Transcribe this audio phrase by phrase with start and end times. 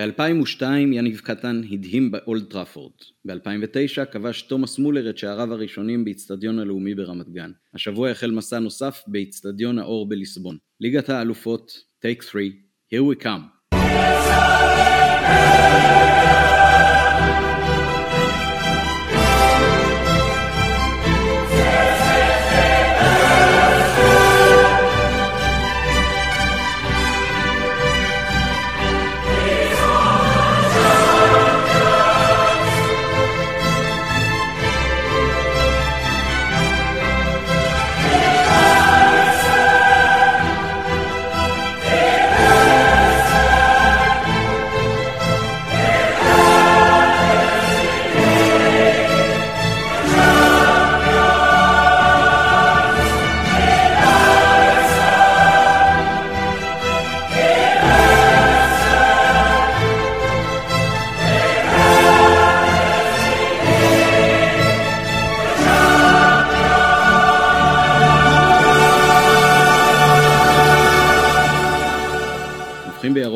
[0.00, 0.62] ב-2002
[0.92, 2.92] יניב קטן הדהים באולד טראפורד.
[3.24, 7.50] ב-2009 כבש תומאס מולר את שעריו הראשונים באיצטדיון הלאומי ברמת גן.
[7.74, 10.56] השבוע החל מסע נוסף באיצטדיון האור בליסבון.
[10.80, 12.42] ליגת האלופות, טייק 3,
[12.94, 13.74] here we come.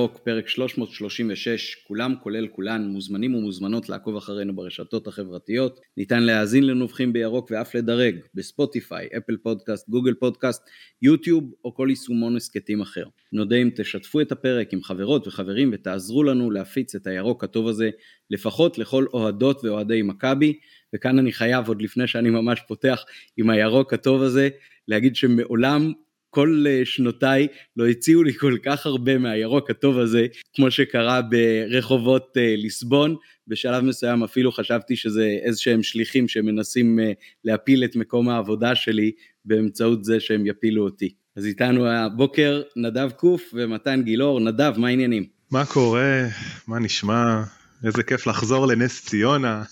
[0.08, 5.80] פרק 336, כולם כולל כולן, מוזמנים ומוזמנות לעקוב אחרינו ברשתות החברתיות.
[5.96, 10.62] ניתן להאזין לנובחים בירוק ואף לדרג בספוטיפיי, אפל פודקאסט, גוגל פודקאסט,
[11.02, 13.04] יוטיוב או כל יישומון הסכתים אחר.
[13.32, 17.90] נודה אם תשתפו את הפרק עם חברות וחברים ותעזרו לנו להפיץ את הירוק הטוב הזה,
[18.30, 20.58] לפחות לכל אוהדות ואוהדי מכבי.
[20.94, 23.04] וכאן אני חייב, עוד לפני שאני ממש פותח
[23.36, 24.48] עם הירוק הטוב הזה,
[24.88, 25.92] להגיד שמעולם
[26.34, 32.36] כל אה, שנותיי לא הציעו לי כל כך הרבה מהירוק הטוב הזה, כמו שקרה ברחובות
[32.36, 33.16] אה, ליסבון.
[33.48, 37.12] בשלב מסוים אפילו חשבתי שזה איזה שהם שליחים שמנסים אה,
[37.44, 39.12] להפיל את מקום העבודה שלי
[39.44, 41.14] באמצעות זה שהם יפילו אותי.
[41.36, 44.40] אז איתנו הבוקר נדב קוף ומתן גילאור.
[44.40, 45.26] נדב, מה העניינים?
[45.50, 46.26] מה קורה?
[46.68, 47.42] מה נשמע?
[47.84, 49.62] איזה כיף לחזור לנס ציונה.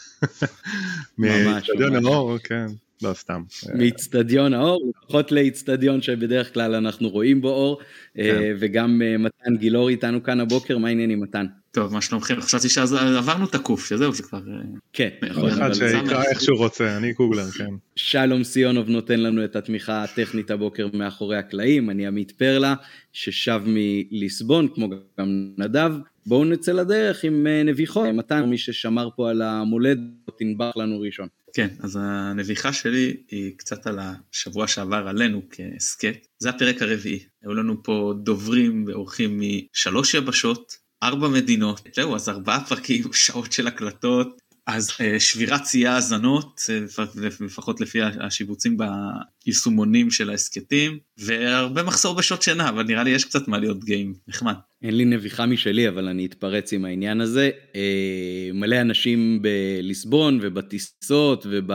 [1.19, 2.41] ממש, ממש.
[2.45, 2.67] כן.
[3.03, 3.43] לא סתם.
[3.75, 7.81] מאיצטדיון האור, לפחות לאיצטדיון שבדרך כלל אנחנו רואים בו אור,
[8.15, 8.21] כן.
[8.23, 11.47] אה, וגם אה, מתן גילאור איתנו כאן הבוקר, מה העניינים מתן?
[11.71, 12.41] טוב, מה שלומכם?
[12.41, 14.39] חשבתי שעברנו את הקוף, שזהו, זה כבר...
[14.39, 15.09] אה, כן.
[15.49, 17.71] אחד שיקרא איך שהוא רוצה, אני גוגלר, כן.
[17.97, 22.75] שלום סיונוב נותן לנו את התמיכה הטכנית הבוקר מאחורי הקלעים, אני עמית פרלה,
[23.13, 24.89] ששב מליסבון, כמו
[25.19, 25.93] גם נדב.
[26.27, 30.01] בואו נצא לדרך עם נביחות, מתן, מי ששמר פה על המולדת,
[30.39, 31.29] תנבח לנו ראשון.
[31.55, 36.27] כן, אז הנביחה שלי היא קצת על השבוע שעבר עלינו כהסכת.
[36.39, 37.25] זה הפרק הרביעי.
[37.43, 41.81] היו לנו פה דוברים ואורחים משלוש יבשות, ארבע מדינות.
[41.97, 47.05] זהו, אז ארבעה פרקים, שעות של הקלטות, אז אה, שבירת שיאי האזנות, אה,
[47.41, 53.49] לפחות לפי השיבוצים ביישומונים של ההסכתים, והרבה מחסור בשעות שינה, אבל נראה לי יש קצת
[53.49, 54.55] מה להיות גיים, נחמד.
[54.83, 57.51] אין לי נביחה משלי, אבל אני אתפרץ עם העניין הזה.
[57.75, 61.73] אה, מלא אנשים בליסבון ובטיסות וב...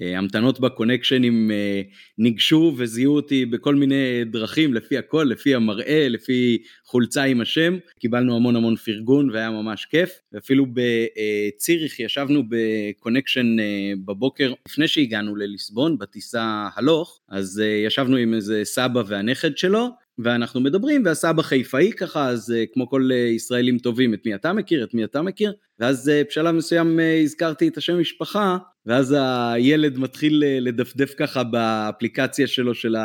[0.00, 1.82] המתנות בקונקשנים אה,
[2.18, 7.78] ניגשו וזיהו אותי בכל מיני דרכים, לפי הכל, לפי המראה, לפי חולצה עם השם.
[7.98, 10.10] קיבלנו המון המון פרגון והיה ממש כיף.
[10.32, 18.34] ואפילו בציריך ישבנו בקונקשן אה, בבוקר לפני שהגענו לליסבון, בטיסה הלוך, אז אה, ישבנו עם
[18.34, 19.88] איזה סבא והנכד שלו,
[20.24, 24.94] ואנחנו מדברים, והסבא חיפאי ככה, אז כמו כל ישראלים טובים, את מי אתה מכיר, את
[24.94, 31.14] מי אתה מכיר, ואז בשלב מסוים הזכרתי את השם משפחה, ואז הילד מתחיל אה, לדפדף
[31.18, 32.96] ככה באפליקציה שלו של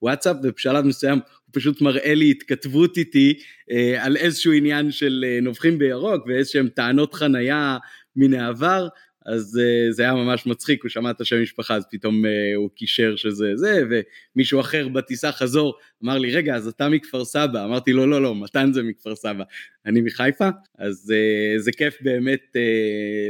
[0.00, 3.34] הוואטסאפ, ובשלב מסוים הוא פשוט מראה לי התכתבות איתי
[3.70, 7.78] אה, על איזשהו עניין של אה, נובחים בירוק ואיזשהם טענות חנייה
[8.16, 8.88] מן העבר,
[9.26, 12.70] אז uh, זה היה ממש מצחיק, הוא שמע את השם משפחה, אז פתאום uh, הוא
[12.74, 15.74] קישר שזה זה, ומישהו אחר בטיסה חזור,
[16.04, 17.64] אמר לי, רגע, אז אתה מכפר סבא?
[17.64, 19.44] אמרתי לו, לא, לא, מתן זה מכפר סבא,
[19.86, 22.58] אני מחיפה, אז uh, זה כיף באמת uh,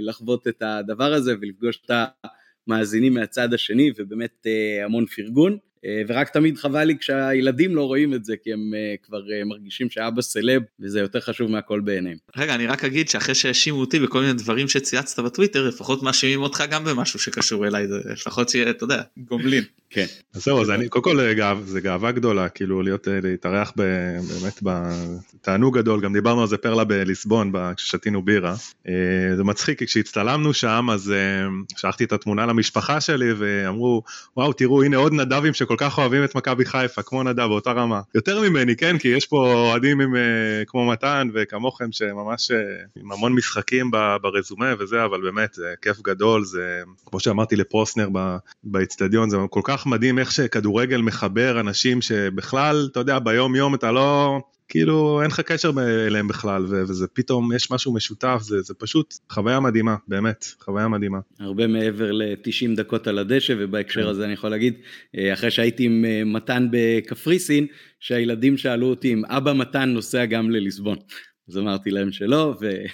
[0.00, 1.91] לחוות את הדבר הזה ולפגוש את
[2.66, 5.58] המאזינים מהצד השני, ובאמת uh, המון פרגון.
[5.87, 9.44] אה, ורק תמיד חבל לי כשהילדים לא רואים את זה, כי הם אה, כבר אה,
[9.44, 12.16] מרגישים שאבא סלב, וזה יותר חשוב מהכל בעיניהם.
[12.37, 16.64] רגע, אני רק אגיד שאחרי שהאשימו אותי בכל מיני דברים שצייצת בטוויטר, לפחות מאשימים אותך
[16.70, 19.64] גם במשהו שקשור אליי, לפחות שיהיה, אתה יודע, גומלין.
[19.90, 20.06] כן.
[20.34, 21.19] אז זהו, אז אני, קודם כל
[21.64, 27.52] זה גאווה גדולה, כאילו להיות, להתארח באמת בתענוג גדול, גם דיברנו על זה פרלה בליסבון,
[27.76, 28.55] כששתינו בירה.
[29.37, 31.14] זה מצחיק, כי כשהצטלמנו שם, אז
[31.76, 34.02] שלחתי את התמונה למשפחה שלי, ואמרו,
[34.37, 38.00] וואו, תראו, הנה עוד נדבים שכל כך אוהבים את מכבי חיפה, כמו נדב, באותה רמה.
[38.14, 38.98] יותר ממני, כן?
[38.98, 40.19] כי יש פה אוהדים עם, uh,
[40.66, 42.54] כמו מתן וכמוכם, שממש uh,
[42.96, 43.90] עם המון משחקים
[44.22, 48.08] ברזומה וזה, אבל באמת, זה כיף גדול, זה, כמו שאמרתי לפרוסנר
[48.64, 53.92] באיצטדיון, זה כל כך מדהים איך שכדורגל מחבר אנשים שבכלל, אתה יודע, ביום יום אתה
[53.92, 54.40] לא...
[54.72, 55.70] כאילו אין לך קשר
[56.06, 61.19] אליהם בכלל וזה פתאום יש משהו משותף זה, זה פשוט חוויה מדהימה באמת חוויה מדהימה.
[61.40, 64.08] הרבה מעבר ל-90 דקות על הדשא ובהקשר כן.
[64.08, 64.74] הזה אני יכול להגיד
[65.19, 67.66] אה, אחרי שהייתי עם אה, מתן בקפריסין
[68.00, 70.96] שהילדים שאלו אותי אם אבא מתן נוסע גם לליסבון.
[71.48, 72.84] אז אמרתי להם שלא, וזה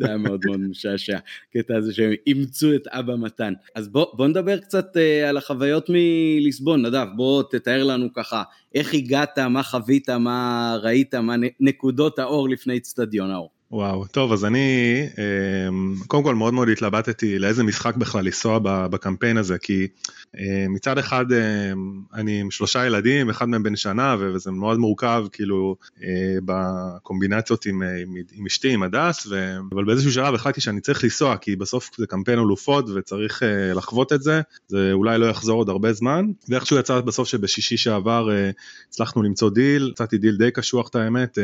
[0.08, 1.18] היה מאוד מאוד משעשע,
[1.50, 3.52] הקטע הזה שהם אימצו את אבא מתן.
[3.74, 8.42] אז בוא, בוא נדבר קצת uh, על החוויות מליסבון, נדב, בוא תתאר לנו ככה,
[8.74, 13.55] איך הגעת, מה חווית, מה ראית, מה נקודות האור לפני אצטדיון האור.
[13.70, 19.36] וואו, טוב, אז אני אמ, קודם כל מאוד מאוד התלבטתי לאיזה משחק בכלל לנסוע בקמפיין
[19.36, 19.88] הזה, כי
[20.36, 25.26] אמ, מצד אחד אמ, אני עם שלושה ילדים, אחד מהם בן שנה, וזה מאוד מורכב
[25.32, 29.56] כאילו אה, בקומבינציות עם, עם, עם אשתי, עם הדס, ו...
[29.72, 34.12] אבל באיזשהו שלב החלטתי שאני צריך לנסוע, כי בסוף זה קמפיין אלופות וצריך אה, לחוות
[34.12, 38.50] את זה, זה אולי לא יחזור עוד הרבה זמן, ואיכשהו יצא בסוף שבשישי שעבר אה,
[38.88, 41.38] הצלחנו למצוא דיל, מצאתי דיל די קשוח את האמת,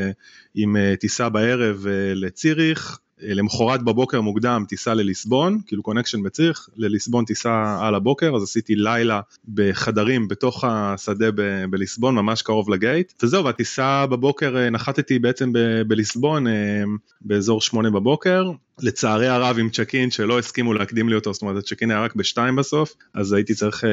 [0.54, 7.94] עם טיסה בערב לציריך, למחרת בבוקר מוקדם טיסה לליסבון, כאילו connection בציריך, לליסבון טיסה על
[7.94, 9.20] הבוקר, אז עשיתי לילה
[9.54, 15.52] בחדרים בתוך השדה ב- בליסבון, ממש קרוב ל gate, וזהו, והטיסה בבוקר אה, נחתתי בעצם
[15.52, 16.52] ב- בליסבון אה,
[17.20, 21.56] באזור שמונה בבוקר, לצערי הרב עם צ'ק אין שלא הסכימו להקדים לי אותו, זאת אומרת
[21.56, 23.90] הצ'ק אין היה רק בשתיים בסוף, אז הייתי צריך אה,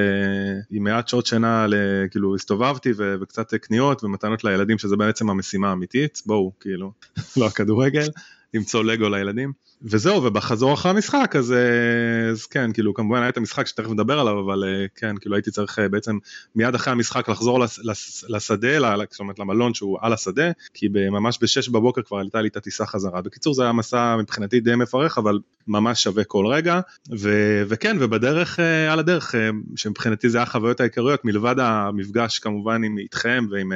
[0.71, 1.65] עם מעט שעות שינה,
[2.11, 6.91] כאילו הסתובבתי ו- וקצת קניות ומתנות לילדים שזה בעצם המשימה האמיתית, בואו כאילו,
[7.37, 8.07] לא הכדורגל.
[8.53, 9.53] למצוא לגו לילדים.
[9.81, 14.19] וזהו, ובחזור אחרי המשחק, אז, אה, אז כן, כאילו כמובן היה את המשחק שתכף נדבר
[14.19, 16.17] עליו, אבל אה, כן, כאילו הייתי צריך אה, בעצם
[16.55, 21.39] מיד אחרי המשחק לחזור לס, לס, לשדה, זאת אומרת למלון שהוא על השדה, כי ממש
[21.41, 23.21] בשש בבוקר כבר עלתה לי את הטיסה חזרה.
[23.21, 26.79] בקיצור זה היה מסע מבחינתי די מפרך, אבל ממש שווה כל רגע,
[27.19, 27.29] ו,
[27.67, 28.59] וכן, ובדרך,
[28.89, 29.35] על הדרך,
[29.75, 33.71] שמבחינתי זה היה החוויות העיקריות, מלבד המפגש כמובן עם איתכם ועם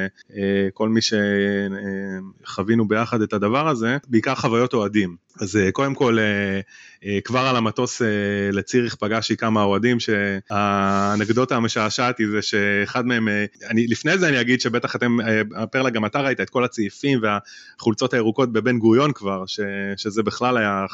[0.74, 1.00] כל מי
[2.44, 5.23] שחווינו ביחד את הדבר הזה, בעיקר חוויות אוהדים.
[5.40, 6.60] אז קודם קודם כל אה,
[7.04, 8.06] אה, כבר על המטוס אה,
[8.52, 13.28] לציריך פגשתי כמה אוהדים שהאנקדוטה המשעשעת היא זה שאחד מהם,
[13.70, 15.16] אני, לפני זה אני אגיד שבטח אתם,
[15.70, 19.60] פרלה גם אתה ראית את כל הצעיפים והחולצות הירוקות בבן גוריון כבר, ש,
[19.96, 20.86] שזה בכלל היה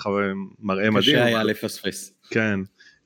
[0.61, 1.17] מראה מדהים.
[1.17, 2.13] קשה היה לפספס.
[2.31, 2.61] כן.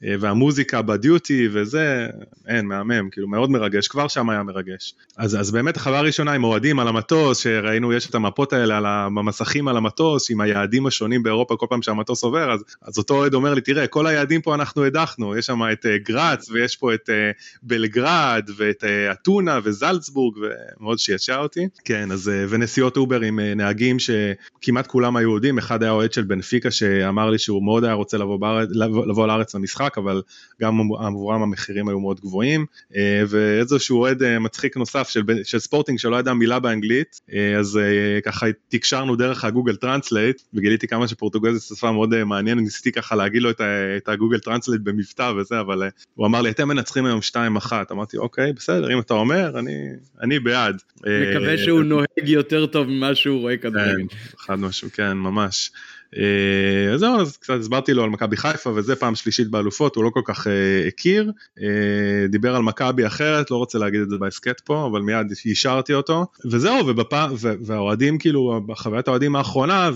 [0.04, 2.06] אה, והמוזיקה בדיוטי וזה,
[2.48, 4.94] אין, מהמם, כאילו מאוד מרגש, כבר שם היה מרגש.
[5.16, 8.86] אז, אז באמת החוויה הראשונה עם אוהדים על המטוס, שראינו, יש את המפות האלה על
[8.86, 13.34] המסכים על המטוס, עם היעדים השונים באירופה כל פעם שהמטוס עובר, אז, אז אותו אוהד
[13.34, 16.94] אומר לי, תראה, כל היעדים פה אנחנו הדחנו, יש שם את אה, גראץ, ויש פה
[16.94, 17.12] את אה,
[17.62, 21.68] בלגרד, ואת אה, אתונה וזלצבורג, ומאוד שעשע אותי.
[21.84, 26.12] כן, אז, אה, ונסיעות אובר עם אה, נהגים שכמעט כולם היו יהודים, אחד היה אוהד
[26.12, 29.98] של בנפיקה שאמר לי שהוא מאוד היה רוצה לבוא, בארץ, לבוא, לבוא לארץ למשחק, משחק,
[29.98, 30.22] אבל
[30.62, 32.66] גם עבורם המחירים היו מאוד גבוהים.
[32.96, 37.80] אה, ואיזשהו אוהד אה, מצחיק נוסף של, של ספורטינג שלא ידע מילה באנגלית, אה, אז
[38.24, 43.16] ככה תקשרנו דרך ה Google Translate, וגיליתי כמה שפורטוגזית זו שפה מאוד מעניינת, ניסיתי ככה
[43.16, 43.60] להגיד לו את,
[43.96, 45.82] את ה Google Translate במבטא וזה, אבל
[46.14, 47.20] הוא אמר לי, אתם מנצחים היום
[47.60, 49.88] 2-1, אמרתי, אוקיי, בסדר, אם אתה אומר, אני,
[50.22, 50.82] אני בעד.
[51.00, 54.08] מקווה שהוא נוהג יותר טוב ממה שהוא רואה כדורגל.
[54.08, 55.70] כן, אחד משהו, כן, ממש.
[56.16, 60.04] אה, אז זהו, אז קצת הסברתי לו על מכבי חיפה וזה פעם שלישית באלופות, הוא
[60.04, 60.52] לא כל כך אה,
[60.88, 65.32] הכיר, אה, דיבר על מכבי אחרת, לא רוצה להגיד את זה בהסכת פה, אבל מיד
[65.44, 69.90] אישרתי אותו, וזהו, ובפעם, והאוהדים כאילו, בחוויית האוהדים האחרונה,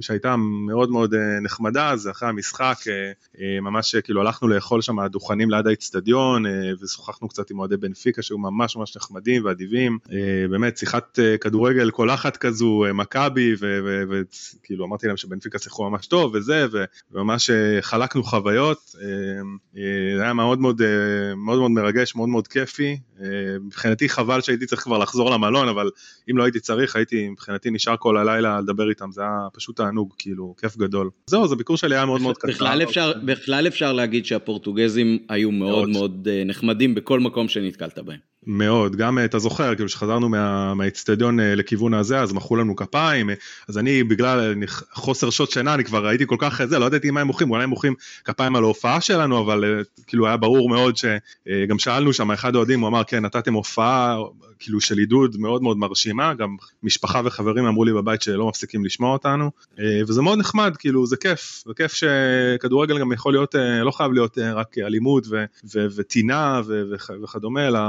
[0.00, 2.76] שהייתה מאוד מאוד נחמדה, זה אחרי המשחק,
[3.62, 6.44] ממש כאילו הלכנו לאכול שם דוכנים ליד האיצטדיון,
[6.82, 9.98] ושוחחנו קצת עם אוהדי בנפיקה שהיו ממש ממש נחמדים ואדיבים,
[10.50, 16.66] באמת שיחת כדורגל קולחת כזו, מכבי, וכאילו אמרתי להם שבנפיקה שיחקו ממש טוב וזה,
[17.12, 19.06] וממש אה, חלקנו חוויות, אה,
[19.76, 20.82] אה, זה היה מאוד מאוד
[21.36, 22.98] מאוד מאוד מרגש, מאוד מאוד כיפי,
[23.60, 25.90] מבחינתי חבל שהייתי צריך כבר לחזור למלון, אבל
[26.30, 30.14] אם לא הייתי צריך, הייתי מבחינתי נשאר כל הלילה לדבר איתם, זה היה פשוט תענוג,
[30.18, 31.10] כאילו, כיף גדול.
[31.26, 32.48] זהו, אז הביקור שלי היה מאוד מאוד קצר.
[32.48, 38.31] בכלל אפשר, בכלל אפשר להגיד שהפורטוגזים היו מאוד מאוד נחמדים בכל מקום שנתקלת בהם.
[38.46, 43.30] מאוד, גם אתה זוכר, כאילו שחזרנו מה, מהאצטדיון לכיוון הזה, אז מחאו לנו כפיים,
[43.68, 44.54] אז אני בגלל
[44.92, 47.64] חוסר שעות שינה, אני כבר הייתי כל כך זה, לא ידעתי מה הם מוחאים, אולי
[47.64, 47.94] הם מוחאים
[48.24, 52.88] כפיים על ההופעה שלנו, אבל כאילו היה ברור מאוד שגם שאלנו שם, אחד האוהדים, הוא
[52.88, 54.16] אמר, כן, נתתם הופעה
[54.58, 59.12] כאילו של עידוד מאוד מאוד מרשימה, גם משפחה וחברים אמרו לי בבית שלא מפסיקים לשמוע
[59.12, 59.50] אותנו,
[60.08, 64.38] וזה מאוד נחמד, כאילו זה כיף, זה כיף שכדורגל גם יכול להיות, לא חייב להיות
[64.38, 65.26] רק אלימות
[65.74, 66.60] וטינה
[67.22, 67.80] וכדומה, אלא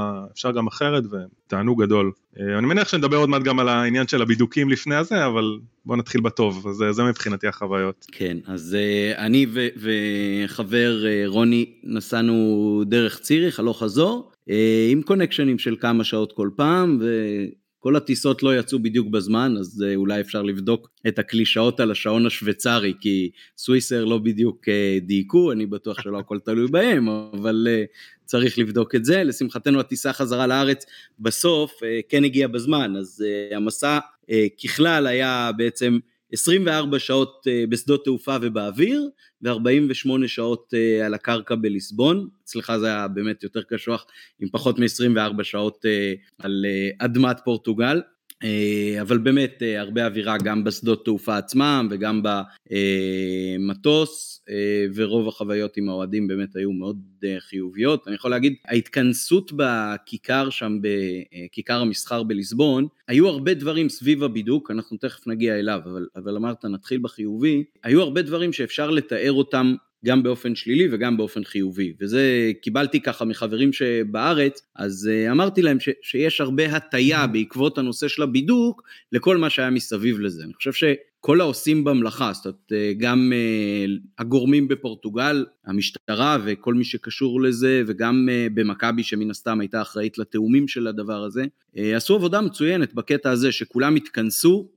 [0.45, 2.11] אפשר גם אחרת ותענוג גדול.
[2.39, 6.21] אני מניח שנדבר עוד מעט גם על העניין של הבידוקים לפני הזה, אבל בוא נתחיל
[6.21, 8.05] בטוב, אז זה מבחינתי החוויות.
[8.11, 8.77] כן, אז
[9.17, 14.31] אני וחבר רוני נסענו דרך ציריך, הלוך חזור.
[14.49, 17.01] אה, עם קונקשנים של כמה שעות כל פעם,
[17.83, 22.93] כל הטיסות לא יצאו בדיוק בזמן, אז אולי אפשר לבדוק את הקלישאות על השעון השוויצרי,
[23.01, 24.65] כי סוויסר לא בדיוק
[25.01, 27.67] דייקו, אני בטוח שלא הכל תלוי בהם, אבל
[28.25, 29.23] צריך לבדוק את זה.
[29.23, 30.85] לשמחתנו הטיסה חזרה לארץ
[31.19, 33.25] בסוף כן הגיעה בזמן, אז
[33.55, 33.99] המסע
[34.63, 35.99] ככלל היה בעצם
[36.33, 39.09] 24 שעות אה, בשדות תעופה ובאוויר,
[39.41, 44.05] ו-48 שעות אה, על הקרקע בליסבון, אצלך זה היה באמת יותר קשוח
[44.39, 46.65] עם פחות מ-24 שעות אה, על
[46.99, 48.01] אדמת פורטוגל.
[48.43, 52.21] אה, אבל באמת אה, הרבה אווירה גם בשדות תעופה עצמם וגם
[53.59, 56.97] במטוס אה, ורוב החוויות עם האוהדים באמת היו מאוד
[57.39, 58.07] חיוביות.
[58.07, 64.97] אני יכול להגיד ההתכנסות בכיכר שם בכיכר המסחר בליסבון היו הרבה דברים סביב הבידוק אנחנו
[64.97, 70.23] תכף נגיע אליו אבל, אבל אמרת נתחיל בחיובי היו הרבה דברים שאפשר לתאר אותם גם
[70.23, 71.93] באופן שלילי וגם באופן חיובי.
[72.01, 78.07] וזה קיבלתי ככה מחברים שבארץ אז uh, אמרתי להם ש, שיש הרבה הטיה בעקבות הנושא
[78.07, 80.43] של הבידוק לכל מה שהיה מסביב לזה.
[80.43, 86.83] אני חושב שכל העושים במלאכה זאת אומרת uh, גם uh, הגורמים בפורטוגל המשטרה וכל מי
[86.83, 91.43] שקשור לזה וגם במכבי שמן הסתם הייתה אחראית לתאומים של הדבר הזה
[91.75, 94.69] עשו עבודה מצוינת בקטע הזה שכולם התכנסו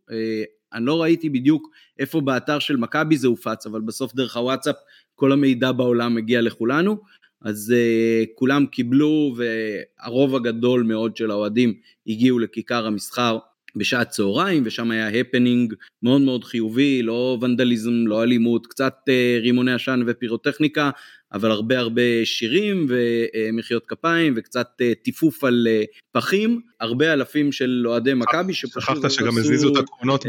[0.73, 4.77] אני לא ראיתי בדיוק איפה באתר של מכבי זה הופץ, אבל בסוף דרך הוואטסאפ
[5.15, 6.97] כל המידע בעולם מגיע לכולנו,
[7.43, 11.75] אז uh, כולם קיבלו והרוב הגדול מאוד של האוהדים
[12.07, 13.39] הגיעו לכיכר המסחר
[13.77, 19.73] בשעת צהריים ושם היה הפנינג מאוד מאוד חיובי, לא ונדליזם, לא אלימות, קצת uh, רימוני
[19.73, 20.91] עשן ופירוטכניקה,
[21.33, 27.85] אבל הרבה הרבה שירים ומחיאות כפיים וקצת uh, טיפוף על uh, פחים, הרבה אלפים של
[27.87, 28.83] אוהדי מכבי שפשוט...
[28.83, 30.27] שכחת שגם הזיזו את הקרונות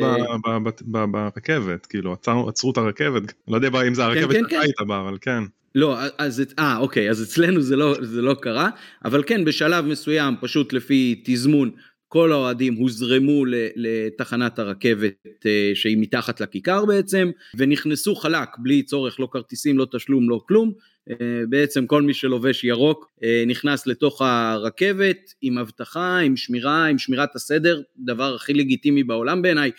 [0.85, 2.15] ברכבת, כאילו
[2.47, 5.43] עצרו את הרכבת, לא יודע אם זה הרכבת כן, כן, בה, אבל כן.
[5.75, 8.69] לא, אז, אה, אוקיי, אז אצלנו זה לא, זה לא קרה,
[9.05, 11.71] אבל כן, בשלב מסוים, פשוט לפי תזמון,
[12.07, 13.45] כל האוהדים הוזרמו
[13.75, 20.29] לתחנת הרכבת אה, שהיא מתחת לכיכר בעצם, ונכנסו חלק, בלי צורך, לא כרטיסים, לא תשלום,
[20.29, 20.71] לא כלום.
[21.09, 21.15] אה,
[21.49, 27.35] בעצם כל מי שלובש ירוק אה, נכנס לתוך הרכבת עם אבטחה, עם שמירה, עם שמירת
[27.35, 29.71] הסדר, דבר הכי לגיטימי בעולם בעיניי,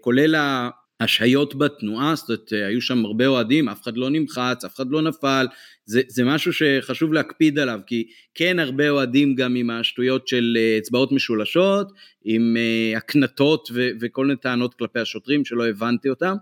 [0.00, 0.34] כולל
[1.02, 5.02] השהיות בתנועה, זאת אומרת, היו שם הרבה אוהדים, אף אחד לא נמחץ, אף אחד לא
[5.02, 5.46] נפל,
[5.84, 10.78] זה, זה משהו שחשוב להקפיד עליו, כי כן הרבה אוהדים גם עם השטויות של אה,
[10.78, 11.92] אצבעות משולשות,
[12.24, 16.34] עם uh, הקנטות ו- וכל מיני טענות כלפי השוטרים שלא הבנתי אותם,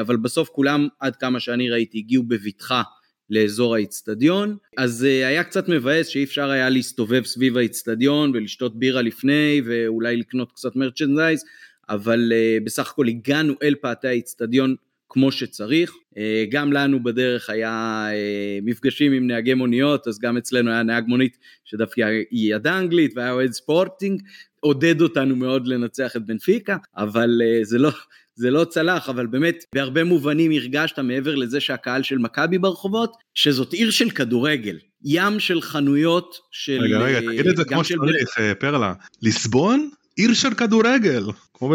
[0.00, 2.82] אבל בסוף כולם, עד כמה שאני ראיתי, הגיעו בבטחה
[3.30, 9.62] לאזור האיצטדיון, אז היה קצת מבאס שאי אפשר היה להסתובב סביב האיצטדיון ולשתות בירה לפני
[9.66, 11.44] ואולי לקנות קצת מרצ'נדייז,
[11.88, 14.74] אבל uh, בסך הכל הגענו אל פאתי האיצטדיון
[15.08, 15.90] כמו שצריך.
[15.90, 16.18] Uh,
[16.50, 21.38] גם לנו בדרך היה uh, מפגשים עם נהגי מוניות, אז גם אצלנו היה נהג מונית
[21.64, 24.22] שדווקא ידע אנגלית והיה אוהד ספורטינג,
[24.60, 27.90] עודד אותנו מאוד לנצח את בנפיקה, אבל uh, זה לא...
[28.38, 33.72] זה לא צלח, אבל באמת בהרבה מובנים הרגשת מעבר לזה שהקהל של מכבי ברחובות, שזאת
[33.72, 36.80] עיר של כדורגל, ים של חנויות של...
[36.80, 38.92] רגע, רגע, תגיד את זה כמו שצריך, פרלה.
[39.22, 41.22] ליסבון עיר של כדורגל.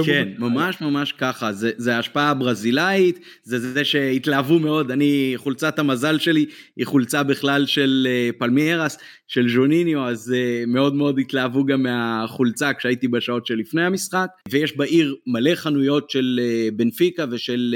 [0.05, 6.19] כן, ממש ממש ככה, זה, זה ההשפעה הברזילאית, זה זה שהתלהבו מאוד, אני, חולצת המזל
[6.19, 6.45] שלי
[6.77, 12.73] היא חולצה בכלל של uh, פלמיירס, של ז'וניניו, אז uh, מאוד מאוד התלהבו גם מהחולצה
[12.73, 17.75] כשהייתי בשעות שלפני המשחק, ויש בעיר מלא חנויות של uh, בנפיקה ושל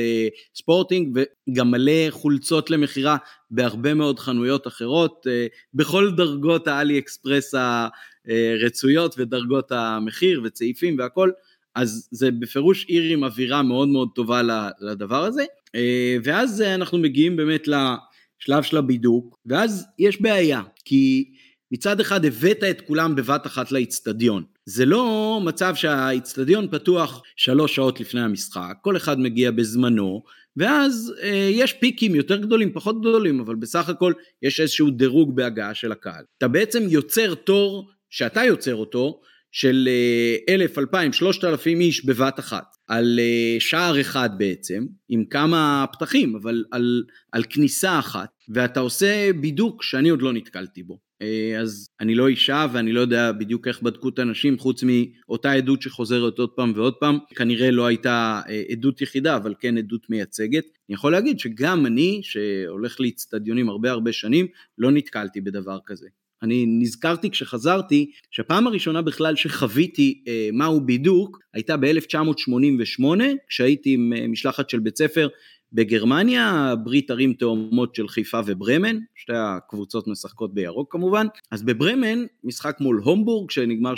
[0.55, 1.17] ספורטינג,
[1.49, 3.17] וגם מלא חולצות למכירה
[3.51, 5.27] בהרבה מאוד חנויות אחרות,
[5.73, 7.87] בכל דרגות האלי אקספרס ה...
[8.29, 11.31] אה, רצויות ודרגות המחיר וצעיפים והכל,
[11.75, 14.41] אז זה בפירוש עיר עם אווירה מאוד מאוד טובה
[14.81, 21.31] לדבר הזה, אה, ואז אנחנו מגיעים באמת לשלב של הבידוק, ואז יש בעיה, כי
[21.71, 24.43] מצד אחד הבאת את כולם בבת אחת לאיצטדיון.
[24.65, 30.23] זה לא מצב שהאיצטדיון פתוח שלוש שעות לפני המשחק, כל אחד מגיע בזמנו,
[30.57, 35.73] ואז אה, יש פיקים יותר גדולים, פחות גדולים, אבל בסך הכל יש איזשהו דירוג בהגעה
[35.73, 36.23] של הקהל.
[36.37, 42.39] אתה בעצם יוצר תור שאתה יוצר אותו, של אה, אלף, אלפיים, שלושת אלפים איש בבת
[42.39, 48.79] אחת, על אה, שער אחד בעצם, עם כמה פתחים, אבל על, על כניסה אחת, ואתה
[48.79, 50.99] עושה בידוק שאני עוד לא נתקלתי בו.
[51.21, 55.51] אה, אז אני לא אישה ואני לא יודע בדיוק איך בדקו את האנשים חוץ מאותה
[55.51, 58.41] עדות שחוזרת עוד פעם ועוד פעם, כנראה לא הייתה
[58.71, 60.65] עדות יחידה אבל כן עדות מייצגת.
[60.89, 66.07] אני יכול להגיד שגם אני שהולך לאצטדיונים הרבה הרבה שנים לא נתקלתי בדבר כזה.
[66.45, 73.03] אני נזכרתי כשחזרתי שהפעם הראשונה בכלל שחוויתי אה, מהו בידוק הייתה ב-1988
[73.47, 75.27] כשהייתי עם אה, משלחת של בית ספר
[75.75, 82.77] בגרמניה, ברית ערים תאומות של חיפה וברמן, שתי הקבוצות משחקות בירוק כמובן, אז בברמן, משחק
[82.79, 83.97] מול הומבורג שנגמר 3-0,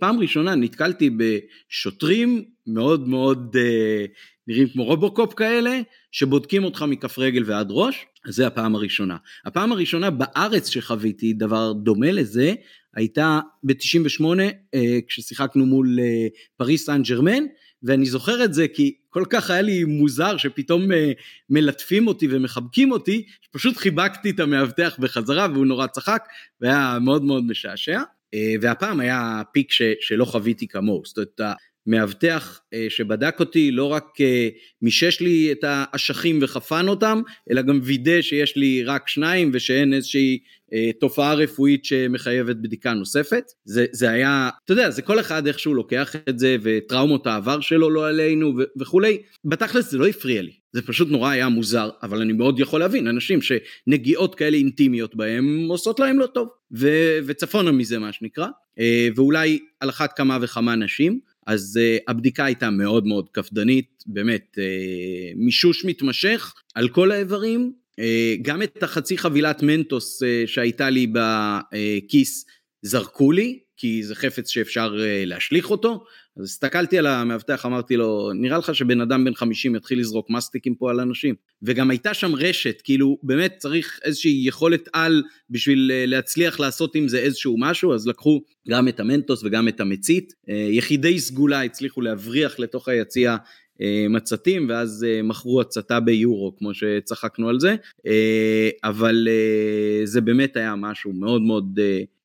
[0.00, 4.04] פעם ראשונה נתקלתי בשוטרים מאוד מאוד אה,
[4.46, 5.80] נראים כמו רובוקופ כאלה,
[6.12, 9.16] שבודקים אותך מכף רגל ועד ראש, אז זה הפעם הראשונה.
[9.44, 12.54] הפעם הראשונה בארץ שחוויתי דבר דומה לזה,
[12.94, 14.24] הייתה ב-98
[14.74, 16.26] אה, כששיחקנו מול אה,
[16.56, 17.44] פריס סן ג'רמן,
[17.82, 21.12] ואני זוכר את זה כי כל כך היה לי מוזר שפתאום אה,
[21.50, 26.22] מלטפים אותי ומחבקים אותי, שפשוט חיבקתי את המאבטח בחזרה והוא נורא צחק,
[26.60, 28.00] והיה מאוד מאוד משעשע.
[28.60, 31.58] והפעם היה פיק ש, שלא חוויתי כמוהו, זאת אומרת
[31.88, 34.48] מאבטח אה, שבדק אותי לא רק אה,
[34.82, 40.38] מישש לי את האשכים וחפן אותם, אלא גם וידא שיש לי רק שניים ושאין איזושהי
[40.72, 43.44] אה, תופעה רפואית שמחייבת בדיקה נוספת.
[43.64, 47.90] זה, זה היה, אתה יודע, זה כל אחד איכשהו לוקח את זה וטראומות העבר שלו
[47.90, 49.18] לא עלינו וכולי.
[49.44, 53.08] בתכלס זה לא הפריע לי, זה פשוט נורא היה מוזר, אבל אני מאוד יכול להבין
[53.08, 56.48] אנשים שנגיעות כאלה אינטימיות בהם עושות להם לא טוב.
[56.76, 56.88] ו,
[57.26, 58.46] וצפונה מזה מה שנקרא,
[59.16, 61.20] ואולי על אחת כמה וכמה נשים.
[61.48, 64.60] אז uh, הבדיקה הייתה מאוד מאוד קפדנית, באמת, uh,
[65.36, 68.02] מישוש מתמשך על כל האיברים, uh,
[68.42, 72.46] גם את החצי חבילת מנטוס uh, שהייתה לי בכיס
[72.82, 76.04] זרקו לי, כי זה חפץ שאפשר uh, להשליך אותו,
[76.38, 80.74] אז הסתכלתי על המאבטח, אמרתי לו, נראה לך שבן אדם בן 50 יתחיל לזרוק מסטיקים
[80.74, 81.34] פה על אנשים?
[81.62, 87.08] וגם הייתה שם רשת, כאילו באמת צריך איזושהי יכולת על בשביל אה, להצליח לעשות עם
[87.08, 90.32] זה איזשהו משהו, אז לקחו גם את המנטוס וגם את המצית.
[90.48, 93.36] אה, יחידי סגולה הצליחו להבריח לתוך היציע
[93.80, 97.76] אה, מצתים ואז מכרו הצתה ביורו כמו שצחקנו על זה
[98.84, 99.28] אבל
[100.04, 101.78] זה באמת היה משהו מאוד מאוד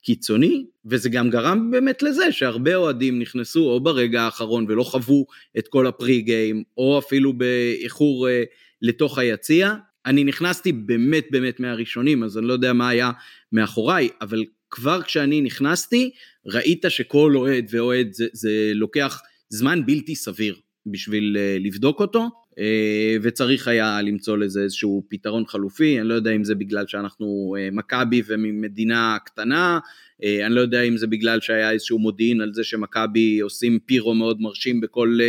[0.03, 5.25] קיצוני, וזה גם גרם באמת לזה שהרבה אוהדים נכנסו או ברגע האחרון ולא חוו
[5.57, 8.43] את כל הפרי גיים, או אפילו באיחור אה,
[8.81, 9.73] לתוך היציע.
[10.05, 13.11] אני נכנסתי באמת באמת מהראשונים, אז אני לא יודע מה היה
[13.51, 16.11] מאחוריי, אבל כבר כשאני נכנסתי,
[16.45, 20.55] ראית שכל אוהד ואוהד זה, זה לוקח זמן בלתי סביר
[20.85, 22.29] בשביל אה, לבדוק אותו.
[22.59, 27.55] אה, וצריך היה למצוא לזה איזשהו פתרון חלופי, אני לא יודע אם זה בגלל שאנחנו
[27.59, 29.79] אה, מכבי וממדינה קטנה,
[30.23, 34.13] אה, אני לא יודע אם זה בגלל שהיה איזשהו מודיעין על זה שמכבי עושים פירו
[34.13, 35.19] מאוד מרשים בכל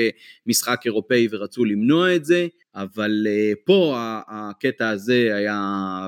[0.46, 3.26] משחק אירופאי ורצו למנוע את זה, אבל
[3.64, 3.94] פה
[4.28, 5.58] הקטע הזה היה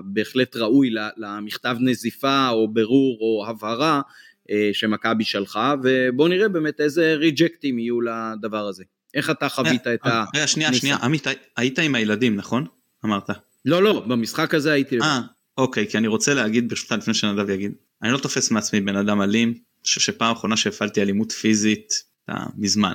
[0.05, 4.00] בהחלט ראוי למכתב נזיפה או ברור או הבהרה
[4.72, 8.85] שמכבי שלחה, ובואו נראה באמת איזה ריג'קטים יהיו לדבר הזה.
[9.16, 10.24] איך אתה חווית את ה...
[10.35, 11.26] רגע, שנייה, שנייה, עמית,
[11.57, 12.66] היית עם הילדים, נכון?
[13.05, 13.31] אמרת.
[13.64, 15.00] לא, לא, במשחק הזה הייתי...
[15.00, 15.20] אה,
[15.59, 19.22] אוקיי, כי אני רוצה להגיד, ברשותך, לפני שנדב יגיד, אני לא תופס מעצמי בן אדם
[19.22, 21.92] אלים, אני חושב שפעם אחרונה שהפעלתי אלימות פיזית,
[22.57, 22.92] מזמן,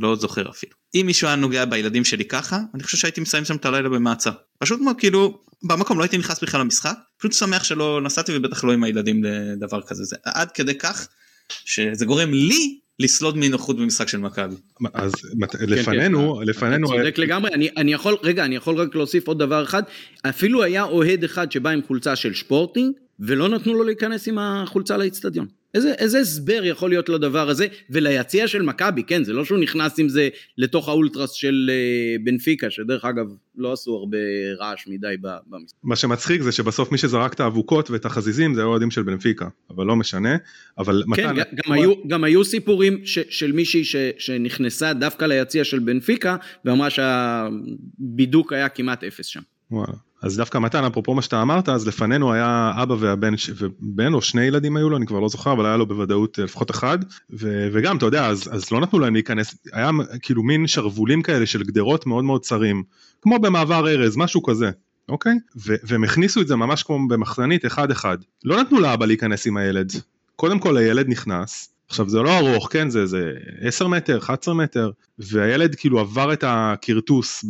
[0.00, 0.72] לא זוכר אפילו.
[0.94, 4.30] אם מישהו היה נוגע בילדים שלי ככה, אני חושב שהייתי מסיים שם את הלילה במעצר.
[4.58, 8.72] פשוט מאוד, כאילו, במקום לא הייתי נכנס בכלל למשחק, פשוט שמח שלא נסעתי ובטח לא
[8.72, 10.04] עם הילדים לדבר כזה.
[10.04, 11.08] זה עד כדי כך
[11.48, 14.54] שזה גורם לי לסלוד מנוחות במשחק של מכבי.
[14.94, 15.12] אז
[15.60, 16.94] לפנינו, כן, לפנינו...
[16.94, 19.82] אתה צודק לגמרי, אני, אני יכול, רגע, אני יכול רק להוסיף עוד דבר אחד,
[20.22, 24.96] אפילו היה אוהד אחד שבא עם חולצה של שפורטינג, ולא נתנו לו להיכנס עם החולצה
[24.96, 25.46] לאצטדיון.
[25.74, 29.98] איזה, איזה הסבר יכול להיות לדבר הזה, וליציע של מכבי, כן, זה לא שהוא נכנס
[29.98, 34.18] עם זה לתוך האולטרס של uh, בנפיקה, שדרך אגב לא עשו הרבה
[34.58, 35.78] רעש מדי במשחק.
[35.82, 39.86] מה שמצחיק זה שבסוף מי שזרק את האבוקות ואת החזיזים זה האוהדים של בנפיקה, אבל
[39.86, 40.36] לא משנה,
[40.78, 41.42] אבל כן, מתן...
[41.54, 46.88] גם, היו, גם היו סיפורים ש, של מישהי ש, שנכנסה דווקא ליציע של בנפיקה, ואמרה
[46.90, 49.40] שהבידוק היה כמעט אפס שם.
[49.70, 50.11] וואלה.
[50.22, 54.42] אז דווקא מתן, אפרופו מה שאתה אמרת, אז לפנינו היה אבא והבן, ובן או שני
[54.42, 56.98] ילדים היו לו, אני כבר לא זוכר, אבל היה לו בוודאות אה, לפחות אחד,
[57.30, 59.90] ו, וגם, אתה יודע, אז, אז לא נתנו להם להיכנס, היה
[60.22, 62.82] כאילו מין שרוולים כאלה של גדרות מאוד מאוד צרים,
[63.22, 64.70] כמו במעבר ארז, משהו כזה.
[65.08, 65.32] אוקיי?
[65.66, 68.18] ו- והם הכניסו את זה ממש כמו במחסנית אחד אחד.
[68.44, 69.92] לא נתנו לאבא להיכנס עם הילד.
[70.36, 74.90] קודם כל הילד נכנס, עכשיו זה לא ארוך, כן, זה, זה 10 מטר, 11 מטר,
[75.18, 77.44] והילד כאילו עבר את הכרטוס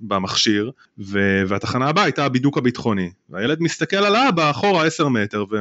[0.00, 5.56] במכשיר, ו, והתחנה הבאה הייתה הבידוק הביטחוני, והילד מסתכל על האבא אחורה 10 מטר, ו...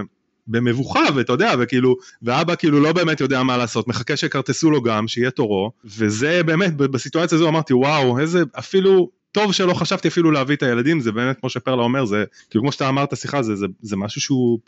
[0.47, 5.07] במבוכה ואתה יודע וכאילו ואבא כאילו לא באמת יודע מה לעשות מחכה שכרטסו לו גם
[5.07, 10.55] שיהיה תורו וזה באמת בסיטואציה הזו אמרתי וואו איזה אפילו טוב שלא חשבתי אפילו להביא
[10.55, 13.65] את הילדים זה באמת כמו שפרלה אומר זה כאילו כמו שאתה אמרת שיחה זה, זה,
[13.81, 14.59] זה משהו שהוא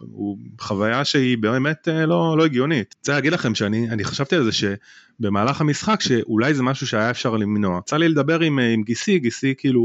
[0.59, 2.95] חוויה שהיא באמת אה, לא, לא הגיונית.
[2.99, 4.63] רוצה להגיד לכם שאני חשבתי על זה ש...
[5.19, 7.79] במהלך המשחק שאולי זה משהו שהיה אפשר למנוע.
[7.79, 9.81] יצא לי לדבר עם, עם גיסי, גיסי כאילו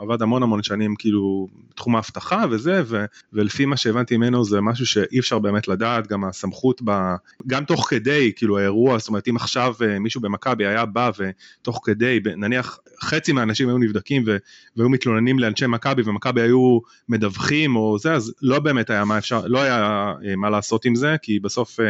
[0.00, 4.86] עבד המון המון שנים כאילו בתחום האבטחה וזה, ו, ולפי מה שהבנתי ממנו זה משהו
[4.86, 7.14] שאי אפשר באמת לדעת, גם הסמכות, ב,
[7.46, 11.80] גם תוך כדי כאילו האירוע, זאת אומרת אם עכשיו אה, מישהו במכבי היה בא ותוך
[11.84, 14.05] כדי, נניח חצי מהאנשים היו נבדקים.
[14.06, 14.36] משחקים ו,
[14.76, 19.46] והיו מתלוננים לאנשי מכבי ומכבי היו מדווחים או זה, אז לא באמת היה מה אפשר,
[19.46, 21.80] לא היה מה לעשות עם זה, כי בסוף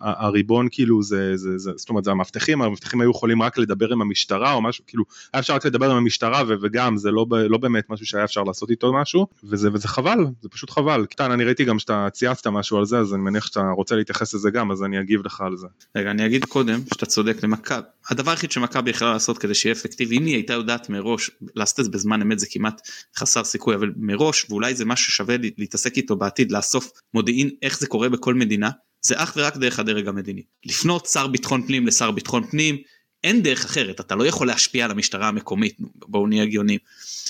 [0.00, 4.02] הריבון כאילו זה, זה, זה, זאת אומרת זה המאבטחים, המאבטחים היו יכולים רק לדבר עם
[4.02, 7.90] המשטרה או משהו, כאילו היה אפשר רק לדבר עם המשטרה וגם זה לא, לא באמת
[7.90, 11.06] משהו שהיה אפשר לעשות איתו משהו, וזה, וזה חבל, זה פשוט חבל.
[11.06, 14.34] קטן, אני ראיתי גם שאתה צייצת משהו על זה, אז אני מניח שאתה רוצה להתייחס
[14.34, 15.66] לזה גם, אז אני אגיב לך על זה.
[15.96, 20.18] רגע, אני אגיד קודם שאתה צודק למכבי, הדבר היחיד שמכבי יכולה לעשות כדי שיהיה אפקטיבי,
[20.18, 22.80] אם היא הייתה יודעת מראש, לעשות את זה בזמן אמת זה כמעט
[23.16, 27.86] חסר סיכוי, אבל מראש, ואולי זה משהו ששווה להתעסק איתו בעתיד, לאסוף מודיעין איך זה
[27.86, 28.70] קורה בכל מדינה,
[29.02, 30.42] זה אך ורק דרך הדרג המדיני.
[30.66, 32.78] לפנות שר ביטחון פנים לשר ביטחון פנים,
[33.24, 36.78] אין דרך אחרת, אתה לא יכול להשפיע על המשטרה המקומית, בואו נהיה הגיונים.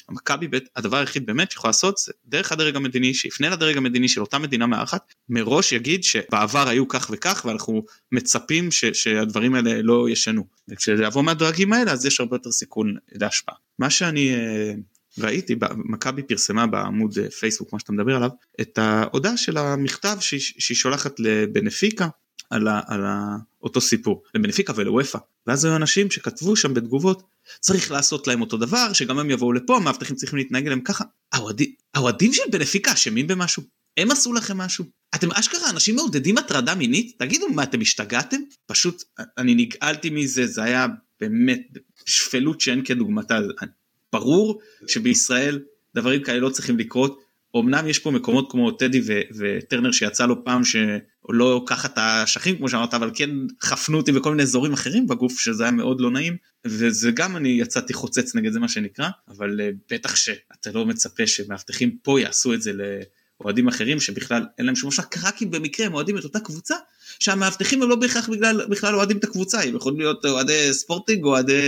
[0.08, 4.20] המכבי בית, הדבר היחיד באמת שיכול לעשות זה דרך הדרג המדיני, שיפנה לדרג המדיני של
[4.20, 10.08] אותה מדינה מארחת, מראש יגיד שבעבר היו כך וכך ואנחנו מצפים ש, שהדברים האלה לא
[10.10, 10.46] ישנו.
[10.68, 13.54] וכשזה יבוא מהדרגים האלה אז יש הרבה יותר סיכון להשפעה.
[13.78, 14.72] מה שאני אה,
[15.18, 20.40] ראיתי, מכבי פרסמה בעמוד אה, פייסבוק, מה שאתה מדבר עליו, את ההודעה של המכתב שהיא,
[20.40, 22.08] שהיא שולחת לבנפיקה
[22.50, 25.18] על, ה, על ה, אותו סיפור, לבנפיקה ולוופא.
[25.46, 27.22] ואז היו אנשים שכתבו שם בתגובות,
[27.60, 31.04] צריך לעשות להם אותו דבר, שגם הם יבואו לפה, המאבטחים צריכים להתנהג אליהם ככה.
[31.94, 33.62] האוהדים של בנפיקה אשמים במשהו?
[33.98, 34.84] הם עשו לכם משהו?
[35.14, 37.18] אתם אשכרה אנשים מעודדים הטרדה מינית?
[37.18, 38.40] תגידו מה אתם השתגעתם?
[38.66, 39.02] פשוט
[39.38, 40.86] אני נגעלתי מזה, זה היה
[41.20, 41.62] באמת
[42.06, 43.38] שפלות שאין כדוגמתה.
[44.12, 45.60] ברור שבישראל
[45.94, 47.28] דברים כאלה לא צריכים לקרות.
[47.56, 49.00] אמנם יש פה מקומות כמו טדי
[49.36, 53.30] וטרנר שיצא לו פעם שלא ככה את האשכים כמו שאמרת אבל כן
[53.62, 57.48] חפנו אותי בכל מיני אזורים אחרים בגוף שזה היה מאוד לא נעים וזה גם אני
[57.48, 62.54] יצאתי חוצץ נגד זה מה שנקרא אבל אה, בטח שאתה לא מצפה שמאבטחים פה יעשו
[62.54, 62.72] את זה
[63.40, 66.74] לאוהדים אחרים שבכלל אין להם שום משהו רק אם במקרה הם אוהדים את אותה קבוצה
[67.18, 71.28] שהמאבטחים הם לא בהכרח בגלל בכלל אוהדים את הקבוצה הם יכולים להיות אוהדי ספורטינג או
[71.28, 71.60] אוהדי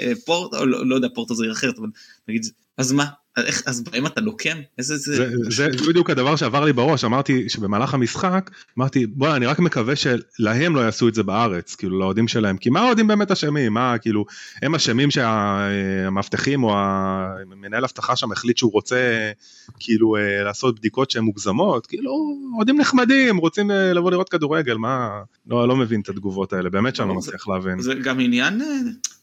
[0.00, 1.88] אה, פורט או לא, לא יודע פורט זה אחרת אבל
[2.28, 3.06] נגיד אז מה
[3.36, 4.56] איך, אז בהם אתה לוקם?
[4.78, 5.16] איזה זה...
[5.16, 9.94] זה, זה בדיוק הדבר שעבר לי בראש, אמרתי שבמהלך המשחק, אמרתי בוא אני רק מקווה
[9.96, 13.72] שלהם לא יעשו את זה בארץ, כאילו לאוהדים שלהם, כי מה האוהדים באמת אשמים?
[13.72, 14.24] מה כאילו,
[14.62, 19.30] הם אשמים שהמאבטחים או המנהל אבטחה שם החליט שהוא רוצה
[19.78, 22.10] כאילו אה, לעשות בדיקות שהן מוגזמות, כאילו
[22.56, 25.08] אוהדים נחמדים, רוצים אה, לבוא לראות כדורגל, מה,
[25.46, 27.80] לא, לא מבין את התגובות האלה, באמת שאני לא מצליח להבין.
[27.80, 28.66] זה גם עניין, אה,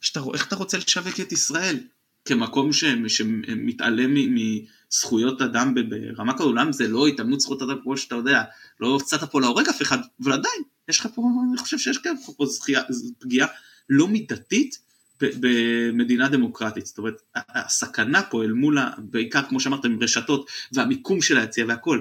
[0.02, 1.78] שאתה, איך אתה רוצה לשווק את ישראל?
[2.26, 2.70] כמקום
[3.08, 8.44] שמתעלם מזכויות אדם ברמה כעולם זה לא התעלמות זכויות אדם כמו שאתה יודע,
[8.80, 12.14] לא קצת פה להורג אף אחד, אבל עדיין, יש לך פה, אני חושב שיש כאן
[12.38, 12.82] פה זכייה,
[13.20, 13.48] פגיעה
[13.90, 14.80] לא מידתית
[15.22, 21.38] במדינה דמוקרטית, זאת אומרת הסכנה פה אל מול, בעיקר כמו שאמרת עם רשתות והמיקום של
[21.38, 22.00] היציאה והכל,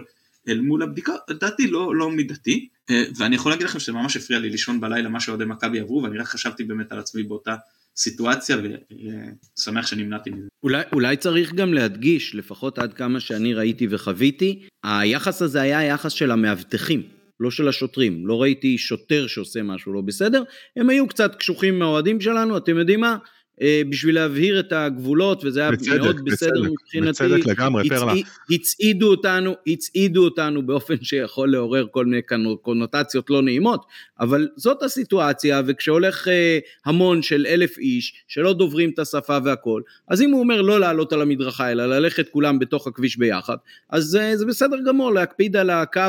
[0.49, 4.39] אל מול הבדיקה, לדעתי לא, לא מידתי, אה, ואני יכול להגיד לכם שזה ממש הפריע
[4.39, 7.57] לי לישון בלילה מה שאוהדי מכבי עברו, ואני רק חשבתי באמת על עצמי באותה
[7.97, 10.49] סיטואציה ושמח שנמנעתי מזה.
[10.63, 16.13] אולי, אולי צריך גם להדגיש, לפחות עד כמה שאני ראיתי וחוויתי, היחס הזה היה היחס
[16.13, 17.03] של המאבטחים,
[17.41, 18.27] לא של השוטרים.
[18.27, 20.43] לא ראיתי שוטר שעושה משהו לא בסדר,
[20.77, 23.17] הם היו קצת קשוחים מהאוהדים שלנו, אתם יודעים מה?
[23.61, 27.09] אה, בשביל להבהיר את הגבולות, וזה היה בצדק, מאוד בסדר מבחינתי.
[27.09, 28.13] בצדק לגמרי, פרלה.
[28.51, 32.23] הצעידו אותנו, הצעידו אותנו באופן שיכול לעורר כל מיני
[32.63, 33.87] קונוטציות לא נעימות,
[34.21, 40.23] אבל זאת הסיטואציה, וכשהולך אה, המון של אלף איש, שלא דוברים את השפה והכל, אז
[40.23, 43.57] אם הוא אומר לא לעלות על המדרכה, אלא ללכת כולם בתוך הכביש ביחד,
[43.91, 46.01] אז אה, זה בסדר גמור להקפיד על הקו,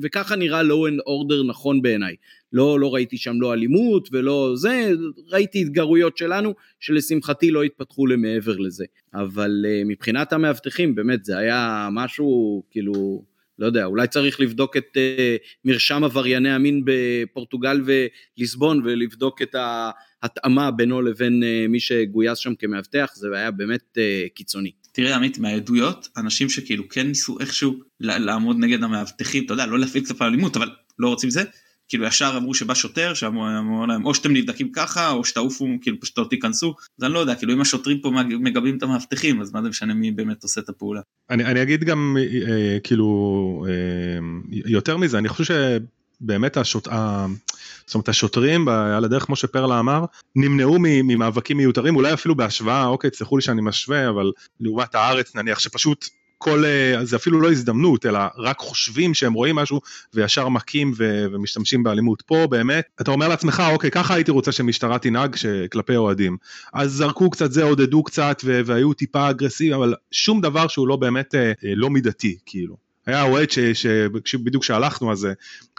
[0.00, 2.14] וככה נראה low and order נכון בעיניי.
[2.52, 4.90] לא, לא ראיתי שם לא אלימות ולא זה,
[5.28, 8.84] ראיתי התגרויות שלנו שלשמחתי לא התפתחו למעבר לזה.
[9.14, 13.24] אבל uh, מבחינת המאבטחים באמת זה היה משהו כאילו,
[13.58, 20.70] לא יודע, אולי צריך לבדוק את uh, מרשם עברייני המין בפורטוגל וליסבון ולבדוק את ההתאמה
[20.70, 23.98] בינו לבין uh, מי שגויס שם כמאבטח, זה היה באמת
[24.34, 24.70] קיצוני.
[24.92, 30.04] תראה עמית מהעדויות אנשים שכאילו כן ניסו איכשהו לעמוד נגד המאבטחים אתה יודע לא להפעיל
[30.04, 31.42] קצת אלימות אבל לא רוצים זה
[31.88, 36.18] כאילו ישר אמרו שבא שוטר שאמרו להם או שאתם נבדקים ככה או שתעופו כאילו פשוט
[36.18, 39.62] לא תיכנסו אז אני לא יודע כאילו אם השוטרים פה מגבים את המאבטחים אז מה
[39.62, 41.00] זה משנה מי באמת עושה את הפעולה.
[41.30, 45.54] אני, אני אגיד גם אה, אה כאילו אה, יותר מזה אני חושב
[46.20, 46.88] שבאמת השוט...
[46.88, 47.26] ה...
[47.86, 50.04] זאת אומרת השוטרים על הדרך כמו שפרלה אמר
[50.36, 55.58] נמנעו ממאבקים מיותרים אולי אפילו בהשוואה אוקיי תסלחו לי שאני משווה אבל לעומת הארץ נניח
[55.58, 59.80] שפשוט כל, אה, זה אפילו לא הזדמנות, אלא רק חושבים שהם רואים משהו
[60.14, 62.22] וישר מכים ו- ומשתמשים באלימות.
[62.22, 65.36] פה באמת, אתה אומר לעצמך, אוקיי, ככה הייתי רוצה שמשטרה תנהג
[65.72, 66.36] כלפי אוהדים.
[66.72, 71.34] אז זרקו קצת זה, עודדו קצת והיו טיפה אגרסיביים, אבל שום דבר שהוא לא באמת
[71.34, 72.87] אה, אה, לא מידתי, כאילו.
[73.08, 73.48] היה אוהד
[74.24, 75.28] שבדיוק כשהלכנו אז,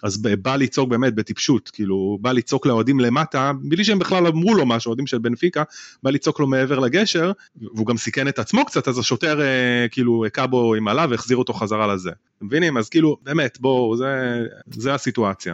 [0.03, 4.65] אז בא לצעוק באמת בטיפשות, כאילו בא לצעוק לאוהדים למטה, בלי שהם בכלל אמרו לו
[4.65, 5.63] משהו, אוהדים של בנפיקה,
[6.03, 10.25] בא לצעוק לו מעבר לגשר, והוא גם סיכן את עצמו קצת, אז השוטר אה, כאילו
[10.25, 12.11] הכה בו עם עלה והחזיר אותו חזרה לזה.
[12.41, 12.77] מבינים?
[12.77, 14.39] אז כאילו, באמת, בואו, זה,
[14.71, 15.53] זה הסיטואציה.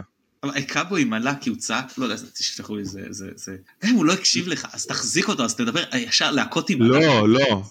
[0.54, 3.90] היכה בו עם עלה כי הוא צעק, לא יודע, תשלחו לי זה, זה, זה, גם
[3.90, 6.82] אם הוא לא הקשיב לך, אז תחזיק אותו, אז תדבר ישר להכות עם.
[6.82, 7.62] לא, לא,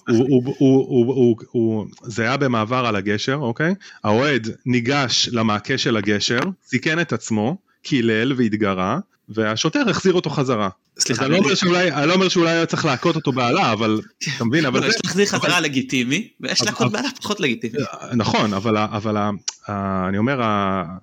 [2.03, 3.75] זה היה במעבר על הגשר, אוקיי?
[4.03, 10.69] האוהד ניגש למעקה של הגשר, סיכן את עצמו, קילל והתגרה, והשוטר החזיר אותו חזרה.
[10.99, 13.99] סליחה, אני לא אומר שאולי, אני לא אומר שאולי היה צריך להכות אותו בעלה, אבל,
[14.35, 14.87] אתה מבין, אבל...
[14.87, 17.77] יש להחזיר חזרה לגיטימי, ויש להכות בעלה פחות לגיטימי.
[18.13, 19.17] נכון, אבל
[20.09, 20.39] אני אומר,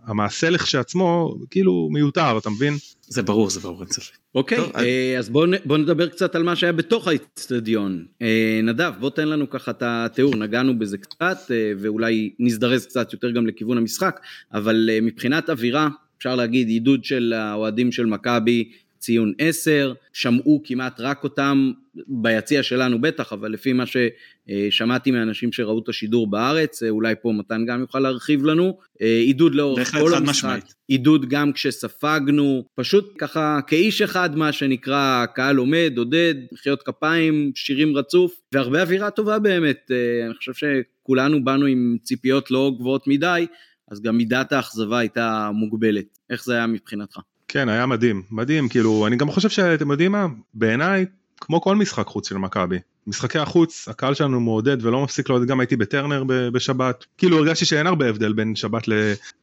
[0.07, 2.75] המעשה לכשעצמו, כאילו מיותר, אתה מבין?
[3.13, 4.17] זה ברור, זה ברור, אין ספק.
[4.35, 8.05] אוקיי, אה, אז בואו נדבר קצת על מה שהיה בתוך האצטדיון.
[8.23, 13.13] אה, נדב, בוא תן לנו ככה את התיאור, נגענו בזה קצת, אה, ואולי נזדרז קצת
[13.13, 14.21] יותר גם לכיוון המשחק,
[14.55, 15.89] אבל מבחינת אווירה,
[16.23, 21.73] אפשר להגיד עידוד של האוהדים של מכבי, ציון 10, שמעו כמעט רק אותם
[22.09, 27.67] ביציע שלנו בטח, אבל לפי מה ששמעתי מאנשים שראו את השידור בארץ, אולי פה מתן
[27.67, 34.37] גם יוכל להרחיב לנו, עידוד לאורך כל המשחק, עידוד גם כשספגנו, פשוט ככה כאיש אחד
[34.37, 39.91] מה שנקרא קהל עומד, עודד, מחיאות כפיים, שירים רצוף, והרבה אווירה טובה באמת,
[40.27, 43.47] אני חושב שכולנו באנו עם ציפיות לא גבוהות מדי,
[43.93, 46.19] אז גם מידת האכזבה הייתה מוגבלת.
[46.31, 47.19] איך זה היה מבחינתך?
[47.49, 51.07] כן, היה מדהים, מדהים, כאילו, אני גם חושב שאתם יודעים מה, בעיניי,
[51.41, 55.61] כמו כל משחק חוץ של מכבי, משחקי החוץ הקהל שלנו מעודד ולא מפסיק לעודד גם
[55.61, 57.05] הייתי בטרנר בשבת.
[57.19, 58.83] כאילו הרגשתי שאין הרבה הבדל בין שבת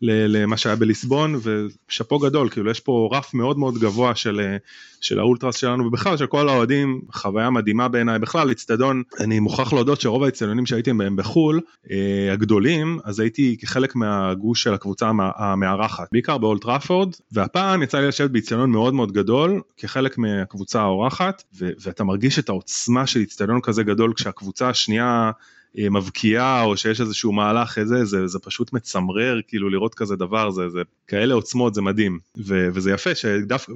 [0.01, 4.55] למה שהיה בליסבון ושאפו גדול כאילו יש פה רף מאוד מאוד גבוה של,
[5.01, 8.19] של האולטרס שלנו ובכלל של כל האוהדים חוויה מדהימה בעיניי.
[8.19, 13.95] בכלל אצטדיון אני מוכרח להודות שרוב האצטדיונים שהייתי בהם בחול אה, הגדולים אז הייתי כחלק
[13.95, 16.07] מהגוש של הקבוצה המארחת.
[16.11, 22.03] בעיקר באולט ראפורד והפעם יצא לי לשבת באצטדיון מאוד מאוד גדול כחלק מהקבוצה האורחת ואתה
[22.03, 25.31] מרגיש את העוצמה של אצטדיון אצטדיון כזה גדול כשהקבוצה השנייה
[25.77, 30.51] אה, מבקיעה או שיש איזשהו מהלך איזה זה, זה פשוט מצמרר כאילו לראות כזה דבר
[30.51, 32.19] זה, זה כאלה עוצמות זה מדהים.
[32.37, 33.73] ו, וזה יפה שדווקא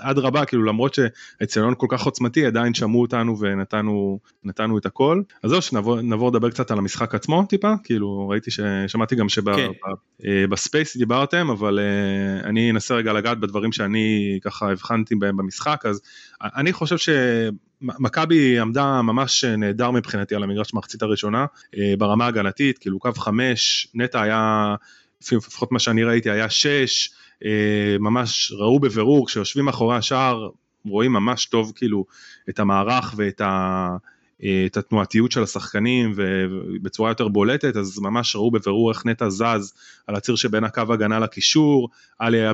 [0.00, 5.22] עד רבה כאילו למרות שהאצטדיון כל כך עוצמתי עדיין שמעו אותנו ונתנו נתנו את הכל.
[5.42, 10.98] אז זהו שנעבור לדבר קצת על המשחק עצמו טיפה כאילו ראיתי ששמעתי גם שבספייס כן.
[10.98, 15.86] דיברתם אבל אה, אני אנסה רגע לגעת בדברים שאני ככה הבחנתי בהם במשחק.
[15.86, 16.00] אז
[16.42, 17.08] אני חושב ש...
[17.80, 23.88] מכבי עמדה ממש נהדר מבחינתי על המגרש במחצית הראשונה אה, ברמה הגנתית כאילו קו חמש
[23.94, 24.74] נטע היה
[25.32, 27.10] לפחות מה שאני ראיתי היה שש
[27.44, 30.48] אה, ממש ראו בבירור כשיושבים מאחורי השער
[30.86, 32.04] רואים ממש טוב כאילו
[32.48, 33.96] את המערך ואת ה...
[34.44, 39.72] אה, את התנועתיות של השחקנים ובצורה יותר בולטת אז ממש ראו בבירור איך נטע זז
[40.06, 42.52] על הציר שבין הקו הגנה לקישור, עלי היה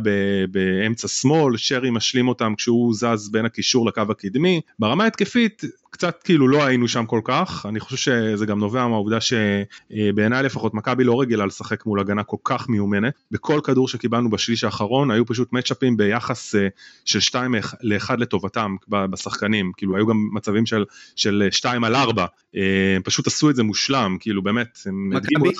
[0.50, 6.48] באמצע שמאל, שרי משלים אותם כשהוא זז בין הקישור לקו הקדמי, ברמה התקפית קצת כאילו
[6.48, 11.20] לא היינו שם כל כך, אני חושב שזה גם נובע מהעובדה שבעיניי לפחות מכבי לא
[11.20, 15.96] רגילה לשחק מול הגנה כל כך מיומנת, בכל כדור שקיבלנו בשליש האחרון היו פשוט מצ'אפים
[15.96, 16.68] ביחס אה,
[17.04, 20.84] של 2 ל-1 לטובתם בשחקנים, כאילו היו גם מצבים של,
[21.16, 22.26] של 2 על 4,
[22.56, 24.78] אה, פשוט עשו את זה מושלם, כאילו באמת,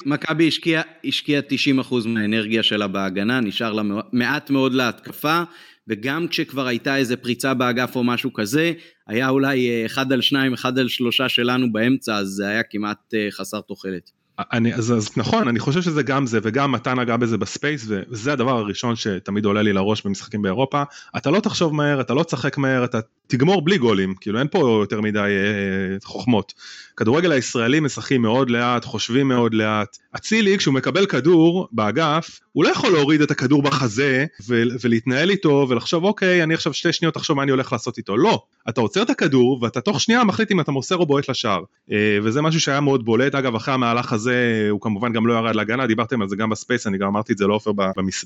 [0.07, 1.41] מכבי השקיעה השקיע
[1.81, 5.43] 90% מהאנרגיה שלה בהגנה, נשאר לה מעט מאוד להתקפה.
[5.89, 8.73] וגם כשכבר הייתה איזה פריצה באגף או משהו כזה,
[9.07, 13.15] היה אולי אה, אחד על שניים, אחד על שלושה שלנו באמצע, אז זה היה כמעט
[13.15, 14.11] אה, חסר תוחלת.
[14.39, 17.87] אני, אז, אז נכון, אני חושב שזה גם זה, וגם מתן נגע בזה ב space,
[17.89, 20.83] וזה הדבר הראשון שתמיד עולה לי לראש במשחקים באירופה.
[21.17, 22.99] אתה לא תחשוב מהר, אתה לא תשחק מהר, אתה
[23.33, 26.53] תגמור בלי גולים, כאילו אין פה יותר מדי אה, חוכמות.
[26.97, 29.97] כדורגל הישראלי משחקים מאוד לאט, חושבים מאוד לאט.
[30.17, 35.67] אצילי כשהוא מקבל כדור באגף, הוא לא יכול להוריד את הכדור בחזה ו- ולהתנהל איתו
[35.69, 38.17] ולחשוב אוקיי אני עכשיו שתי שניות עכשיו מה אני הולך לעשות איתו.
[38.17, 41.63] לא, אתה עוצר את הכדור ואתה תוך שנייה מחליט אם אתה מוסר או בועט לשער.
[41.93, 45.55] אה, וזה משהו שהיה מאוד בולט, אגב אחרי המהלך הזה הוא כמובן גם לא ירד
[45.55, 47.71] להגנה, דיברתם על זה גם ב space, אני גם אמרתי את זה לעופר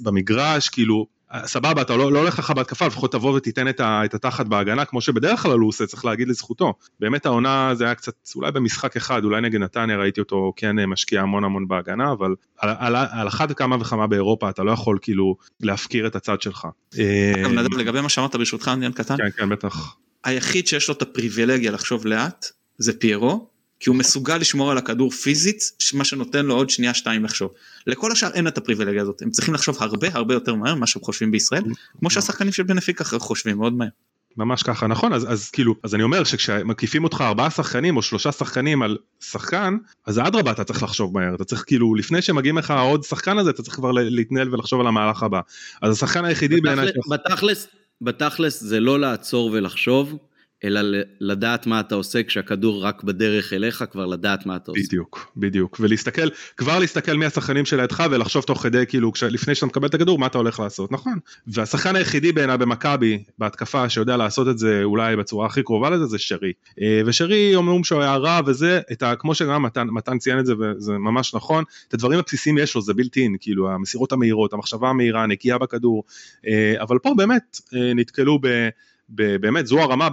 [0.02, 1.06] במגרש, כאילו
[1.44, 4.84] סבבה אתה לא, לא הולך לך בהתקפה לפחות תבוא ותיתן את, ה, את התחת בהגנה
[4.84, 6.74] כמו שבדרך כלל הוא עושה צריך להגיד לזכותו.
[7.00, 11.22] באמת העונה זה היה קצת אולי במשחק אחד אולי נגד נתניה ראיתי אותו כן משקיע
[11.22, 15.36] המון המון בהגנה אבל על, על, על אחת כמה וכמה באירופה אתה לא יכול כאילו
[15.60, 16.68] להפקיר את הצד שלך.
[16.94, 19.16] אגב נדב לגבי מה שאמרת ברשותך עניין קטן.
[19.16, 19.96] כן כן בטח.
[20.24, 22.46] היחיד שיש לו את הפריבילגיה לחשוב לאט
[22.78, 25.62] זה פיירו כי הוא מסוגל לשמור על הכדור פיזית,
[25.94, 27.50] מה שנותן לו עוד שנייה שתיים לחשוב.
[27.86, 31.02] לכל השאר אין את הפריבילגיה הזאת, הם צריכים לחשוב הרבה הרבה יותר מהר ממה שהם
[31.02, 31.62] חושבים בישראל,
[31.98, 33.88] כמו שהשחקנים של בנפיקה חושבים מאוד מהר.
[34.36, 38.32] ממש ככה נכון אז אז כאילו אז אני אומר שכשמקיפים אותך ארבעה שחקנים או שלושה
[38.32, 42.70] שחקנים על שחקן אז אדרבה אתה צריך לחשוב מהר אתה צריך כאילו לפני שמגיעים לך
[42.70, 45.40] עוד שחקן הזה אתה צריך כבר להתנהל ולחשוב על המהלך הבא
[45.82, 47.68] אז השחקן היחידי בעיניי בתכלס
[48.00, 50.18] בתכלס זה לא לעצור ולחשוב
[50.64, 50.80] אלא
[51.20, 54.82] לדעת מה אתה עושה כשהכדור רק בדרך אליך, כבר לדעת מה אתה עושה.
[54.86, 55.76] בדיוק, בדיוק.
[55.80, 60.18] ולהסתכל, כבר להסתכל מי השחקנים שלידך ולחשוב תוך כדי, כאילו, לפני שאתה מקבל את הכדור,
[60.18, 61.18] מה אתה הולך לעשות, נכון.
[61.46, 66.18] והשחקן היחידי בעיניי במכבי, בהתקפה, שיודע לעשות את זה אולי בצורה הכי קרובה לזה, זה
[66.18, 66.52] שרי.
[66.82, 70.54] אה, ושרי, אומרים שהוא היה רע וזה, ה, כמו שגם מתן, מתן ציין את זה,
[70.58, 74.88] וזה ממש נכון, את הדברים הבסיסיים יש לו, זה בלתי אין, כאילו, המסירות המהירות, המחשבה
[74.88, 76.04] המהירה, הנקייה בכדור,
[76.46, 78.68] אה, אבל פה באמת אה, נתקלו ב...
[79.08, 80.08] באמת זו הרמה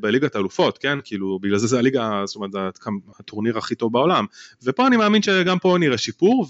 [0.00, 0.98] בליגת האלופות, כן?
[1.04, 2.50] כאילו בגלל זה זה הליגה, זאת אומרת
[3.18, 4.26] הטורניר הכי טוב בעולם.
[4.62, 6.46] ופה אני מאמין שגם פה נראה שיפור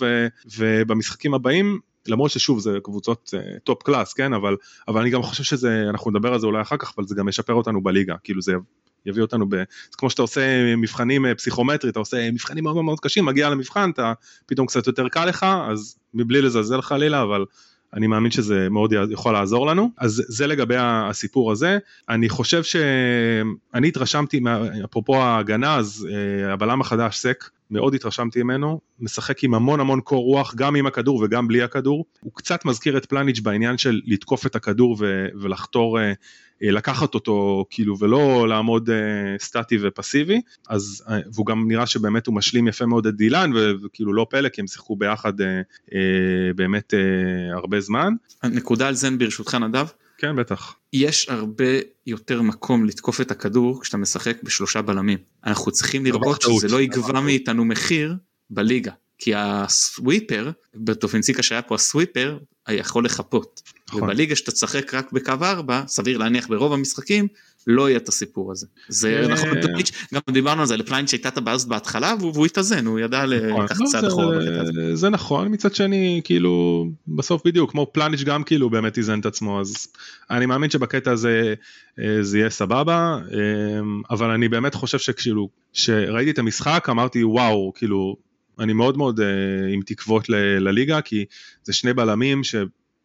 [0.58, 4.56] ובמשחקים הבאים למרות ששוב זה קבוצות top אה, class כן אבל
[4.88, 7.28] אבל אני גם חושב שזה אנחנו נדבר על זה אולי אחר כך אבל זה גם
[7.28, 8.52] ישפר אותנו בליגה כאילו זה
[9.06, 9.62] יביא אותנו ב...
[9.92, 14.12] כמו שאתה עושה מבחנים אה, פסיכומטרי אתה עושה מבחנים מאוד מאוד קשים מגיע למבחן אתה
[14.46, 17.44] פתאום קצת יותר קל לך אז מבלי לזלזל חלילה אבל
[17.94, 19.90] אני מאמין שזה מאוד יכול לעזור לנו.
[19.98, 21.78] אז זה לגבי הסיפור הזה.
[22.08, 24.40] אני חושב שאני התרשמתי
[24.84, 30.24] אפרופו ההגנה אז אה, הבלם החדש סק מאוד התרשמתי ממנו, משחק עם המון המון קור
[30.24, 32.04] רוח, גם עם הכדור וגם בלי הכדור.
[32.20, 36.02] הוא קצת מזכיר את פלניץ' בעניין של לתקוף את הכדור ו- ולחתור, אה,
[36.62, 38.92] לקחת אותו כאילו ולא לעמוד uh,
[39.42, 43.50] סטטי ופסיבי, אז, uh, והוא גם נראה שבאמת הוא משלים יפה מאוד את דילן,
[43.84, 45.44] וכאילו לא פלא כי הם שיחקו ביחד uh,
[45.88, 45.92] uh,
[46.56, 48.14] באמת uh, הרבה זמן.
[48.44, 49.86] נקודה על זה ברשותך נדב.
[50.18, 50.74] כן בטח.
[50.92, 51.64] יש הרבה
[52.06, 55.18] יותר מקום לתקוף את הכדור כשאתה משחק בשלושה בלמים.
[55.46, 58.16] אנחנו צריכים לראות שזה לא יגבה מאיתנו מחיר
[58.50, 58.92] בליגה.
[59.18, 62.38] כי הסוויפר, בטופנסיקה שהיה פה הסוויפר,
[62.70, 63.62] יכול לחפות.
[63.92, 64.02] נכון.
[64.02, 67.28] ובליגה שאתה תשחק רק בקו 4, סביר להניח ברוב המשחקים,
[67.66, 68.66] לא יהיה את הסיפור הזה.
[68.88, 73.00] זה נכון, לפלייץ', גם דיברנו על זה, לפלייץ' הייתה את הזאת בהתחלה והוא התאזן, הוא
[73.00, 73.64] ידע נכון.
[73.64, 74.36] לקחת צעד לא, אחורה.
[74.94, 79.60] זה נכון, מצד שני, כאילו, בסוף בדיוק, כמו פלניץ' גם כאילו באמת איזן את עצמו,
[79.60, 79.88] אז
[80.30, 81.54] אני מאמין שבקטע הזה
[82.00, 87.72] אה, זה יהיה סבבה, אה, אבל אני באמת חושב שכאילו, כשראיתי את המשחק אמרתי וואו,
[87.74, 88.16] כאילו,
[88.58, 89.26] אני מאוד מאוד אה,
[89.72, 90.28] עם תקוות
[90.58, 91.24] לליגה, כי
[91.62, 92.44] זה שני בלמים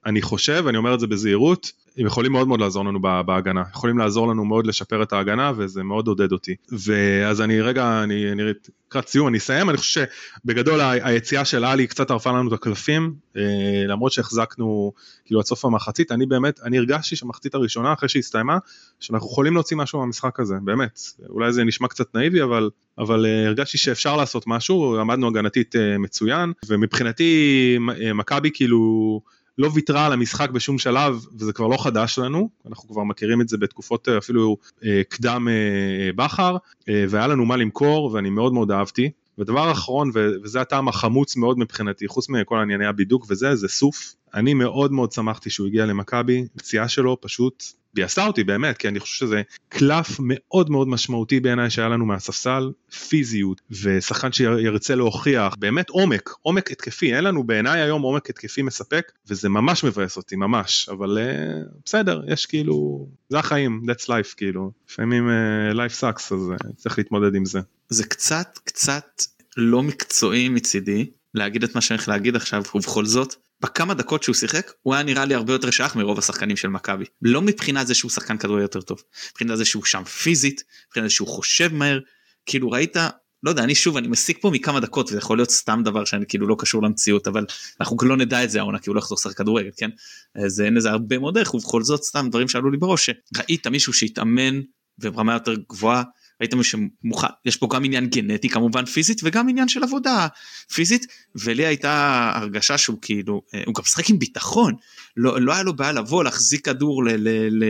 [0.08, 3.98] שאני חושב, אני אומר את זה בזהירות, הם יכולים מאוד מאוד לעזור לנו בהגנה, יכולים
[3.98, 6.56] לעזור לנו מאוד לשפר את ההגנה וזה מאוד עודד אותי.
[6.72, 8.44] ואז אני רגע, אני, אני
[8.88, 10.06] לקראת סיום, אני אסיים, אני חושב
[10.46, 13.42] שבגדול היציאה של עלי קצת ערפה לנו את הקלפים, אה,
[13.88, 14.92] למרות שהחזקנו
[15.26, 18.58] כאילו עד סוף המחצית, אני באמת, אני הרגשתי שהמחצית הראשונה אחרי שהסתיימה,
[19.00, 21.00] שאנחנו יכולים להוציא משהו מהמשחק הזה, באמת.
[21.30, 25.98] אולי זה נשמע קצת נאיבי, אבל, אבל אה, הרגשתי שאפשר לעשות משהו, עמדנו הגנתית אה,
[25.98, 27.78] מצוין, ומבחינתי
[28.14, 29.22] מכבי כאילו...
[29.58, 33.50] לא ויתרה על המשחק בשום שלב וזה כבר לא חדש לנו, אנחנו כבר מכירים את
[33.50, 36.58] זה בתקופות אה, אפילו אה, קדם אה, בכר
[36.90, 39.12] אה, והיה לנו מה למכור ואני מאוד מאוד אהבתי.
[39.40, 40.12] ודבר אחרון
[40.44, 45.12] וזה הטעם החמוץ מאוד מבחינתי חוץ מכל ענייני הבידוק וזה זה סוף אני מאוד מאוד
[45.12, 47.64] שמחתי שהוא הגיע למכבי פציעה שלו פשוט
[47.98, 52.72] ביאסה אותי באמת כי אני חושב שזה קלף מאוד מאוד משמעותי בעיניי שהיה לנו מהספסל
[53.10, 59.12] פיזיות ושחקן שירצה להוכיח באמת עומק עומק התקפי אין לנו בעיניי היום עומק התקפי מספק
[59.28, 64.72] וזה ממש מבאס אותי ממש אבל uh, בסדר יש כאילו זה החיים that's life כאילו
[64.90, 67.60] לפעמים uh, life sucks אז uh, צריך להתמודד עם זה.
[67.90, 69.22] זה קצת קצת
[69.58, 74.36] לא מקצועי מצידי להגיד את מה שאני הולך להגיד עכשיו ובכל זאת בכמה דקות שהוא
[74.36, 77.06] שיחק הוא היה נראה לי הרבה יותר שייך מרוב השחקנים של מכבי.
[77.22, 81.16] לא מבחינת זה שהוא שחקן כדורגל יותר טוב מבחינת זה שהוא שם פיזית מבחינת זה
[81.16, 82.00] שהוא חושב מהר.
[82.46, 82.98] כאילו ראית
[83.44, 86.26] לא יודע אני שוב אני מסיק פה מכמה דקות וזה יכול להיות סתם דבר שאני
[86.28, 87.46] כאילו לא קשור למציאות אבל
[87.80, 89.90] אנחנו לא נדע את זה העונה כי הוא לא יחזור לשחק כדורגל כן?
[90.36, 93.94] אז אין לזה הרבה מאוד דרך ובכל זאת סתם דברים שעלו לי בראש שראית מישהו
[93.94, 94.62] שהתאמן
[95.00, 96.04] וברמה יותר גבוהה
[96.42, 100.28] ראית מי שמוכן יש פה גם עניין גנטי כמובן פיזית וגם עניין של עבודה
[100.74, 101.06] פיזית.
[101.36, 104.74] ולי הייתה הרגשה שהוא כאילו אה, הוא גם משחק עם ביטחון.
[105.18, 107.04] לא, לא היה לו בעיה לבוא להחזיק כדור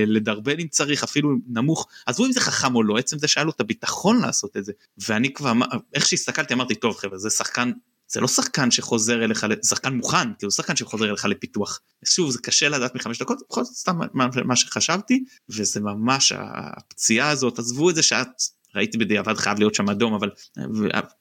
[0.07, 1.87] לדרבן אם צריך אפילו נמוך.
[2.05, 4.71] עזבו אם זה חכם או לא עצם זה שהיה לו את הביטחון לעשות את זה.
[5.07, 5.53] ואני כבר
[5.93, 7.71] איך שהסתכלתי אמרתי טוב חבר'ה זה שחקן
[8.07, 11.79] זה לא שחקן שחוזר אליך, שחקן מוכן, כאילו שחקן שחוזר אליך לפיתוח.
[12.05, 17.29] שוב זה קשה לדעת מחמש דקות, בכל זאת סתם מה, מה שחשבתי, וזה ממש הפציעה
[17.29, 18.27] הזאת, עזבו את זה שאת
[18.75, 20.29] ראיתי בדיעבד חייב להיות שם אדום אבל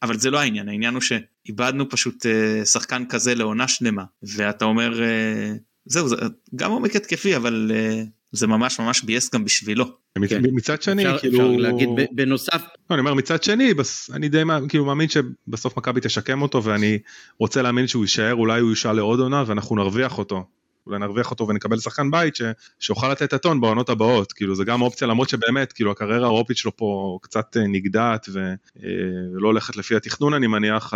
[0.03, 5.03] אבל זה לא העניין העניין הוא שאיבדנו פשוט אה, שחקן כזה לעונה שלמה ואתה אומר
[5.03, 5.53] אה,
[5.85, 6.17] זהו זה
[6.55, 8.03] גם עומק התקפי אבל אה,
[8.33, 9.85] זה ממש ממש ביאס גם בשבילו.
[10.29, 10.43] כן.
[10.53, 14.85] מצד שני כאילו אפשר להגיד בנוסף לא, אני אומר מצד שני בס, אני די כאילו
[14.85, 16.99] מאמין שבסוף מכבי תשקם אותו ואני
[17.39, 20.45] רוצה להאמין שהוא יישאר אולי הוא יישאר לעוד עונה ואנחנו נרוויח אותו
[20.87, 22.43] אולי נרוויח אותו ונקבל שחקן בית ש,
[22.81, 26.57] שיוכל לתת את הטון בעונות הבאות, כאילו זה גם אופציה למרות שבאמת, כאילו הקריירה האירופית
[26.57, 30.95] שלו פה קצת נגדעת ולא הולכת לפי התכנון אני מניח,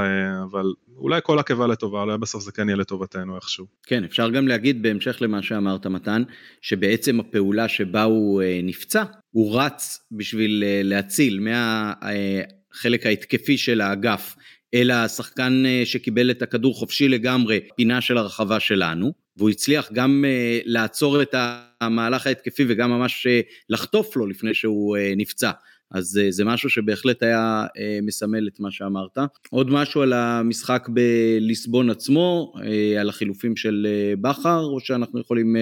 [0.51, 0.65] אבל
[0.97, 3.67] אולי כל עקבה לטובה, אולי בסוף זה כן יהיה לטובתנו איכשהו.
[3.83, 6.23] כן, אפשר גם להגיד בהמשך למה שאמרת מתן,
[6.63, 14.37] שבעצם הפעולה שבה הוא נפצע, הוא רץ בשביל להציל מהחלק ההתקפי של האגף.
[14.75, 20.25] אלא השחקן אה, שקיבל את הכדור חופשי לגמרי, פינה של הרחבה שלנו, והוא הצליח גם
[20.29, 21.35] אה, לעצור את
[21.81, 25.51] המהלך ההתקפי וגם ממש אה, לחטוף לו לפני שהוא נפצע.
[25.91, 27.67] אז זה משהו שבהחלט היה
[28.03, 29.19] מסמל את מה שאמרת.
[29.51, 32.53] עוד משהו על המשחק בליסבון עצמו,
[33.01, 33.87] על החילופים של
[34.21, 35.57] בכר, או שאנחנו יכולים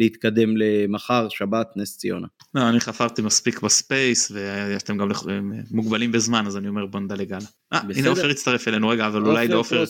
[0.00, 2.26] להתקדם למחר, שבת, נס ציונה.
[2.54, 5.10] לא, אני חפרתי מספיק ב space ואתם גם
[5.70, 7.46] מוגבלים בזמן אז אני אומר בוא נדלג הלאה.
[7.72, 9.84] אה, הנה עופר הצטרף אלינו רגע אבל אולי לעופר,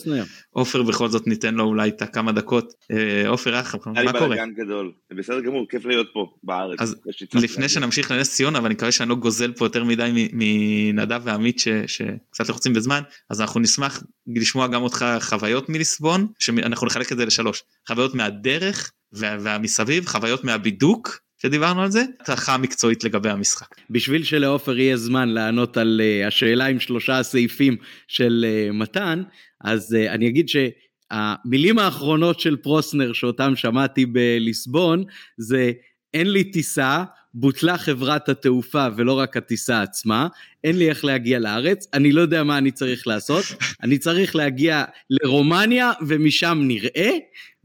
[0.49, 2.73] עופר בכל זאת ניתן לו אולי את הכמה דקות.
[2.91, 4.37] אה, עופר אחר, מה קורה?
[4.57, 6.79] גדול, בסדר גמור, כיף להיות פה בארץ.
[6.81, 6.95] אז
[7.33, 12.49] לפני שנמשיך לנס ציונה ואני מקווה שאני לא גוזל פה יותר מדי מנדב ועמית שקצת
[12.49, 17.63] לחוצים בזמן, אז אנחנו נשמח לשמוע גם אותך חוויות מליסבון, שאנחנו נחלק את זה לשלוש,
[17.87, 23.67] חוויות מהדרך והמסביב, חוויות מהבידוק שדיברנו על זה, התרחה מקצועית לגבי המשחק.
[23.89, 27.75] בשביל שלעופר יהיה זמן לענות על uh, השאלה עם שלושה הסעיפים
[28.07, 29.23] של uh, מתן,
[29.61, 35.03] אז uh, אני אגיד שהמילים האחרונות של פרוסנר שאותם שמעתי בליסבון,
[35.37, 35.71] זה
[36.13, 37.03] אין לי טיסה,
[37.33, 40.27] בוטלה חברת התעופה ולא רק הטיסה עצמה,
[40.63, 43.45] אין לי איך להגיע לארץ, אני לא יודע מה אני צריך לעשות,
[43.83, 47.11] אני צריך להגיע לרומניה ומשם נראה,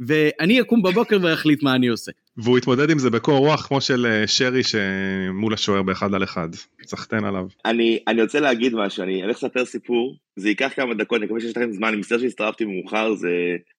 [0.00, 2.12] ואני אקום בבוקר ואחליט מה אני עושה.
[2.36, 6.48] והוא התמודד עם זה בקור רוח כמו של אה, שרי שמול השוער באחד על אחד,
[6.86, 7.46] סחטיין עליו.
[7.64, 11.40] אני, אני רוצה להגיד משהו, אני הולך לספר סיפור, זה ייקח כמה דקות, אני מקווה
[11.40, 13.30] שיש לכם זמן, אני מצטער שהצטרפתי מאוחר, זה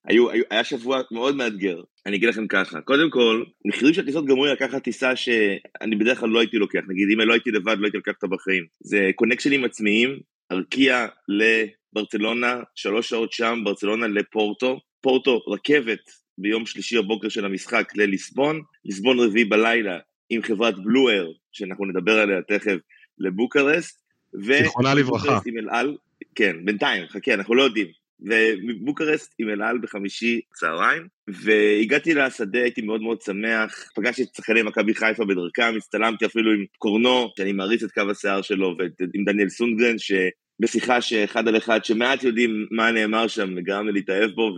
[0.08, 1.82] היו, היו, היה שבוע מאוד מאתגר.
[2.06, 6.20] אני אגיד לכם ככה, קודם כל, מחירים של טיסות גמרו לי לקחת טיסה שאני בדרך
[6.20, 8.66] כלל לא הייתי לוקח, נגיד אם לא הייתי לבד לא הייתי לוקח אותה בחיים.
[8.80, 10.20] זה קונקשנים עצמיים,
[10.52, 18.62] ארקיע לברצלונה, שלוש שעות שם, ברצלונה לפורטו, פורטו רכבת ביום שלישי בבוקר של המשחק לליסבון,
[18.86, 19.98] ליסבון רביעי בלילה
[20.30, 22.78] עם חברת בלואר, שאנחנו נדבר עליה תכף,
[23.20, 24.02] לבוקרסט,
[24.34, 25.40] זיכרונה לברכה.
[25.46, 25.98] עם אל על,
[26.36, 27.88] כן, בינתיים, חכה, אנחנו לא יודעים.
[28.20, 34.62] ובוקרסט עם אל על בחמישי צהריים, והגעתי לשדה, הייתי מאוד מאוד שמח, פגשתי את שחקני
[34.62, 39.50] מכבי חיפה בדרכם, הצטלמתי אפילו עם קורנו, שאני מעריץ את קו השיער שלו, ועם דניאל
[39.50, 44.56] סונגרן, שבשיחה שאחד על אחד, שמעט יודעים מה נאמר שם, גרם לי להתאהב בו,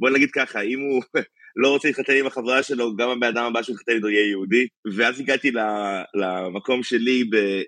[0.00, 1.02] ובוא נגיד ככה, אם הוא
[1.62, 4.66] לא רוצה להתחתן עם החברה שלו, גם הבן אדם הבא שיתחתן איתו יהיה יהודי.
[4.96, 5.52] ואז הגעתי
[6.14, 7.24] למקום שלי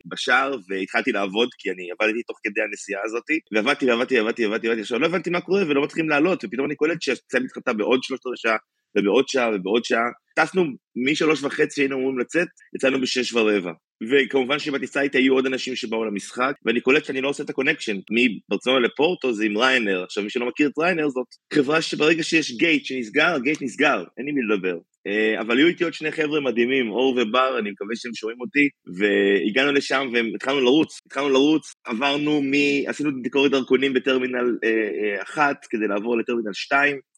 [0.06, 4.98] בשער, והתחלתי לעבוד, כי אני עבדתי תוך כדי הנסיעה הזאת, ועבדתי ועבדתי ועבדתי, ועבדתי, עכשיו
[4.98, 8.36] לא הבנתי מה קורה ולא מתחילים לעלות, ופתאום אני קולט שהטיסה מתאחרת בעוד שלושת רבעי
[8.36, 8.56] שעה,
[8.98, 10.10] ובעוד שעה ובעוד שעה.
[10.36, 10.64] טסנו
[11.06, 13.72] משלוש וחצי שהיינו אמורים לצאת, יצאנו בשש ורבע.
[14.10, 17.54] וכמובן שבטיסה איתי היו עוד אנשים שבאו למשחק, ואני קולט שאני לא עושה את ה
[17.54, 22.22] connection, מברצלונה לפורטו זה עם ריינאייר, עכשיו מי שלא מכיר את ריינאייר זאת חברה שברגע
[22.22, 24.78] שיש gate שנסגר, ה gate נסגר, אין לי מי לדבר.
[25.06, 28.68] אה, אבל היו איתי עוד שני חבר'ה מדהימים, אור ובר, אני מקווה שהם שומעים אותי,
[28.96, 32.52] והגענו לשם והתחלנו לרוץ, התחלנו לרוץ, עברנו מ...
[32.86, 37.11] עשינו ביקורת דרכונים בטרמינל אה, אה, אחת כדי לעבור לטרמינל שתיים, אה, אה,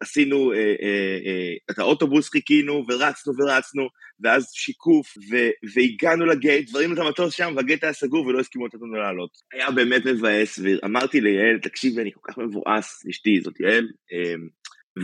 [0.00, 0.58] עשינו אה,
[1.70, 3.88] את האוטובוס חיכינו ורצנו ורצנו
[4.20, 5.14] ואז שיקוף
[5.74, 9.30] והגענו לגייט וראינו את המטוס שם והגייט היה סגור ולא הסכימו לתת לנו לעלות.
[9.52, 13.88] היה באמת מבאס ואמרתי ליעל תקשיבי אני כל כך מבואס אשתי זאת יעל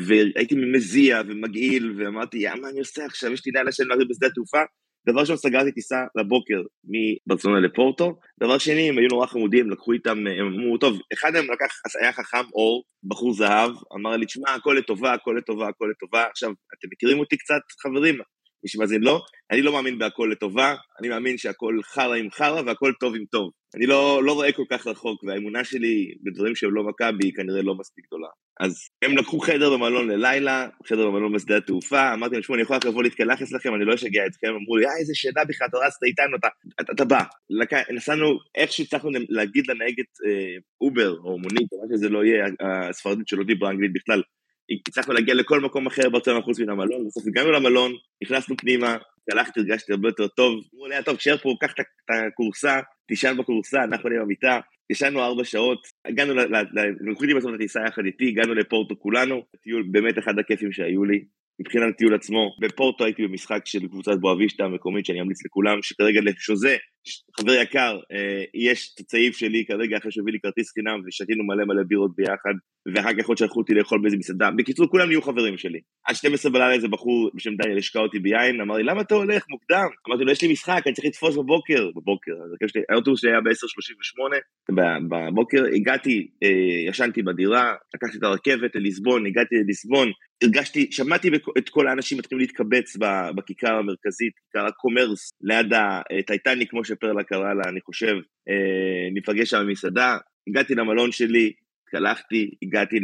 [0.06, 3.32] והייתי מזיע ומגעיל ואמרתי יא מה אני עושה עכשיו?
[3.32, 4.62] יש לי לילה של נערים בשדה התעופה
[5.08, 10.18] דבר ראשון סגרתי טיסה לבוקר מברצלונה לפורטו, דבר שני הם היו נורא חמודים, לקחו איתם,
[10.18, 14.76] הם אמרו טוב, אחד מהם לקח, היה חכם אור, בחור זהב, אמר לי תשמע הכל
[14.78, 18.18] לטובה, הכל לטובה, הכל לטובה, עכשיו אתם מכירים אותי קצת חברים,
[18.68, 23.14] שמאזין לא, אני לא מאמין בהכל לטובה, אני מאמין שהכל חרא עם חרא והכל טוב
[23.14, 23.50] עם טוב.
[23.76, 27.62] אני לא, לא רואה כל כך רחוק, והאמונה שלי בדברים שהם לא מכבי היא כנראה
[27.62, 28.28] לא מספיק גדולה.
[28.60, 32.76] אז הם לקחו חדר במלון ללילה, חדר במלון בשדה התעופה, אמרתי להם, שמעו, אני יכול
[32.76, 35.78] רק לבוא להתקלח אצלכם, אני לא אשגע אתכם, אמרו לי, אה, איזה שאלה בכלל, אתה
[35.86, 36.48] רצת איתנו, אתה,
[36.80, 37.20] אתה, אתה בא.
[37.50, 37.72] לק...
[37.90, 43.28] נסענו, איכשהו הצלחנו להגיד לנהגת אה, אובר, או מונית, או מה שזה לא יהיה, הספרדית
[43.28, 44.22] שלא דיברה אנגלית בכלל,
[44.88, 47.92] הצלחנו להגיע לכל מקום אחר ברצלונה חוץ מן המלון, בסוף הגענו למלון,
[48.24, 48.96] נכנסנו פנימה,
[49.32, 53.84] הלכתי, הרגשתי הרבה יותר טוב, אמרו לי, טוב, תשאר פה, קח את הכורסה, תישן בכורסה,
[53.84, 54.60] אנחנו נהיה במיטה,
[54.90, 56.34] ישנו ארבע שעות, הגענו,
[57.10, 61.24] לקחו אותי בסוף לטיסה יחד איתי, הגענו לפורטו כולנו, טיול באמת אחד הכיפים שהיו לי,
[61.60, 66.76] מבחינת הטיול עצמו, בפורטו הייתי במשחק של קבוצת בואבישטה המקומית שאני אמליץ לכולם, שכרגע לשוזה
[67.40, 71.64] חבר יקר, אה, יש את הצעיף שלי כרגע אחרי שהביא לי כרטיס חינם ושתינו מלא
[71.64, 72.54] מלא בירות ביחד,
[72.94, 74.50] ואחר כך עוד שלחו אותי לאכול באיזה מסעדה.
[74.50, 75.80] בקיצור, כולם נהיו חברים שלי.
[76.06, 79.44] עד 12 בלילה איזה בחור בשם דניאל השקע אותי ביין, אמר לי, למה אתה הולך
[79.50, 79.86] מוקדם?
[80.08, 81.90] אמרתי לו, יש לי משחק, אני צריך לתפוס בבוקר.
[81.96, 82.32] בבוקר,
[82.92, 84.72] האוטובוס שלי היה ב-10.38,
[85.30, 90.08] בבוקר הגעתי, אה, ישנתי בדירה, לקחתי את הרכבת לליסבון, הגעתי לליסבון,
[90.42, 91.28] הרגשתי, שמעתי
[91.58, 92.96] את כל האנשים מתחילים להתקבץ
[93.36, 95.72] בכיכר המרכזית, כיכר הקומרס, ליד
[96.18, 98.14] הטייטניק, כמו שפרלה קרא לה, אני חושב,
[98.48, 100.18] אה, ניפגש שם במסעדה,
[100.48, 102.96] הגעתי למלון שלי, התקלחתי, הגעתי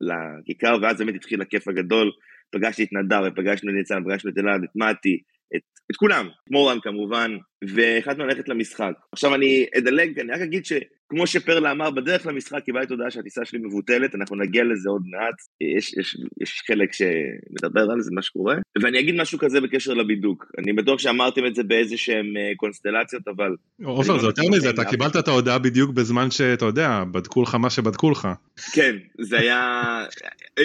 [0.00, 2.10] לכיכר, ואז באמת התחיל הכיף הגדול,
[2.50, 5.22] פגשתי את נדב, ופגשנו את ניצן, פגשנו את אלעד, את מתי,
[5.56, 7.36] את, את כולם, מורן כמובן,
[7.68, 8.92] והחלטנו ללכת למשחק.
[9.12, 10.72] עכשיו אני אדלג, אני רק אגיד ש...
[11.08, 15.34] כמו שפרלה אמר, בדרך למשחק קיבלתי הודעה שהטיסה שלי מבוטלת, אנחנו נגיע לזה עוד מעט,
[15.76, 18.56] יש, יש, יש חלק שמדבר על זה, מה שקורה.
[18.82, 20.46] ואני אגיד משהו כזה בקשר לבידוק.
[20.58, 23.56] אני בטוח שאמרתם את זה באיזה שהם אה, קונסטלציות, אבל...
[23.84, 27.54] עופר, זה לא יותר מזה, אתה קיבלת את ההודעה בדיוק בזמן שאתה יודע, בדקו לך
[27.54, 28.28] מה שבדקו לך.
[28.72, 30.04] כן, זה היה...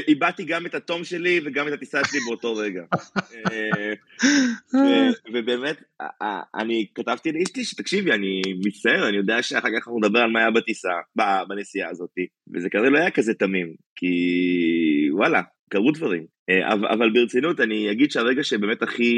[0.07, 2.81] איבדתי גם את התום שלי וגם את הטיסה שלי באותו רגע.
[4.75, 5.83] אה, ובאמת,
[6.55, 10.51] אני כתבתי לאשתי שתקשיבי, אני מצטער, אני יודע שאחר כך אנחנו נדבר על מה היה
[10.51, 10.91] בטיסה,
[11.49, 12.09] בנסיעה הזאת,
[12.55, 14.13] וזה כנראה לא היה כזה תמים, כי
[15.11, 16.25] וואלה, קרו דברים.
[16.49, 19.13] אה, אבל ברצינות, אני אגיד שהרגע שבאמת הכי,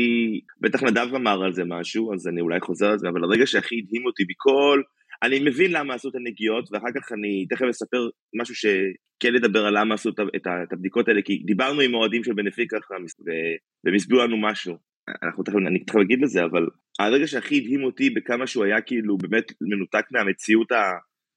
[0.62, 3.76] בטח נדב אמר על זה משהו, אז אני אולי חוזר על זה, אבל הרגע שהכי
[3.80, 4.82] הדהים אותי מכל,
[5.24, 8.10] אני מבין למה עשו את הנגיעות, ואחר כך אני תכף אספר
[8.42, 12.78] משהו שכן לדבר על למה עשו את הבדיקות האלה, כי דיברנו עם אוהדים של בנפיקה
[13.86, 14.95] והם הסבירו לנו משהו.
[15.24, 16.68] אנחנו תכף, אני תכף אגיד לזה, אבל
[17.00, 20.72] הרגע שהכי הדהים אותי בכמה שהוא היה כאילו באמת מנותק מהמציאות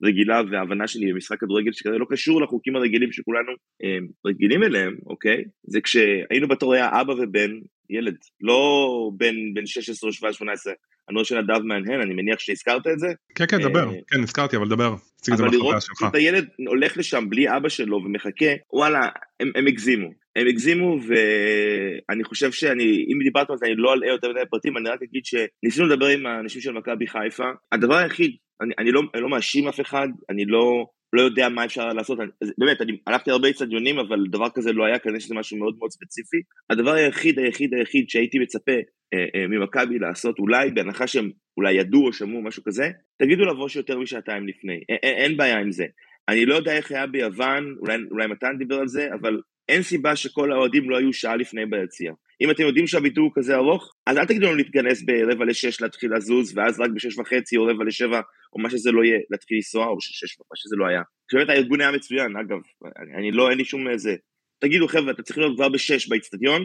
[0.03, 3.53] הרגילה וההבנה שלי במשחק כדורגל שכזה לא קשור לחוקים הרגילים שכולנו
[3.83, 5.45] הם, אה, רגילים אליהם, אוקיי?
[5.67, 7.51] זה כשהיינו בתור היה אבא ובן,
[7.91, 10.73] ילד, לא בן, בן 16, 17, 18,
[11.09, 13.09] אני רואה שנדב מהנהן, אני מניח שהזכרת את זה.
[13.35, 14.95] כן, כן, דבר, אה, כן, הזכרתי, אבל דבר.
[15.33, 15.75] אבל לראות
[16.09, 19.09] את הילד הולך לשם בלי אבא שלו ומחכה, וואלה,
[19.41, 20.11] הם, הם הגזימו.
[20.39, 24.77] הם הגזימו ואני חושב שאני, אם דיברת על זה אני לא אלאה יותר מדי פרטים,
[24.77, 29.03] אני רק אגיד שניסינו לדבר עם האנשים של מכבי חיפה, הדבר היחיד, אני, אני, לא,
[29.15, 32.29] אני לא מאשים אף אחד, אני לא, לא יודע מה אפשר לעשות, אני,
[32.59, 35.91] באמת, אני הלכתי הרבה אצטדיונים, אבל דבר כזה לא היה, כנראה שזה משהו מאוד מאוד
[35.91, 36.37] ספציפי.
[36.71, 38.73] הדבר היחיד, היחיד, היחיד שהייתי מצפה
[39.15, 42.91] אה, אה, ממכבי לעשות, אולי בהנחה שהם אולי ידעו או שמעו משהו כזה,
[43.23, 45.87] תגידו לבוא שיותר משעתיים לפני, א- א- אין בעיה עם זה.
[46.29, 50.17] אני לא יודע איך היה ביוון, אולי, אולי מתן דיבר על זה, אבל אין סיבה
[50.17, 52.13] שכל האוהדים לא היו שעה לפני ביציע.
[52.41, 56.15] אם אתם יודעים שהביטוי הוא כזה ארוך, אז אל תגידו לנו להתכנס ברבע לשש להתחיל
[56.17, 58.21] לזוז, ואז רק בשש וחצי או רבע לשבע,
[58.53, 61.03] או מה שזה לא יהיה, להתחיל לנסוע, או שש, מה שזה לא היה.
[61.33, 62.59] באמת הארגון היה מצוין, אגב,
[62.99, 64.17] אני, אני לא, אין לי שום איזה...
[64.61, 66.63] תגידו חבר'ה, אתה צריך להיות כבר בשש באיצטדיון,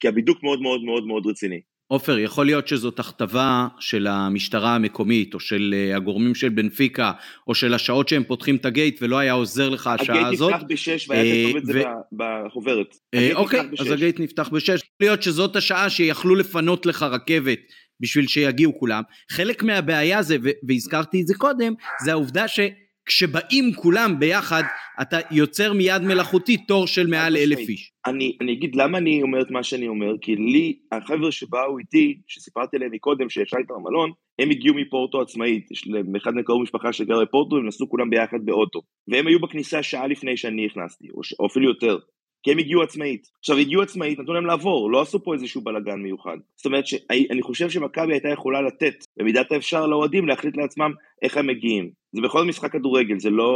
[0.00, 1.60] כי הבידוק מאוד מאוד מאוד מאוד רציני.
[1.88, 7.12] עופר, יכול להיות שזאת הכתבה של המשטרה המקומית, או של אה, הגורמים של בנפיקה,
[7.46, 10.52] או של השעות שהם פותחים את הגייט, ולא היה עוזר לך השעה הזאת.
[10.52, 11.82] הגייט נפתח בשש, והיה אה, כתוב את זה
[12.12, 12.96] בחוברת.
[13.14, 14.80] אה, אוקיי, אז הגייט נפתח בשש.
[14.80, 17.58] יכול להיות שזאת השעה שיכלו לפנות לך רכבת.
[18.00, 19.02] בשביל שיגיעו כולם.
[19.30, 20.36] חלק מהבעיה זה,
[20.68, 21.74] והזכרתי את זה קודם,
[22.04, 22.60] זה העובדה ש...
[23.06, 24.62] כשבאים כולם ביחד,
[25.02, 27.92] אתה יוצר מיד מלאכותי תור של מעל אלף איש.
[28.06, 32.18] אני, אני אגיד למה אני אומר את מה שאני אומר, כי לי, החבר'ה שבאו איתי,
[32.26, 36.92] שסיפרתי להם מקודם שישב איתם במלון, הם הגיעו מפורטו עצמאית, יש להם אחד מקרוב משפחה
[36.92, 38.80] שגר בפורטו, הם נסעו כולם ביחד באוטו.
[39.08, 41.98] והם היו בכניסה שעה לפני שאני נכנסתי, או, או אפילו יותר.
[42.46, 43.30] כי הם הגיעו עצמאית.
[43.38, 46.36] עכשיו הגיעו עצמאית, נתנו להם לעבור, לא עשו פה איזשהו בלאגן מיוחד.
[46.56, 50.92] זאת אומרת שאני חושב שמכבי הייתה יכולה לתת, במידת האפשר לאוהדים, להחליט לעצמם
[51.22, 51.90] איך הם מגיעים.
[52.12, 53.52] זה בכל משחק כדורגל, זה לא,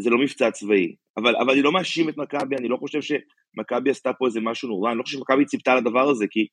[0.00, 0.94] זה לא מבצע צבאי.
[1.16, 4.68] אבל, אבל אני לא מאשים את מכבי, אני לא חושב שמכבי עשתה פה איזה משהו
[4.68, 6.46] נורא, אני לא חושב שמכבי ציפתה לדבר הזה, כי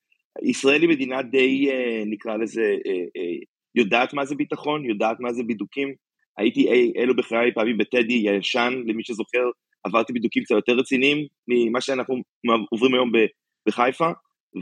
[0.44, 3.38] ישראל היא מדינה די, אה, נקרא לזה, אה, אה,
[3.76, 5.94] יודעת מה זה ביטחון, יודעת מה זה בידוקים.
[6.38, 9.50] הייתי אלו בחיי פעמים בטדי הישן, למי שזוכר,
[9.84, 12.16] עברתי בידוקים קצת יותר רציניים ממה שאנחנו
[12.72, 13.12] עוברים היום
[13.68, 14.10] בחיפה,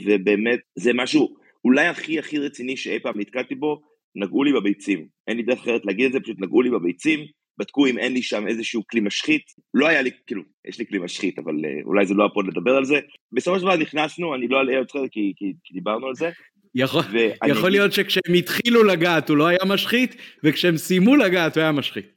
[0.05, 3.81] ובאמת זה משהו אולי הכי הכי רציני שאי פעם נתקלתי בו,
[4.15, 5.07] נגעו לי בביצים.
[5.27, 7.25] אין לי דרך אחרת להגיד את זה, פשוט נגעו לי בביצים,
[7.59, 9.41] בדקו אם אין לי שם איזשהו כלי משחית,
[9.73, 12.71] לא היה לי, כאילו, יש לי כלי משחית, אבל uh, אולי זה לא הפוד לדבר
[12.71, 12.99] על זה.
[13.31, 16.29] בסופו של דבר נכנסנו, אני לא אלאה אותך כי, כי, כי דיברנו על זה.
[16.75, 17.03] יכול,
[17.47, 22.05] יכול להיות שכשהם התחילו לגעת הוא לא היה משחית, וכשהם סיימו לגעת הוא היה משחית.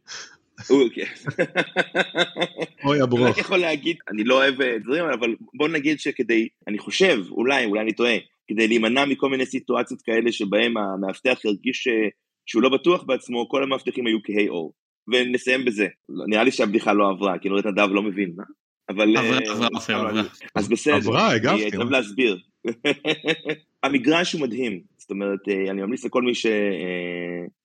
[2.91, 3.21] אוי הברוך.
[3.21, 7.19] אני רק יכול להגיד, אני לא אוהב אה, דברים, אבל בוא נגיד שכדי, אני חושב,
[7.31, 8.15] אולי, אולי אני טועה,
[8.49, 12.09] כדי להימנע מכל מיני סיטואציות כאלה שבהם המאבטח ירגיש אה,
[12.47, 14.73] שהוא לא בטוח בעצמו, כל המאבטחים היו כהי אור.
[15.13, 15.87] ונסיים בזה.
[16.29, 18.33] נראה לי שהבדיחה לא עברה, כי נורית נדב לא מבין.
[18.37, 18.45] מה?
[18.89, 19.17] אבל...
[19.17, 20.23] עברה, אה, עברה, עברה.
[20.55, 20.95] אז בסדר.
[20.95, 21.63] עברה, הגבתי.
[21.63, 22.39] אני חייב להסביר.
[23.83, 26.33] המגרש הוא מדהים, זאת אומרת, אה, אני ממליץ לכל מי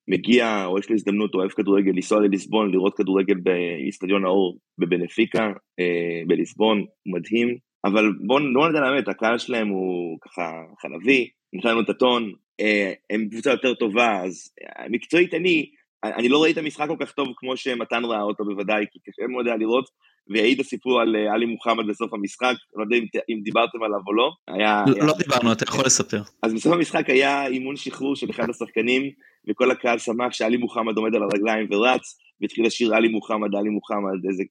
[0.09, 5.51] שמגיע או יש לו הזדמנות או אוהב כדורגל, לנסוע לליסבון, לראות כדורגל באיצטדיון האור בבנפיקה,
[5.79, 10.51] אה, בליסבון, מדהים, אבל בואו לא נדע לאמת, הקהל שלהם הוא ככה
[10.81, 14.53] חלבי, נתן לנו את הטון, אה, הם קבוצה יותר טובה, אז
[14.89, 15.69] מקצועית אני,
[16.17, 19.27] אני לא ראיתי את המשחק כל כך טוב כמו שמתן ראה אותו בוודאי, כי קשה
[19.27, 19.85] מאוד היה לראות,
[20.29, 24.13] ויעיד הסיפור על אה, עלי מוחמד בסוף המשחק, לא יודע אם, אם דיברתם עליו או
[24.13, 24.29] לא.
[24.47, 25.05] היה, לא, היה...
[25.05, 26.21] לא דיברנו, אתה יכול לספר.
[26.43, 29.11] אז בסוף המשחק היה אימון שחרור של אחד השחקנים,
[29.49, 34.25] וכל הקהל שמח שעלי מוחמד עומד על הרגליים ורץ, והתחיל לשיר עלי מוחמד, עלי מוחמד,
[34.29, 34.43] איזה...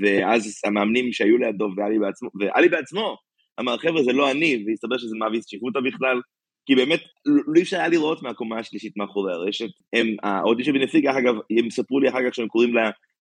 [0.00, 3.16] ואז המאמנים שהיו לידו ועלי בעצמו, ועלי בעצמו
[3.60, 6.20] אמר חבר'ה זה לא אני, והסתבר שזה מאביס שכבותא בכלל,
[6.66, 9.68] כי באמת לא אפשר היה לראות מהקומה השלישית מאחורי הרשת.
[9.92, 12.74] הם, האוהדים של בנפיקה, אגב, הם ספרו לי אחר כך שהם קוראים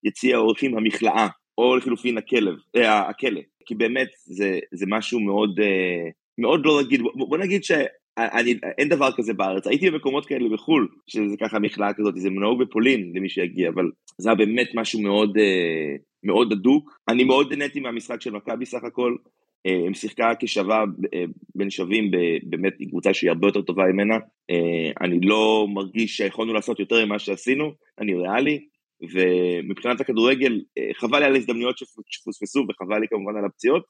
[0.04, 1.28] ליציע האורחים המכלאה,
[1.58, 7.02] או לחילופין הכלב, אה, הכלא, כי באמת זה, זה משהו מאוד, אה, מאוד לא רגיל,
[7.02, 11.94] בוא, בוא נגיד שאני, אין דבר כזה בארץ, הייתי במקומות כאלה בחו"ל, שזה ככה מכלאה
[11.94, 17.00] כזאת, זה נהוג בפולין למי שיגיע, אבל זה היה באמת משהו מאוד, אה, מאוד הדוק.
[17.10, 19.16] אני מאוד נהניתי מהמשחק של מכבי סך הכל,
[19.66, 20.84] הם שיחקה כשווה
[21.14, 21.24] אה,
[21.56, 22.12] בין שווים,
[22.44, 24.16] באמת היא קבוצה שהיא הרבה יותר טובה ממנה,
[24.50, 28.60] אה, אני לא מרגיש שיכולנו לעשות יותר ממה שעשינו, אני ריאלי,
[29.14, 30.62] ומבחינת הכדורגל,
[30.94, 31.76] חבל לי על ההזדמנויות
[32.08, 33.84] שפוספסו וחבל לי כמובן על הפציעות.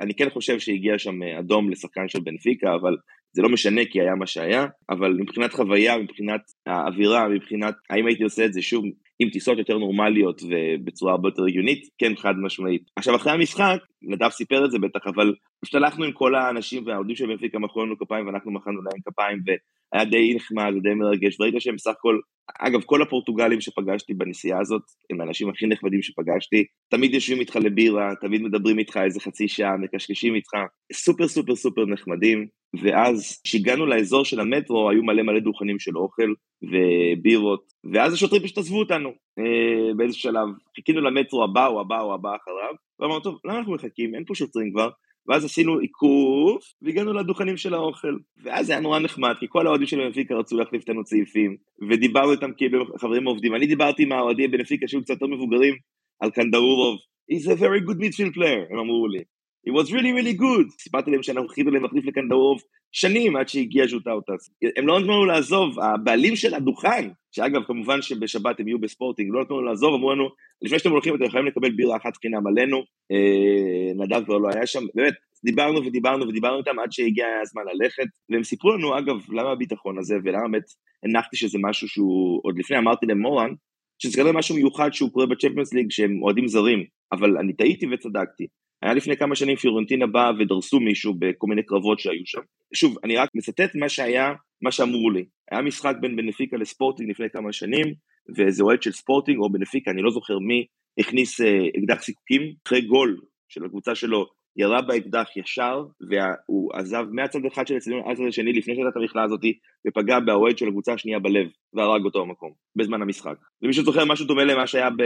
[0.00, 2.96] אני כן חושב שהגיע שם אדום לשחקן של בנפיקה, אבל
[3.32, 8.22] זה לא משנה כי היה מה שהיה, אבל מבחינת חוויה, מבחינת האווירה, מבחינת האם הייתי
[8.24, 8.84] עושה את זה שוב
[9.22, 12.82] עם טיסות יותר נורמליות ובצורה הרבה יותר הגיונית, כן חד משמעית.
[12.96, 17.16] עכשיו אחרי המשחק, נדב סיפר את זה בטח, אבל פשוט הלכנו עם כל האנשים והעובדים
[17.16, 21.54] של בנפיקה מחאו לנו כפיים ואנחנו מחאנו להם כפיים והיה די נחמד ודי מרגש, וראית
[21.58, 22.18] שהם בסך הכל,
[22.60, 28.12] אגב כל הפורטוגלים שפגשתי בנסיעה הזאת, הם האנשים הכי נחמדים שפגשתי, תמיד יושבים איתך לבירה,
[28.20, 30.52] תמיד מדברים איתך איזה חצי שעה, מקשקשים איתך,
[30.92, 32.46] סופר סופר סופר נחמדים,
[32.80, 37.62] ואז כשהגענו לאזור של המטרו היו מלא מלא דוכנים של אוכל ובירות,
[37.92, 39.08] ואז השוטרים פשוט עזבו אותנו.
[39.38, 43.74] אה, באיזה שלב, חיכינו למטרו הבא או הבא או הבא אחריו, ואמרנו טוב למה אנחנו
[43.74, 44.90] מחכים, אין פה שוטרים כבר,
[45.28, 49.98] ואז עשינו עיקוף והגענו לדוכנים של האוכל, ואז היה נורא נחמד כי כל האוהדים של
[49.98, 51.56] בנפיקה רצו להחליף איתנו צעיפים,
[51.90, 55.74] ודיברנו איתם כאילו חברים עובדים, אני דיברתי עם האוהדים בנפיקה שהיו קצת יותר מבוגרים
[56.20, 56.98] על קנדאורוב,
[57.32, 59.22] he's a very good midfield player, הם אמרו לי.
[59.68, 60.80] It was really really good.
[60.80, 64.50] סיפרתי להם שאנחנו חיכינו להם להחליף לקנדאורוב שנים עד שהגיע ז'וטאוטס.
[64.76, 69.42] הם לא נתנו לנו לעזוב, הבעלים של הדוכן, שאגב כמובן שבשבת הם יהיו בספורטינג, לא
[69.42, 70.28] נתנו לנו לעזוב, אמרו לנו,
[70.62, 72.76] לפני שאתם הולכים אתם יכולים לקבל בירה אחת חינם עלינו,
[73.12, 78.06] אה, נדב כבר לא היה שם, באמת, דיברנו ודיברנו ודיברנו איתם עד שהגיע הזמן ללכת,
[78.30, 80.64] והם סיפרו לנו אגב למה הביטחון הזה ולמה באמת
[81.04, 83.50] הנחתי שזה משהו שהוא, עוד לפני אמרתי למורן,
[83.98, 88.46] שזה כנראה משהו מיוחד שהוא קורה בצ'מפיונס ליג שהם אוהדים זרים, אבל אני טעיתי וצדקתי.
[88.82, 92.40] היה לפני כמה שנים פיורנטינה באה ודרסו מישהו בכל מיני קרבות שהיו שם.
[92.74, 95.24] שוב, אני רק מצטט מה שהיה, מה שאמרו לי.
[95.50, 97.94] היה משחק בין בנפיקה לספורטינג לפני כמה שנים,
[98.36, 100.66] ואיזה אוהד של ספורטינג או בנפיקה, אני לא זוכר מי,
[100.98, 104.26] הכניס אה, אקדח סיכוקים, אחרי גול של הקבוצה שלו,
[104.56, 109.24] ירה באקדח ישר, והוא עזב מהצד אחד של הצדדים הצד השני לפני שהייתה את המכלאה
[109.24, 113.34] הזאתי, ופגע באוהד של הקבוצה השנייה בלב, והרג אותו במקום, בזמן המשחק.
[113.62, 115.02] ומי שזוכר משהו דומה למה שהיה ב...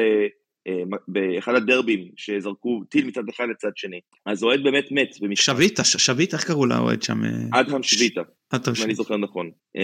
[0.67, 4.01] אה, באחד הדרבים שזרקו טיל מצד אחד לצד שני.
[4.27, 5.37] אז אוהד באמת מת.
[5.37, 7.21] שביטה, שביטה, איך קראו לאוהד שם?
[7.53, 8.21] אדהם שביטה,
[8.55, 9.51] אם אני זוכר נכון.
[9.77, 9.83] אה,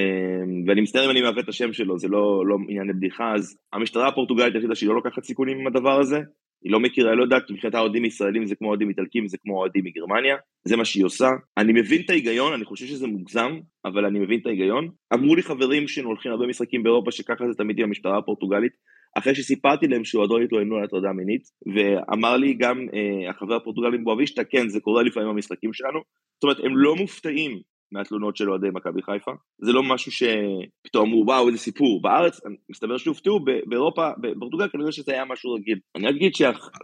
[0.66, 4.08] ואני מצטער אם אני מעוות את השם שלו, זה לא, לא עניין לבדיחה, אז המשטרה
[4.08, 6.20] הפורטוגלית החליטה שהיא לא לוקחת סיכונים עם הדבר הזה,
[6.64, 9.58] היא לא מכירה, היא לא יודעת, מבחינת האוהדים ישראלים זה כמו אוהדים איטלקים, זה כמו
[9.58, 11.28] אוהדים מגרמניה, זה מה שהיא עושה.
[11.58, 14.88] אני מבין את ההיגיון, אני חושב שזה מוגזם, אבל אני מבין את ההיגיון.
[15.14, 18.72] אמרו לי חברים שהולכים הרבה משחקים באירופה שככה זה תמיד עם המשטרה הפורטוגלית,
[19.18, 21.42] אחרי שסיפרתי להם שהועדו התלוננו על הטרדה מינית,
[21.74, 25.98] ואמר לי גם אה, החבר הפורטוגלי בואבישטה, כן, זה קורה לפעמים במשחקים שלנו,
[26.34, 27.60] זאת אומרת, הם לא מופתעים
[27.92, 32.40] מהתלונות של אוהדי מכבי חיפה, זה לא משהו שפתאום אמרו וואו איזה סיפור, בארץ
[32.70, 36.42] מסתבר שהופתעו, באירופה, בפורטוגל כנראה שזה היה משהו רגיל, אני אגיד ש...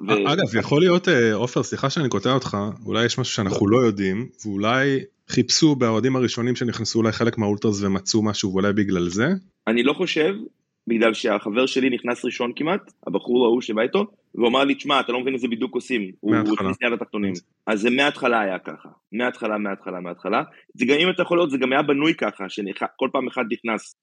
[0.08, 0.12] ו...
[0.12, 2.56] אגב יכול להיות אה, עופר סליחה שאני קוטע אותך,
[2.86, 4.98] אולי יש משהו שאנחנו לא יודעים, ואולי
[5.28, 9.26] חיפשו באוהדים הראשונים שנכנסו אולי חלק מהאולטרס ומצאו משהו ואולי בגלל זה?
[9.66, 10.34] אני לא חושב,
[10.88, 15.12] בגלל שהחבר שלי נכנס ראשון כמעט, הבחור ההוא שבא איתו, והוא אמר לי, תשמע, אתה
[15.12, 17.32] לא מבין איזה בידוק עושים, הוא הכניס יד לתחתונים.
[17.66, 20.42] אז זה מההתחלה היה ככה, מההתחלה, מההתחלה, מההתחלה.
[20.74, 23.94] זה גם, אם אתה יכול לראות, זה גם היה בנוי ככה, שכל פעם אחד נכנס.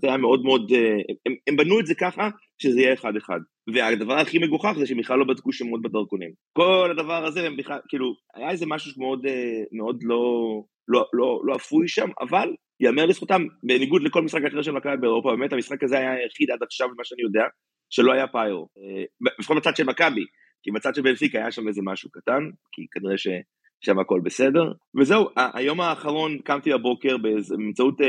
[0.00, 2.28] זה היה מאוד מאוד, אה, הם, הם בנו את זה ככה,
[2.58, 3.40] שזה יהיה אחד אחד.
[3.74, 6.30] והדבר הכי מגוחך זה שהם בכלל לא בדקו שמות בדרכונים.
[6.52, 11.40] כל הדבר הזה, הם בכלל, כאילו, היה איזה משהו מאוד, אה, מאוד לא, לא, לא,
[11.44, 12.48] לא אפוי שם, אבל
[12.80, 16.62] יאמר לזכותם, בניגוד לכל משחק אחר של מכבי באירופה, באמת המשחק הזה היה היחיד עד
[16.62, 17.44] עכשיו, ממה שאני יודע,
[17.90, 18.68] שלא היה פיירו.
[18.78, 20.24] אה, לפחות בצד של מכבי,
[20.62, 23.26] כי בצד של בנפיקה היה שם איזה משהו קטן, כי כנראה ש,
[23.84, 24.72] שם הכל בסדר.
[25.00, 28.00] וזהו, היום האחרון קמתי בבוקר באמצעות...
[28.00, 28.06] אה,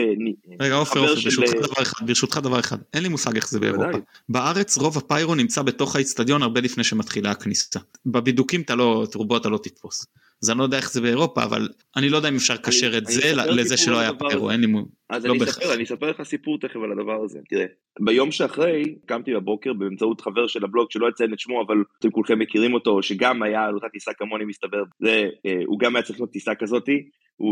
[0.60, 3.98] רגע עופר, עופר, ברשותך דבר אחד, ברשותך דבר אחד, אין לי מושג איך זה באירופה.
[4.30, 7.80] בארץ רוב הפיירו נמצא בתוך האיצטדיון הרבה לפני שמתחילה הכניסה.
[8.06, 10.06] בבידוקים אתה לא, את רובו אתה לא תתפוס.
[10.44, 11.68] אז אני לא יודע איך זה באירופה אבל
[11.98, 14.76] אני לא יודע אם אפשר לקשר את זה לזה שלא היה פיירו אין לי מ...
[15.10, 17.40] אז לא אני, אספר, אני אספר לך סיפור תכף על הדבר הזה.
[17.50, 17.66] תראה
[18.00, 22.40] ביום שאחרי קמתי בבוקר באמצעות חבר של הבלוג שלא אציין את שמו אבל אתם כולכם
[22.40, 24.84] מכירים אותו שגם היה על אותה טיסה כמוני מסתבר.
[25.00, 27.10] זה אה, הוא גם היה צריך להיות טיסה כזאתי.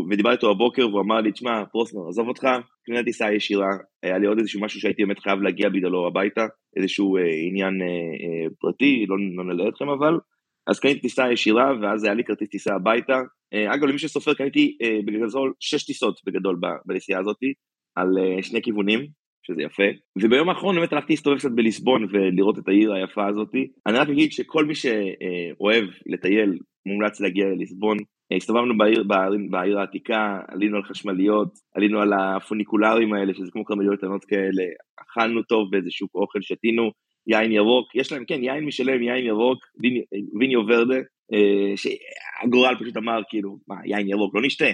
[0.09, 2.47] ודיברתי איתו בבוקר והוא אמר לי תשמע פרוסנר עזוב אותך
[2.86, 3.69] קנה טיסה ישירה.
[4.03, 6.45] היה לי עוד איזשהו משהו שהייתי באמת חייב להגיע בגללו הביתה.
[6.77, 10.13] איזשהו אה, עניין אה, אה, פרטי לא, לא נלאה אתכם אבל
[10.68, 13.22] אז קניתי טיסה ישירה, ואז היה לי כרטיס טיסה הביתה.
[13.53, 17.38] אה, אגב, למי שסופר, קניתי אה, בגדול שש טיסות בגדול בנסיעה הזאת,
[17.95, 19.07] על אה, שני כיוונים,
[19.47, 19.84] שזה יפה.
[20.24, 23.49] וביום האחרון באמת הלכתי להסתובב קצת בליסבון ולראות את העיר היפה הזאת.
[23.88, 27.97] אני רק אגיד שכל מי שאוהב לטייל, מומלץ להגיע לליסבון.
[28.38, 33.97] הסתובבנו בעיר, בעיר, בעיר העתיקה, עלינו על חשמליות, עלינו על הפוניקולרים האלה, שזה כמו כרמליות
[33.97, 34.64] קטנות כאלה,
[35.01, 36.91] אכלנו טוב באיזשהו אוכל, שתינו
[37.28, 39.59] יין ירוק, יש להם, כן, יין משלם, יין ירוק,
[40.39, 40.95] ויניו ורדה,
[41.34, 44.65] אה, שהגורל פשוט אמר, כאילו, מה, יין ירוק, לא נשתה.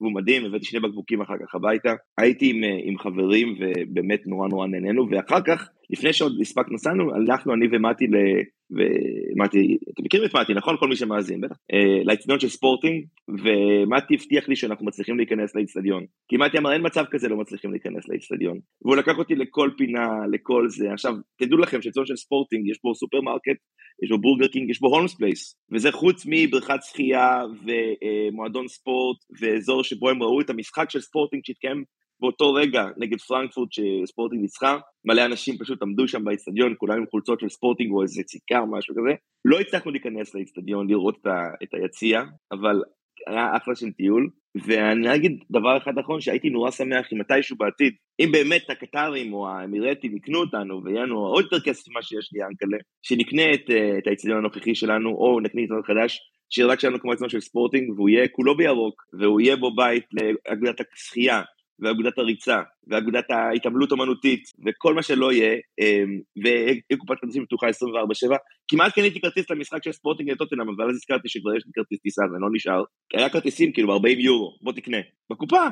[0.00, 1.94] והוא מדהים, הבאתי שני בקבוקים אחר כך הביתה.
[2.18, 7.14] הייתי עם, אה, עם חברים ובאמת נורא נורא נהנינו, ואחר כך, לפני שעוד הספקנו, נסענו,
[7.14, 8.16] הלכנו אני ומתי ל...
[8.70, 10.76] ומתי, אתם מכירים את מתי, נכון?
[10.80, 11.56] כל מי שמאזין, בטח.
[11.72, 16.04] אה, לאצטדיון של ספורטינג, ומתי הבטיח לי שאנחנו מצליחים להיכנס לאצטדיון.
[16.28, 18.58] כי מתי אמר, אין מצב כזה לא מצליחים להיכנס לאצטדיון.
[18.82, 20.92] והוא לקח אותי לכל פינה, לכל זה.
[20.92, 23.58] עכשיו, תדעו לכם שאצטדיון של ספורטינג, יש בו סופרמרקט,
[24.02, 25.56] יש בו בורגר קינג, יש בו הולמס פלייס.
[25.72, 31.84] וזה חוץ מבריכת שחייה ומועדון ספורט, ואזור שבו הם ראו את המשחק של ספורטינג שהתקיים
[32.20, 37.40] באותו רגע נגד פרנקפורט שספורטינג ניצחה, מלא אנשים פשוט עמדו שם באצטדיון, כולם עם חולצות
[37.40, 39.14] של ספורטינג או איזה ציכר, משהו כזה.
[39.44, 41.18] לא הצלחנו להיכנס לאצטדיון לראות
[41.62, 42.82] את, היציע, אבל
[43.26, 44.30] היה אחלה של טיול.
[44.66, 49.48] ואני אגיד דבר אחד אחרון, שהייתי נורא שמח אם מתישהו בעתיד, אם באמת הקטרים או
[49.48, 54.06] האמירטים יקנו אותנו ויהיה לנו עוד יותר כסף ממה שיש לי ינקלה, שנקנה את, את
[54.06, 56.18] האצטדיון הנוכחי שלנו, או נקנה אצטדיון חדש,
[56.50, 60.04] שיהיה רק שלנו כמו אצטדיון של ספורטינג, והוא יהיה כולו בירוק, והוא יהיה בו בית
[60.12, 61.42] לאגודת השחייה,
[61.80, 68.36] ואגודת הריצה, ואגודת ההתעמלות אמנותית, וכל מה שלא יהיה, אמ, ויהיה קופת כרטיסים פתוחה 24/7.
[68.68, 72.22] כמעט קניתי כרטיס למשחק של ספורטינג לטוטנאם, אבל אז נזכרתי שכבר יש לי כרטיס טיסה
[72.22, 72.82] ולא נשאר.
[73.14, 74.98] היה כרטיסים כאילו ב-40 יורו, בוא תקנה.
[75.30, 75.62] בקופה,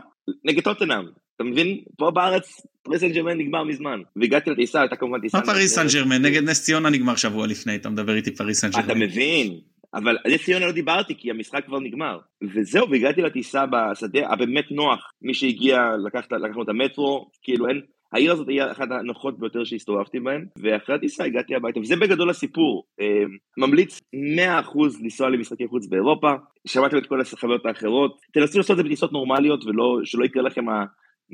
[0.44, 1.05] נגד טוטנאם.
[1.36, 1.80] אתה מבין?
[1.98, 4.00] פה בארץ פריס סן ג'רמן נגמר מזמן.
[4.16, 5.38] והגעתי לטיסה, הייתה כמובן טיסה...
[5.38, 6.22] מה פריס סן ג'רמן?
[6.22, 8.84] נגד נס ציונה נגמר שבוע לפני, אתה מדבר איתי פריס סן ג'רמן.
[8.84, 9.61] אתה מבין?
[9.95, 12.18] אבל על נס ציונה לא דיברתי כי המשחק כבר נגמר.
[12.55, 15.11] וזהו, והגעתי לטיסה בשדה הבאמת נוח.
[15.22, 15.76] מי שהגיע,
[16.38, 17.80] לקחנו את המטרו, כאילו אין...
[18.12, 22.84] העיר הזאת היא אחת הנוחות ביותר שהסתובבתי בהן, ואחרי הטיסה הגעתי הביתה, וזה בגדול הסיפור.
[23.01, 23.07] אמ,
[23.57, 24.01] ממליץ
[24.36, 26.30] 100% לנסוע למשחקי חוץ באירופה,
[26.66, 30.64] שמעתם את כל החוויות האחרות, תנסו לעשות את זה בטיסות נורמליות, ושלא יקרה לכם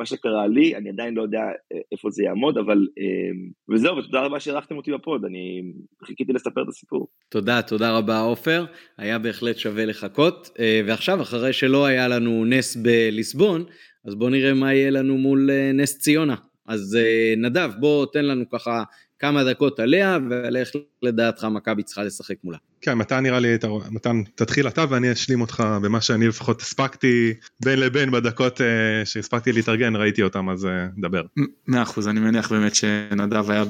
[0.01, 4.21] מה שקרה לי, אני עדיין לא יודע אה, איפה זה יעמוד, אבל אה, וזהו, ותודה
[4.21, 5.63] רבה שאירחתם אותי בפוד, אני
[6.05, 7.09] חיכיתי לספר את הסיפור.
[7.29, 8.65] תודה, תודה רבה עופר,
[8.99, 13.65] היה בהחלט שווה לחכות, אה, ועכשיו אחרי שלא היה לנו נס בליסבון,
[14.05, 16.35] אז בואו נראה מה יהיה לנו מול נס ציונה.
[16.67, 16.99] אז
[17.37, 18.83] נדב, בוא תן לנו ככה
[19.21, 20.71] כמה דקות עליה, ועל איך
[21.03, 22.59] לדעתך מכבי צריכה לשחק מולה.
[22.81, 23.57] כן, מתן נראה לי,
[23.91, 28.65] מתן תתחיל אתה ואני אשלים אותך במה שאני לפחות הספקתי בין לבין בדקות uh,
[29.05, 30.69] שהספקתי להתארגן, ראיתי אותם אז uh,
[31.01, 31.23] דבר.
[31.67, 33.65] מאה אחוז, אני מניח באמת שנדב היה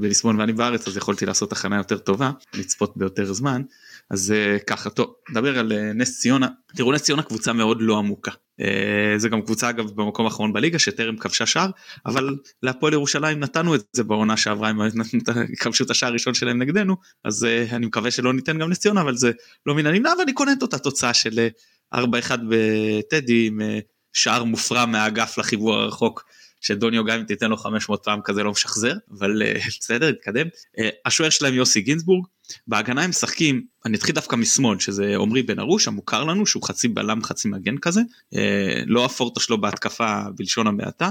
[0.00, 3.62] בליסבון ואני בארץ אז יכולתי לעשות הכנה יותר טובה, לצפות ביותר זמן.
[4.10, 6.48] אז uh, ככה, טוב, נדבר על נס ציונה.
[6.76, 8.32] תראו, נס ציונה קבוצה מאוד לא עמוקה.
[8.60, 11.70] Uh, זה גם קבוצה אגב במקום האחרון בליגה שטרם כבשה שער,
[12.06, 14.78] אבל להפועל ירושלים נתנו את זה בעונה שעברה, הם
[15.60, 19.00] כבשו את השער הראשון שלהם נגדנו, אז uh, אני מקווה שלא ניתן גם נס ציונה,
[19.00, 19.32] אבל זה
[19.66, 21.48] לא מן הנמנע, ואני קונה את אותה תוצאה של
[21.94, 21.98] 4-1
[22.48, 23.60] בטדי עם
[24.12, 26.24] שער מופרע מהאגף לחיבור הרחוק.
[26.60, 29.42] שדוניו גם אם תיתן לו 500 פעם כזה לא משחזר, אבל
[29.80, 30.46] בסדר, נתקדם.
[31.04, 32.26] השוער שלהם יוסי גינזבורג,
[32.66, 36.88] בהגנה הם משחקים, אני אתחיל דווקא משמאל, שזה עמרי בן ארוש, המוכר לנו, שהוא חצי
[36.88, 38.00] בלם חצי מגן כזה,
[38.34, 41.10] אה, לא הפורטה שלו בהתקפה בלשון המעטה,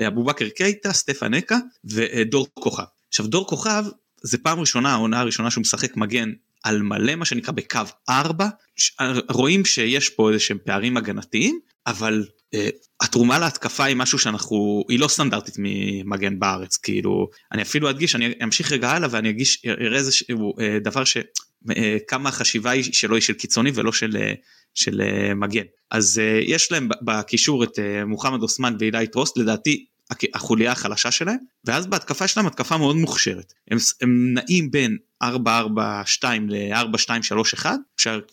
[0.00, 2.84] אה, אבו בכר קייטה, סטפן אקה ודור כוכב.
[3.08, 3.84] עכשיו דור כוכב
[4.22, 6.32] זה פעם ראשונה, העונה הראשונה שהוא משחק מגן
[6.64, 8.48] על מלא מה שנקרא בקו 4,
[9.28, 12.58] רואים שיש פה איזה שהם פערים הגנתיים, אבל uh,
[13.02, 18.32] התרומה להתקפה היא משהו שאנחנו, היא לא סטנדרטית ממגן בארץ, כאילו, אני אפילו אדגיש, אני
[18.44, 20.34] אמשיך רגע הלאה ואני אגיש, אראה איזה uh,
[20.84, 21.16] דבר ש...
[21.16, 21.72] uh,
[22.08, 24.36] כמה החשיבה היא שלו היא של קיצוני ולא של, uh,
[24.74, 25.02] של
[25.36, 25.64] מגן.
[25.90, 29.84] אז יש להם בקישור את מוחמד אוסמן ואילי טרוסט, לדעתי
[30.34, 35.26] החוליה החלשה שלהם ואז בהתקפה שלהם התקפה מאוד מוכשרת הם, הם נעים בין 4-4-2
[36.48, 37.66] ל-4-2-3-1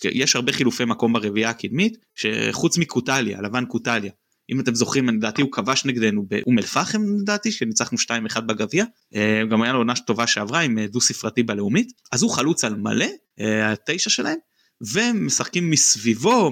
[0.03, 4.11] יש הרבה חילופי מקום ברביעייה הקדמית שחוץ מקוטליה לבן קוטליה
[4.49, 7.97] אם אתם זוכרים לדעתי הוא כבש נגדנו באום אל פחם לדעתי שניצחנו
[8.35, 8.85] 2-1 בגביע.
[9.15, 11.91] אה, גם היה לו עונה טובה שעברה עם אה, דו ספרתי בלאומית.
[12.11, 13.05] אז הוא חלוץ על מלא
[13.39, 14.37] התשע שלהם
[14.81, 16.49] ומשחקים מסביבו,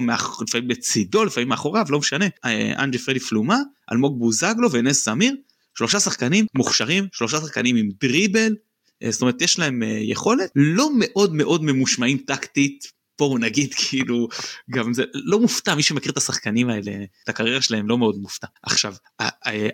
[0.48, 3.58] לפעמים בצידו, לפעמים מאחוריו, לא משנה, אה, אנג'י פרדי פלומה,
[3.92, 5.34] אלמוג בוזגלו ונס סמיר,
[5.78, 8.54] שלושה שחקנים מוכשרים, שלושה שחקנים עם דריבל,
[9.02, 14.28] אה, זאת אומרת יש להם אה, יכולת, לא מאוד מאוד ממושמעים טקטית, פה נגיד כאילו
[14.70, 16.92] גם זה לא מופתע מי שמכיר את השחקנים האלה
[17.24, 18.94] את הקריירה שלהם לא מאוד מופתע עכשיו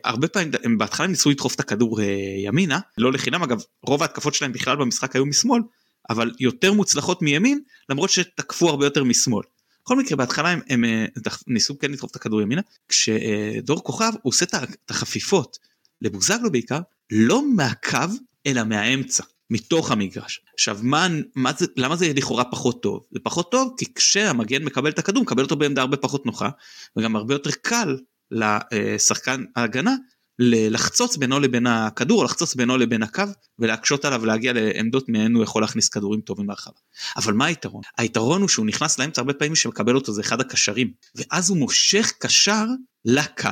[0.04, 2.00] הרבה פעמים הם בהתחלה ניסו לדחוף את הכדור
[2.44, 5.62] ימינה לא לחינם אגב רוב ההתקפות שלהם בכלל במשחק היו משמאל
[6.10, 9.44] אבל יותר מוצלחות מימין למרות שתקפו הרבה יותר משמאל.
[9.84, 11.04] בכל מקרה בהתחלה הם, הם, הם
[11.46, 15.58] ניסו כן לדחוף את הכדור ימינה כשדור כוכב הוא עושה את החפיפות
[16.02, 16.80] לבוזגלו בעיקר
[17.12, 17.98] לא מהקו
[18.46, 20.40] אלא מהאמצע מתוך המגרש.
[20.54, 23.04] עכשיו מה, מה זה, למה זה לכאורה פחות טוב?
[23.10, 26.50] זה פחות טוב כי כשהמגן מקבל את הכדור מקבל אותו בעמדה הרבה פחות נוחה
[26.96, 27.96] וגם הרבה יותר קל
[28.30, 29.94] לשחקן ההגנה
[30.38, 33.22] לחצוץ בינו לבין הכדור, לחצוץ בינו לבין הקו
[33.58, 36.76] ולהקשות עליו ולהגיע לעמדות מהן הוא יכול להכניס כדורים טובים להרחבה.
[37.16, 37.82] אבל מה היתרון?
[37.98, 42.12] היתרון הוא שהוא נכנס לאמצע הרבה פעמים שמקבל אותו זה אחד הקשרים ואז הוא מושך
[42.18, 42.64] קשר
[43.04, 43.48] לקו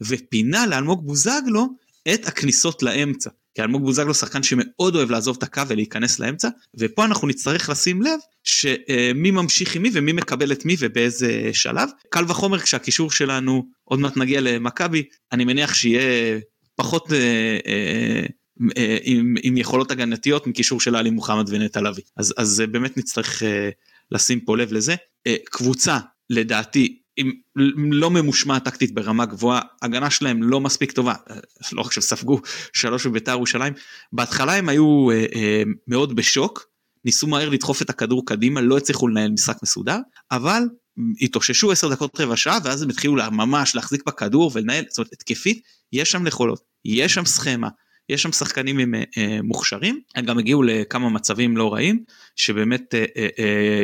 [0.00, 1.68] ופינה לאלמוג בוזגלו
[2.14, 3.30] את הכניסות לאמצע.
[3.56, 6.48] כי אלמוג בוזגלו שחקן שמאוד אוהב לעזוב את הקו ולהיכנס לאמצע
[6.78, 11.88] ופה אנחנו נצטרך לשים לב שמי ממשיך עם מי ומי מקבל את מי ובאיזה שלב.
[12.08, 15.02] קל וחומר כשהקישור שלנו עוד מעט נגיע למכבי
[15.32, 16.38] אני מניח שיהיה
[16.74, 17.18] פחות אה,
[17.66, 18.26] אה,
[18.76, 22.02] אה, עם, עם יכולות הגנתיות מקישור של עלי מוחמד ונטע לביא.
[22.16, 23.70] אז אז באמת נצטרך אה,
[24.10, 24.94] לשים פה לב לזה.
[25.26, 25.98] אה, קבוצה
[26.30, 26.98] לדעתי
[27.76, 31.14] לא ממושמע טקטית ברמה גבוהה, הגנה שלהם לא מספיק טובה,
[31.72, 32.40] לא רק שספגו
[32.72, 33.72] שלוש בביתר ירושלים,
[34.12, 36.66] בהתחלה הם היו אה, אה, מאוד בשוק,
[37.04, 39.98] ניסו מהר לדחוף את הכדור קדימה, לא הצליחו לנהל משחק מסודר,
[40.30, 40.62] אבל
[41.20, 45.62] התאוששו עשר דקות רבע שעה ואז הם התחילו ממש להחזיק בכדור ולנהל, זאת אומרת התקפית,
[45.92, 47.68] יש שם יכולות, יש שם סכמה,
[48.08, 52.04] יש שם שחקנים עם, אה, מוכשרים, הם גם הגיעו לכמה מצבים לא רעים,
[52.36, 52.94] שבאמת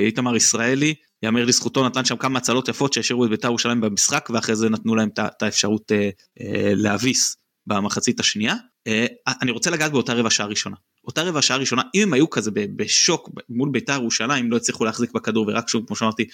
[0.07, 4.57] איתמר ישראלי יאמר לזכותו נתן שם כמה הצלות יפות שהשאירו את בית"ר ירושלים במשחק ואחרי
[4.57, 6.11] זה נתנו להם את האפשרות אה,
[6.41, 8.55] אה, להביס במחצית השנייה.
[8.87, 9.07] אה,
[9.43, 10.77] אני רוצה לגעת באותה רבע שעה ראשונה.
[11.05, 15.12] אותה רבע שעה ראשונה אם הם היו כזה בשוק מול בית"ר ירושלים לא הצליחו להחזיק
[15.12, 16.25] בכדור ורק שוב כמו שאמרתי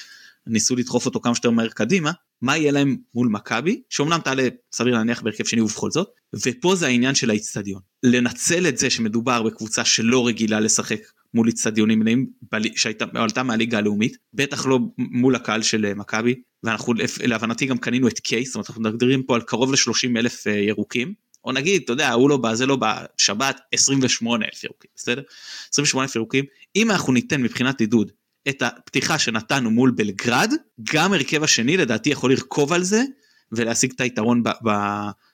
[0.47, 2.13] ניסו לדחוף אותו כמה שיותר מהר קדימה
[2.43, 6.09] מה יהיה להם מול מכבי שאומנם תעלה סביר להניח בהרכב שני ובכל זאת
[6.47, 11.01] ופה זה העניין של האיצטדיון לנצל את זה שמדובר בקבוצה שלא רגילה לשחק
[11.35, 12.27] מול איצטדיונים מלאים
[12.77, 18.19] שעלתה מהליגה הלאומית בטח לא מול הקהל של אה, מכבי ואנחנו להבנתי גם קנינו את
[18.19, 21.15] קייס זאת אומרת אנחנו מדברים פה על קרוב ל-30 אלף אה, ירוקים.
[21.45, 25.23] או נגיד אתה יודע הוא לא בא זה לא בא שבת 28 אלף ירוקים בסדר?
[25.73, 26.45] 28 אלף ירוקים.
[26.77, 28.13] אם אנחנו ניתן מבחינת עידוד
[28.49, 30.53] את הפתיחה שנתנו מול בלגרד
[30.93, 33.03] גם הרכב השני לדעתי יכול לרכוב על זה
[33.53, 34.43] ולהשיג את היתרון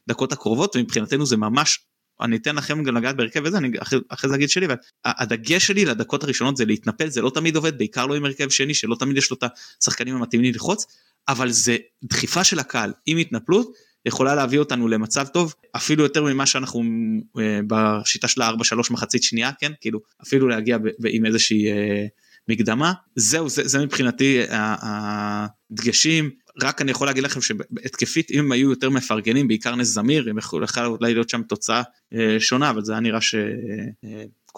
[0.09, 1.87] בדקות הקרובות ומבחינתנו זה ממש
[2.21, 5.67] אני אתן לכם גם לגעת בהרכב הזה, אני אחרי, אחרי זה אגיד שלי, אבל הדגש
[5.67, 8.97] שלי לדקות הראשונות זה להתנפל, זה לא תמיד עובד, בעיקר לא עם הרכב שני, שלא
[8.99, 9.45] תמיד יש לו את
[9.83, 10.87] השחקנים המתאימים ללחוץ,
[11.29, 13.73] אבל זה דחיפה של הקהל עם התנפלות,
[14.07, 16.83] יכולה להביא אותנו למצב טוב, אפילו יותר ממה שאנחנו
[17.39, 22.07] אה, בשיטה של ה-4-3 מחצית שנייה, כן, כאילו, אפילו להגיע עם איזושהי אה,
[22.49, 26.31] מקדמה, זהו, זה, זה מבחינתי הדגשים.
[26.63, 30.39] רק אני יכול להגיד לכם שהתקפית אם הם היו יותר מפרגנים בעיקר נס זמיר הם
[30.39, 31.83] יכולו אולי להיות שם תוצאה
[32.15, 33.43] אה, שונה אבל זה היה נראה שכל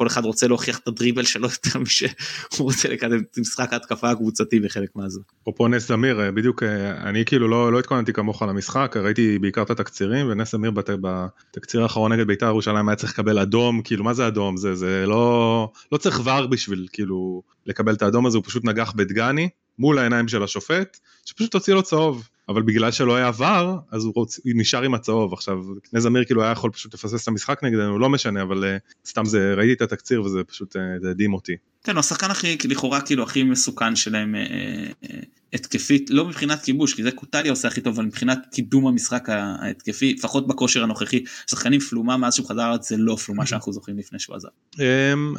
[0.01, 2.11] אה, אחד רוצה להוכיח את הדריבל שלו יותר משהוא
[2.59, 5.22] רוצה לקדם את משחק ההתקפה הקבוצתי בחלק מהזמן.
[5.42, 6.62] אפרופו נס זמיר אה, בדיוק
[7.03, 11.82] אני כאילו לא, לא התכוננתי כמוך למשחק ראיתי בעיקר את התקצירים ונס זמיר בת, בתקציר
[11.82, 15.72] האחרון נגד בית"ר ירושלים היה צריך לקבל אדום כאילו מה זה אדום זה זה לא
[15.92, 19.49] לא צריך ור בשביל כאילו לקבל את האדום הזה הוא פשוט נגח בדגני
[19.79, 22.29] מול העיניים של השופט, שפשוט הוציא לו צהוב.
[22.49, 24.41] אבל בגלל שלא היה עבר, אז הוא רוצ...
[24.45, 25.33] נשאר עם הצהוב.
[25.33, 25.59] עכשיו,
[25.91, 29.24] קנה זמיר כאילו היה יכול פשוט לפסס את המשחק נגדנו, לא משנה, אבל uh, סתם
[29.24, 31.57] זה, ראיתי את התקציר וזה פשוט, uh, זה הדהים אותי.
[31.85, 35.09] כן, הוא השחקן הכי, לכאורה כאילו הכי מסוכן שלהם uh, uh,
[35.53, 40.14] התקפית, לא מבחינת כיבוש, כי זה קוטליה עושה הכי טוב, אבל מבחינת קידום המשחק ההתקפי,
[40.18, 44.37] לפחות בכושר הנוכחי, שחקנים פלומה מאז שהוא חזר זה לא פלומה שאנחנו זוכרים לפני שהוא
[44.37, 44.49] עזב.
[44.74, 44.79] Um,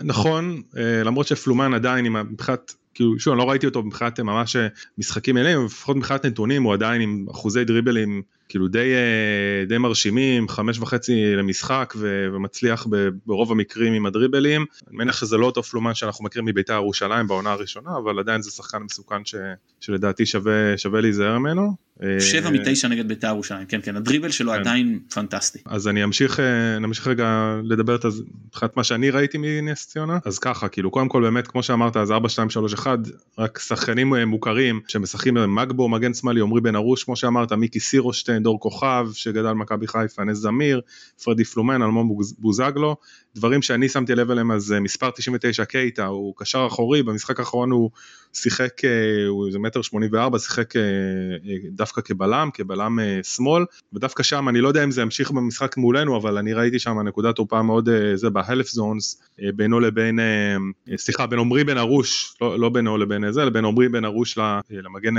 [0.04, 0.62] נכון,
[1.06, 4.56] למרות שפלומן עדיין מבחינת כאילו שוב אני לא ראיתי אותו מבחינת ממש
[4.98, 10.48] משחקים מלאים לפחות מבחינת נתונים הוא עדיין עם אחוזי דריבלים כאילו די אה, די מרשימים
[10.48, 11.94] חמש וחצי למשחק
[12.34, 12.88] ומצליח
[13.26, 14.66] ברוב המקרים עם הדריבלים.
[14.88, 18.52] אני מניח שזה לא אותו פלומן שאנחנו מכירים מביתר ירושלים בעונה הראשונה אבל עדיין זה
[18.52, 19.36] שחקן מסוכן ש,
[19.80, 21.87] שלדעתי שווה שווה להיזהר ממנו
[22.20, 24.60] שבע מתשע נגד בית"ר ירושלים כן כן הדריבל שלו כן.
[24.60, 25.60] עדיין פנטסטי.
[25.66, 26.40] אז אני אמשיך
[26.82, 28.06] נמשיך רגע לדבר את
[28.48, 32.12] מבחינת מה שאני ראיתי מנס ציונה אז ככה כאילו קודם כל באמת כמו שאמרת אז
[32.12, 33.00] 4 2 3 1
[33.38, 38.60] רק שחקנים מוכרים שמשחקים מגבו מגן שמאלי עמרי בן ארוש כמו שאמרת מיקי סירושטיין דור
[38.60, 40.82] כוכב שגדל במכבי חיפה נס זמיר
[41.24, 42.96] פרדי פלומן אלמון בוזגלו
[43.36, 47.90] דברים שאני שמתי לב אליהם אז מספר 99 קייטה הוא קשר אחורי במשחק האחרון הוא
[48.34, 48.82] שיחק
[49.28, 50.74] הוא איזה מטר 84 שיחק
[51.88, 56.38] דווקא כבלם כבלם שמאל ודווקא שם אני לא יודע אם זה ימשיך במשחק מולנו אבל
[56.38, 59.22] אני ראיתי שם נקודת תורפה מאוד זה בהלף זונס
[59.56, 60.20] בינו לבין
[60.98, 64.38] סליחה בין עמרי בן ארוש לא, לא בינו לבין זה לבין עמרי בן ארוש
[64.72, 65.14] למגן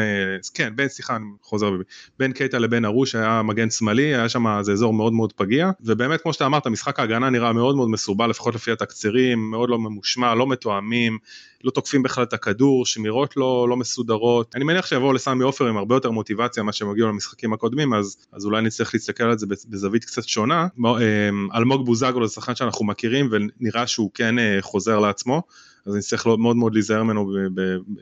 [0.54, 1.70] כן בין סליחה אני חוזר
[2.18, 6.22] בין קייטה לבין ארוש היה מגן שמאלי היה שם איזה אזור מאוד מאוד פגיע ובאמת
[6.22, 10.34] כמו שאתה אמרת משחק ההגנה נראה מאוד מאוד מסורבל לפחות לפי התקצירים מאוד לא ממושמע
[10.34, 11.18] לא מתואמים
[11.64, 14.56] לא תוקפים בכלל את הכדור, שמירות לא, לא מסודרות.
[14.56, 18.16] אני מניח שיבואו לסמי עופר עם הרבה יותר מוטיבציה ממה שהם הגיעו למשחקים הקודמים, אז,
[18.32, 20.66] אז אולי נצטרך להסתכל על זה בזווית קצת שונה.
[20.78, 25.42] אמ, אלמוג בוזגלו זה שחקן שאנחנו מכירים ונראה שהוא כן אה, חוזר לעצמו.
[25.86, 27.32] אז נצטרך מאוד מאוד להיזהר ממנו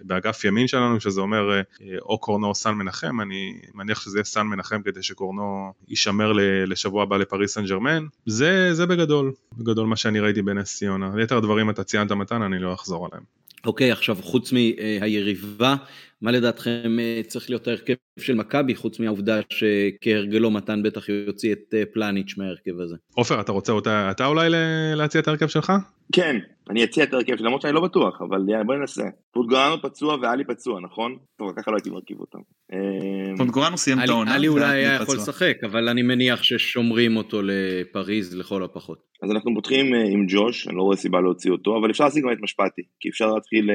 [0.02, 1.62] באגף ימין שלנו, שזה אומר אה,
[2.02, 6.32] או קורנו או סן מנחם, אני מניח שזה יהיה סן מנחם כדי שקורנו יישמר
[6.66, 8.06] לשבוע הבא לפריס סן ג'רמן.
[8.26, 11.22] זה, זה בגדול, בגדול מה שאני ראיתי בנס ציונה.
[11.22, 13.22] יתר הדברים אתה ציינת מתן, אני לא אחזור עליהם.
[13.66, 15.76] אוקיי, עכשיו חוץ מהיריבה,
[16.22, 21.74] מה לדעתכם אה, צריך להיות ההרכב של מכבי, חוץ מהעובדה שכהרגלו מתן בטח יוציא את
[21.74, 22.96] אה, פלניץ' מההרכב הזה?
[23.14, 24.48] עופר, אתה רוצה אותה, אתה אולי
[24.94, 25.72] להציע את ההרכב שלך?
[26.12, 26.36] כן,
[26.70, 29.02] אני אציע את ההרכב, למרות שאני לא בטוח, אבל בוא ננסה.
[29.32, 31.16] פוטגורנו פצוע ואלי פצוע, נכון?
[31.38, 32.38] טוב, ככה לא הייתי מרכיב אותם.
[32.72, 34.36] אה, פוטגורנו סיים את העונה.
[34.36, 38.98] אלי אולי היה יכול לשחק, אבל אני מניח ששומרים אותו לפריז לכל הפחות.
[39.22, 42.32] אז אנחנו פותחים עם ג'וש, אני לא רואה סיבה להוציא אותו, אבל אפשר להשיג גם
[42.32, 43.70] את משפטי, כי אפשר להתחיל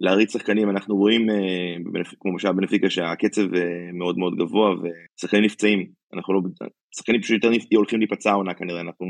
[0.00, 5.86] להריץ שחקנים, אנחנו רואים, אה, כמו למשל בנפיקה, שהקצב אה, מאוד מאוד גבוה ושחקנים נפצעים,
[6.14, 6.40] אנחנו לא,
[6.96, 9.06] שחקנים פשוט יותר הולכים להיפצע העונה כנראה, אנחנו,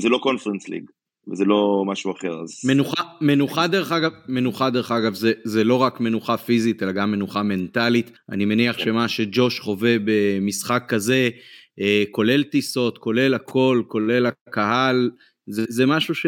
[0.00, 0.84] זה לא קונפרנס ליג.
[1.30, 5.76] וזה לא משהו אחר אז מנוחה מנוחה דרך אגב מנוחה דרך אגב זה זה לא
[5.76, 8.84] רק מנוחה פיזית אלא גם מנוחה מנטלית אני מניח כן.
[8.84, 11.30] שמה שג'וש חווה במשחק כזה
[11.80, 15.10] אה, כולל טיסות כולל הכל כולל הקהל
[15.46, 16.26] זה, זה משהו ש...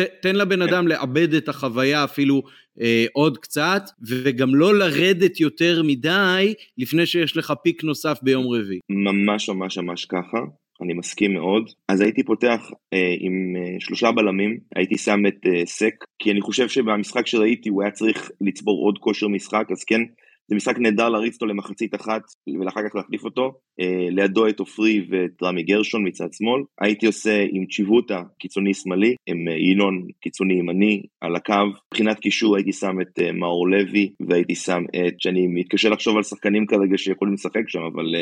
[0.22, 0.62] תן לבן כן.
[0.62, 2.42] אדם לאבד את החוויה אפילו
[2.80, 8.80] אה, עוד קצת, וגם לא לרדת יותר מדי לפני שיש לך פיק נוסף ביום רביעי.
[8.88, 10.38] ממש ממש ממש ככה.
[10.82, 11.70] אני מסכים מאוד.
[11.88, 16.40] אז הייתי פותח אה, עם אה, שלושה בלמים, הייתי שם את אה, סק, כי אני
[16.40, 20.00] חושב שבמשחק שראיתי הוא היה צריך לצבור עוד כושר משחק, אז כן,
[20.48, 22.22] זה משחק נהדר להריץ אותו למחצית אחת
[22.60, 27.44] ולאחר כך להחליף אותו, אה, לידו את עופרי ואת רמי גרשון מצד שמאל, הייתי עושה
[27.52, 31.54] עם צ'יבוטה קיצוני שמאלי, עם אה, ינון קיצוני ימני על הקו,
[31.86, 36.22] מבחינת קישור הייתי שם את אה, מאור לוי והייתי שם את, שאני מתקשה לחשוב על
[36.22, 38.14] שחקנים כרגע שיכולים לשחק שם, אבל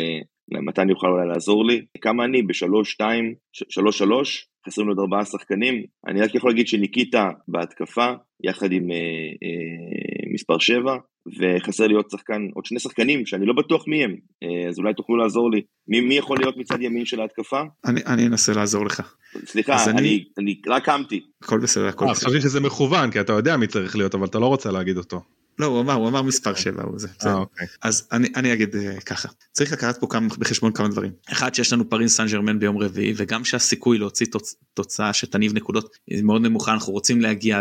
[0.51, 2.43] מתן יוכל אולי לעזור לי, כמה אני?
[2.43, 8.13] בשלוש שתיים, שלוש שלוש, חסרים לו עוד ארבעה שחקנים, אני רק יכול להגיד שניקיטה בהתקפה,
[8.45, 10.97] יחד עם אה, אה, מספר 7,
[11.27, 14.95] וחסר לי עוד שחקן, עוד שני שחקנים שאני לא בטוח מי הם, אה, אז אולי
[14.95, 15.63] תוכלו לעזור לי.
[15.89, 17.63] מי, מי יכול להיות מצד ימין של ההתקפה?
[17.85, 19.15] אני, אני אנסה לעזור לך.
[19.47, 21.21] סליחה, אני, אני, אני רק קמתי.
[21.43, 22.15] הכל בסדר, הכל בסדר.
[22.15, 25.21] חשבתי שזה מכוון, כי אתה יודע מי צריך להיות, אבל אתה לא רוצה להגיד אותו.
[25.59, 27.09] לא, הוא אמר, הוא אמר מספר 7, הוא זה.
[27.27, 27.67] אה, אוקיי.
[27.83, 31.13] אז אני, אני אגיד uh, ככה, צריך לקחת פה כמה, בחשבון כמה דברים.
[31.33, 35.97] אחד, שיש לנו פרינס סן ג'רמן ביום רביעי, וגם שהסיכוי להוציא תוצ, תוצאה שתניב נקודות
[36.07, 37.61] היא מאוד נמוכה, אנחנו רוצים להגיע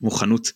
[0.00, 0.52] במוכנות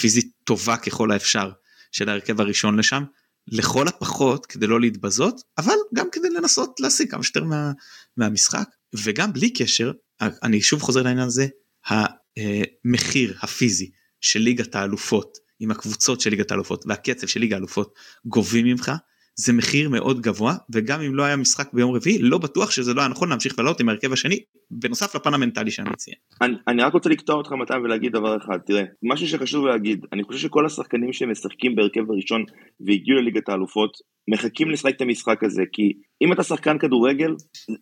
[0.00, 1.50] פיזית טובה ככל האפשר
[1.92, 3.02] של ההרכב הראשון לשם,
[3.48, 7.72] לכל הפחות כדי לא להתבזות, אבל גם כדי לנסות להשיג כמה שיותר מה,
[8.16, 8.68] מהמשחק,
[9.04, 11.46] וגם בלי קשר, אני שוב חוזר לעניין הזה,
[11.86, 18.66] המחיר הפיזי של ליגת האלופות עם הקבוצות של ליגת האלופות והקצב של ליגה האלופות גובים
[18.66, 18.92] ממך
[19.36, 23.00] זה מחיר מאוד גבוה וגם אם לא היה משחק ביום רביעי לא בטוח שזה לא
[23.00, 24.38] היה נכון להמשיך ולעלות עם ההרכב השני
[24.70, 26.14] בנוסף לפן המנטלי שאני מציע.
[26.42, 28.58] אני, אני רק רוצה לקטוע אותך מתן ולהגיד דבר אחד.
[28.66, 32.44] תראה משהו שחשוב להגיד אני חושב שכל השחקנים שמשחקים בהרכב הראשון
[32.80, 33.90] והגיעו לליגת האלופות
[34.28, 35.92] מחכים לשחק את המשחק הזה כי
[36.22, 37.34] אם אתה שחקן כדורגל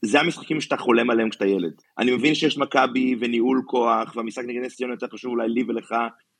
[0.04, 1.72] זה המשחקים שאתה חולם עליהם כשאתה ילד.
[1.98, 5.94] אני מבין שיש מכבי וניהול כוחות והמשחק נגד נס ציונה יותר חשוב אולי לי ולך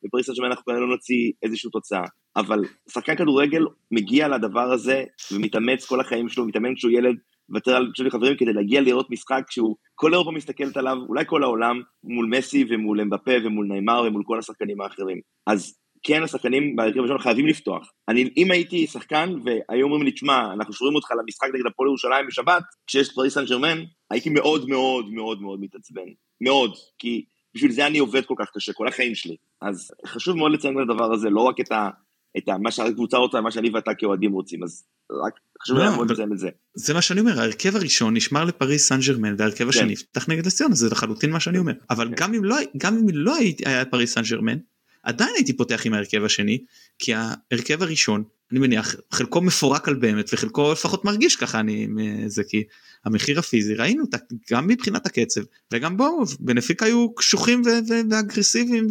[0.05, 2.05] בפריס סן אנחנו לא נוציא איזושהי תוצאה.
[2.37, 7.17] אבל שחקן כדורגל מגיע לדבר הזה ומתאמץ כל החיים שלו, מתאמן כשהוא ילד,
[7.49, 11.43] מוותר על שני חברים כדי להגיע לראות משחק שהוא כל אירופה מסתכלת עליו, אולי כל
[11.43, 15.21] העולם, מול מסי ומול אמבפה ומול ניימר ומול כל השחקנים האחרים.
[15.47, 17.91] אז כן השחקנים בהרכב הראשון חייבים לפתוח.
[18.09, 22.27] אני, אם הייתי שחקן והיו אומרים לי, תשמע, אנחנו שומרים אותך למשחק נגד הפועל ירושלים
[22.27, 23.79] בשבת, כשיש פריס סן ג'רמן,
[24.11, 26.09] הייתי מאוד מאוד מאוד מאוד מתעצבן.
[26.41, 26.75] מאוד.
[26.99, 27.25] כי
[27.55, 29.37] בשביל זה אני עובד כל כך קשה, כל החיים שלי.
[29.63, 31.91] אז חשוב מאוד לציין את הדבר הזה, לא רק את ה...
[32.39, 34.85] את מה שהקבוצה רוצה, מה שאני ואתה כאוהדים רוצים, אז
[35.25, 35.33] רק
[35.63, 36.49] חשוב לא, לעמוד אבל- בזה.
[36.75, 40.75] זה מה שאני אומר ההרכב הראשון נשמר לפריס סן ג'רמן וההרכב השני יפתח נגד ציונה
[40.75, 42.15] זה לחלוטין מה שאני אומר אבל כן.
[42.17, 43.35] גם אם לא גם אם לא
[43.65, 44.59] היה פריס סן ג'רמן
[45.03, 46.59] עדיין הייתי פותח עם ההרכב השני
[46.99, 51.89] כי ההרכב הראשון אני מניח חלקו מפורק על באמת וחלקו לפחות מרגיש ככה אני
[52.27, 52.63] זה כי
[53.05, 54.17] המחיר הפיזי ראינו אותה
[54.51, 55.41] גם מבחינת הקצב
[55.73, 57.63] וגם בואו בנפיקה היו קשוחים
[58.11, 58.87] ואגרסיביים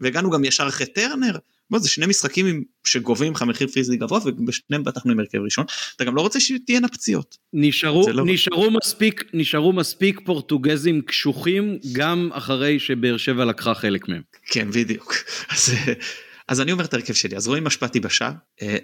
[0.00, 1.36] והגענו גם ישר אחרי טרנר.
[1.70, 5.64] בוא, זה שני משחקים שגובים לך מחיר פיזי גבוה ובשניהם פתחנו עם הרכב ראשון.
[5.96, 7.36] אתה גם לא רוצה שתהיינה פציעות.
[7.52, 14.22] נשארו, לא- נשארו, מספיק, נשארו מספיק פורטוגזים קשוחים גם אחרי שבאר שבע לקחה חלק מהם.
[14.46, 15.14] כן בדיוק.
[15.52, 15.74] אז,
[16.48, 17.36] אז אני אומר את ההרכב שלי.
[17.36, 18.32] אז רואים השפעתי בשער.
[18.62, 18.76] אה,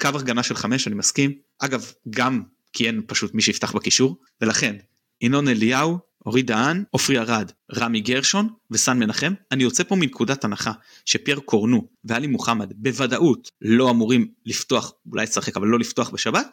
[0.00, 1.32] קו הגנה של חמש אני מסכים.
[1.58, 4.20] אגב גם כי אין פשוט מי שיפתח בקישור.
[4.40, 4.76] ולכן
[5.20, 9.32] ינון אליהו אורי דהן עופרי ארד רמי גרשון וסן מנחם.
[9.52, 10.72] אני יוצא פה מנקודת הנחה
[11.04, 16.46] שפייר קורנו ואלי מוחמד בוודאות לא אמורים לפתוח אולי לשחק אבל לא לפתוח בשבת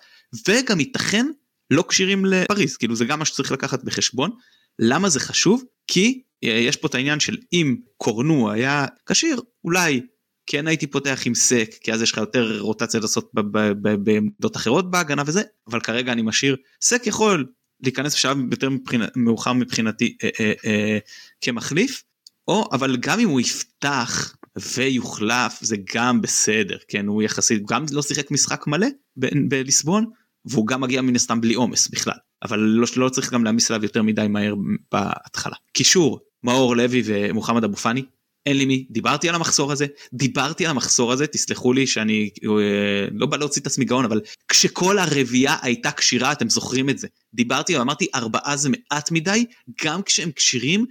[0.47, 1.25] וגם ייתכן
[1.71, 2.77] לא כשירים לפריז.
[2.77, 4.31] כאילו זה גם מה שצריך לקחת בחשבון.
[4.79, 5.63] למה זה חשוב?
[5.87, 10.01] כי אה, יש פה את העניין של אם קורנו היה כשיר אולי
[10.51, 13.31] כן הייתי פותח עם סק כי אז יש לך יותר רוטציה לעשות
[14.03, 17.45] בעמדות אחרות בהגנה וזה אבל כרגע אני משאיר סק יכול
[17.81, 20.97] להיכנס בשלב יותר מבחינה, מאוחר מבחינתי אה, אה, אה,
[21.41, 22.03] כמחליף
[22.47, 24.35] או אבל גם אם הוא יפתח
[24.75, 27.07] ויוחלף זה גם בסדר כן?
[27.07, 30.05] הוא יחסית גם לא שיחק משחק מלא ב- בליסבון
[30.45, 32.17] והוא גם מגיע מן הסתם בלי עומס בכלל.
[32.43, 34.55] אבל לא, לא צריך גם להעמיס עליו יותר מדי מהר
[34.91, 35.55] בהתחלה.
[35.73, 38.03] קישור מאור לוי ומוחמד אבו פאני
[38.49, 43.07] אין לי מי דיברתי על המחסור הזה דיברתי על המחסור הזה תסלחו לי שאני אה,
[43.11, 47.07] לא בא להוציא את עצמי גאון אבל כשכל הרביעייה הייתה כשירה אתם זוכרים את זה
[47.33, 49.45] דיברתי ואמרתי ארבעה זה מעט מדי
[49.83, 50.85] גם כשהם כשירים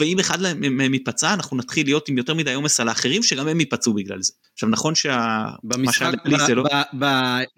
[0.00, 3.60] ואם אחד מהם ייפצע אנחנו נתחיל להיות עם יותר מדי עומס על האחרים שגם הם
[3.60, 4.32] ייפצעו בגלל זה.
[4.54, 5.16] עכשיו נכון שה...
[5.16, 6.62] מה במשחק, שהיה לי זה ב, לא...
[6.62, 7.06] ב, ב,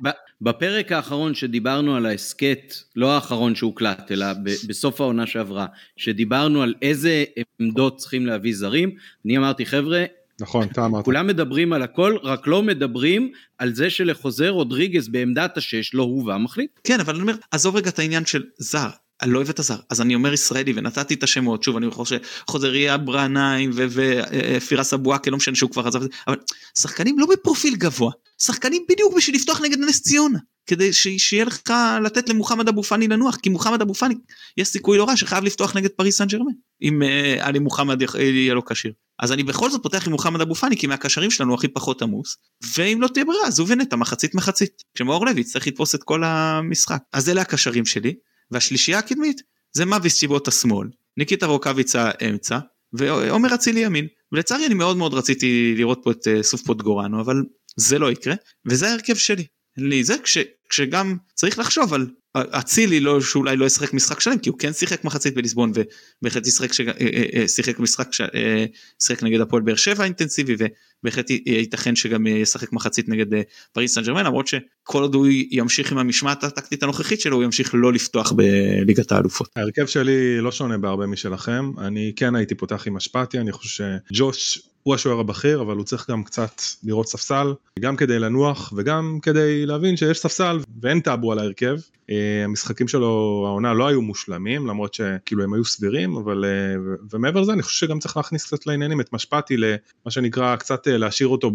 [0.02, 5.66] ב, בפרק האחרון שדיברנו על ההסכת, לא האחרון שהוקלט, אלא ב, בסוף העונה שעברה,
[5.96, 7.24] שדיברנו על איזה
[7.60, 8.90] עמדות צריכים להביא זרים,
[9.24, 10.04] אני אמרתי חבר'ה,
[10.40, 11.04] נכון, אתה אמרת.
[11.04, 16.38] כולם מדברים על הכל, רק לא מדברים על זה שלחוזר רודריגז בעמדת השש לא הובא
[16.38, 16.70] מחליט.
[16.84, 18.88] כן אבל אני אומר עזוב רגע את העניין של זר.
[19.22, 22.18] אני לא אוהב את הזר אז אני אומר ישראלי ונתתי את השמות שוב אני חושב
[22.48, 26.36] חוזריה ברנאים ופירס אבואקה לא משנה שהוא כבר עזב את זה אבל
[26.78, 28.12] שחקנים לא בפרופיל גבוה
[28.42, 31.60] שחקנים בדיוק בשביל לפתוח נגד נס ציונה כדי שיהיה לך
[32.04, 34.14] לתת למוחמד אבו פאני לנוח כי מוחמד אבו פאני
[34.56, 36.52] יש סיכוי לא רע שחייב לפתוח נגד פריס סן ג'רמן
[36.82, 38.92] אם אה, עלי מוחמד יח- יהיה לו כשיר.
[39.18, 42.36] אז אני בכל זאת פותח עם מוחמד אבו פאני כי מהקשרים שלנו הכי פחות עמוס
[42.76, 46.24] ואם לא תהיה ברירה אז הוא ונטע מחצית מחצית כשמאור לוי יצטרך לתפוס את כל
[46.24, 46.98] המשחק.
[47.12, 48.14] אז אלה הקשרים שלי
[48.50, 49.42] והשלישייה הקדמית
[49.72, 52.58] זה מאביס צ'יבוטה שמאל ניקיטה רוקאביצה אמצע
[52.92, 57.42] ועומר אצילי ימין ולצערי אני מאוד מאוד רציתי לראות פה את אה, סוף פוטגורנו אבל
[57.76, 58.34] זה לא יקרה
[58.66, 59.44] וזה ההרכב שלי.
[59.76, 60.38] לי זה כש,
[60.68, 65.04] כשגם צריך לחשוב על אצילי לא שאולי לא ישחק משחק שלם כי הוא כן שיחק
[65.04, 66.80] מחצית בליסבון ובהחלט ישחק ש...
[66.80, 68.08] אה, אה, אה, שיחק משחק.
[68.34, 68.64] אה,
[69.02, 70.56] שיחק נגד הפועל באר שבע אינטנסיבי
[71.02, 73.42] ובהחלט י- ייתכן שגם ישחק מחצית נגד אה,
[73.72, 77.70] פריס סן ג'רמן למרות שכל עוד הוא ימשיך עם המשמעת הטקטית הנוכחית שלו הוא ימשיך
[77.74, 79.48] לא לפתוח בליגת האלופות.
[79.56, 84.62] ההרכב שלי לא שונה בהרבה משלכם אני כן הייתי פותח עם אשפטי אני חושב שג'וש
[84.86, 89.66] הוא השוער הבכיר אבל הוא צריך גם קצת לראות ספסל גם כדי לנוח וגם כדי
[89.66, 91.76] להבין שיש ספסל ואין טאבו על ההרכב.
[92.10, 97.40] אה, המשחקים שלו העונה לא היו מושלמים למרות שכאילו הם היו סבירים אבל אה, ומעבר
[97.40, 101.28] לזה אני חושב שגם צריך להכניס קצת לעניינים את משפטי למה שנקרא קצת אה, להשאיר
[101.28, 101.50] אותו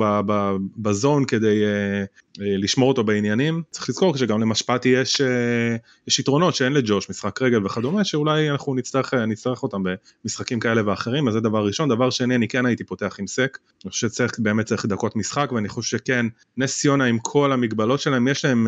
[0.78, 2.00] בזון כדי אה,
[2.46, 3.64] אה, לשמור אותו בעניינים.
[3.72, 5.22] צריך לזכור שגם למשפטי יש,
[6.08, 9.84] יש יתרונות שאין לג'וש משחק רגל וכדומה שאולי אנחנו נצטרך נצטרך אותם
[10.24, 11.90] במשחקים כאלה ואחרים אז זה דבר ראשון.
[11.90, 13.58] דבר שני אני כן הייתי פותח עם סק.
[13.84, 16.26] אני חושב שצריך באמת צריך דקות משחק ואני חושב שכן
[16.58, 18.68] נס ציונה עם כל המגבלות שלהם יש להם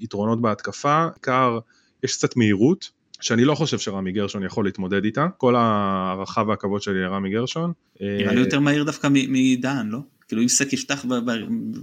[0.00, 1.06] יתרונות בהתקפה.
[1.24, 1.58] בעיקר
[2.02, 2.90] יש קצת מהירות
[3.20, 7.72] שאני לא חושב שרמי גרשון יכול להתמודד איתה כל ההערכה והכבוד שלי לרמי גרשון.
[8.00, 9.98] נראה לי יותר מהיר דווקא מדן לא?
[10.28, 11.04] כאילו אם סק יפתח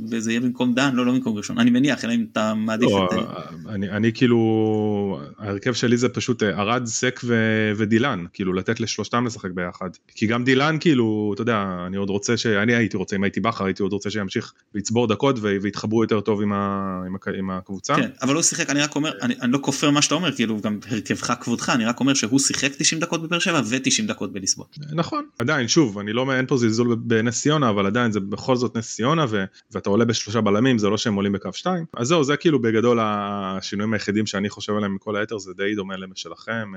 [0.09, 3.05] וזה יהיה במקום דן לא לא במקום ראשון אני מניח אלא אם אתה מעדיף לא,
[3.05, 3.17] את...
[3.17, 7.35] אה, אני, אני כאילו ההרכב שלי זה פשוט אה, ארד סק ו,
[7.77, 12.37] ודילן כאילו לתת לשלושתם לשחק ביחד כי גם דילן כאילו אתה יודע אני עוד רוצה
[12.37, 16.21] שאני הייתי רוצה אם הייתי בכר הייתי עוד רוצה שימשיך ויצבור דקות ו- ויתחברו יותר
[16.21, 17.95] טוב עם, ה, עם, הק- עם הקבוצה.
[17.95, 20.59] כן, אבל הוא שיחק, אני רק אומר, אני, אני לא כופר מה שאתה אומר, כאילו
[20.61, 24.65] גם הרכבך כבודך, אני רק אומר שהוא שיחק 90 דקות בבאר שבע ו-90 דקות בליסבון.
[24.93, 28.77] נכון עדיין שוב אני לא אין פה זלזול בנס ציונה אבל עדיין זה בכל זאת
[28.77, 32.23] נס ציונה ו, ואתה עולה בשלושה בלמים זה לא שהם עולים בקו 2 אז זהו
[32.23, 36.71] זה כאילו בגדול השינויים היחידים שאני חושב עליהם מכל היתר זה די דומה למה שלכם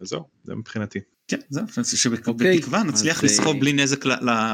[0.00, 0.98] וזהו זה מבחינתי.
[1.28, 4.04] כן זהו שבתקווה אוקיי, נצליח לסחוב בלי נזק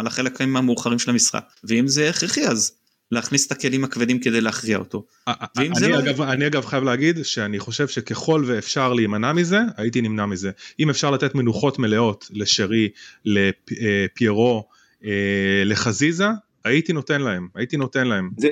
[0.05, 2.73] לחלקים המאוחרים של המשחק ואם זה הכרחי אז
[3.11, 5.05] להכניס את הכלים הכבדים כדי להכריע אותו.
[5.29, 5.99] אני, לא...
[5.99, 10.91] אגב, אני אגב חייב להגיד שאני חושב שככל ואפשר להימנע מזה הייתי נמנע מזה אם
[10.91, 12.89] אפשר לתת מנוחות מלאות לשרי
[13.25, 14.76] לפיירו אה,
[15.65, 16.27] לחזיזה
[16.65, 18.31] הייתי נותן להם הייתי נותן להם.
[18.37, 18.49] זה,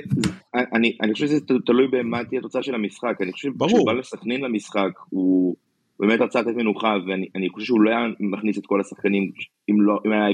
[0.73, 4.41] אני, אני חושב שזה תלוי במה תהיה התוצאה של המשחק אני חושב שכשהוא בא לסכנין
[4.41, 5.55] למשחק הוא
[5.99, 9.31] באמת רצה לתת מנוחה ואני חושב שהוא לא היה מכניס את כל השחקנים
[9.69, 10.33] אם, לא, אם היה 0-0.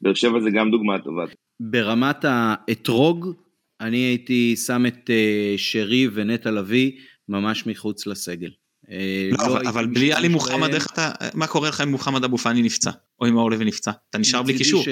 [0.00, 1.24] באר שבע זה גם דוגמה טובה.
[1.60, 3.34] ברמת האתרוג,
[3.80, 6.92] אני הייתי שם את uh, שרי ונטע לביא
[7.28, 8.50] ממש מחוץ לסגל.
[8.90, 12.24] אה, לא, לא אבל, אבל בלי עלי מוחמד, איך אתה, מה קורה לך אם מוחמד
[12.24, 12.90] אבו פאני נפצע,
[13.20, 13.90] או אם מאור לוי נפצע?
[14.10, 14.84] אתה נשאר בלי קישור.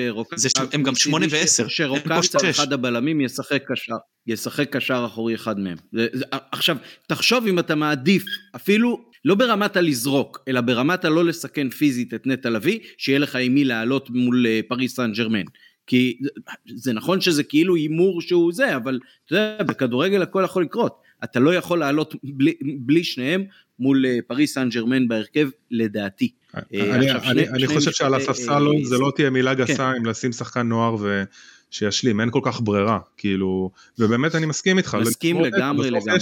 [0.72, 1.68] הם גם שמונה ועשר.
[1.68, 3.94] שרוקאצה אחד הבלמים ישחק קשר,
[4.26, 5.76] ישחק קשר אחורי אחד מהם.
[6.52, 6.76] עכשיו,
[7.06, 8.24] תחשוב אם אתה מעדיף,
[8.56, 13.54] אפילו לא ברמת הלזרוק, אלא ברמת הלא לסכן פיזית את נטע לביא, שיהיה לך עם
[13.54, 15.44] מי לעלות מול אה, פריס סן ג'רמן.
[15.86, 16.18] כי
[16.74, 21.02] זה נכון שזה כאילו הימור שהוא זה, אבל אתה יודע, בכדורגל הכל יכול לקרות.
[21.24, 23.44] אתה לא יכול לעלות בלי, בלי שניהם
[23.78, 26.30] מול אה, פריס סן ג'רמן בהרכב, לדעתי.
[26.54, 29.96] אה, אני, עכשיו, אני, חושב שעל הספסל זה לא תהיה מילה גסה כן.
[29.96, 31.22] אם לשים שחקן נוער ו...
[31.70, 34.96] שישלים, אין כל כך ברירה, כאילו, ובאמת אני מסכים איתך.
[35.00, 36.18] מסכים לגמרי לגמרי.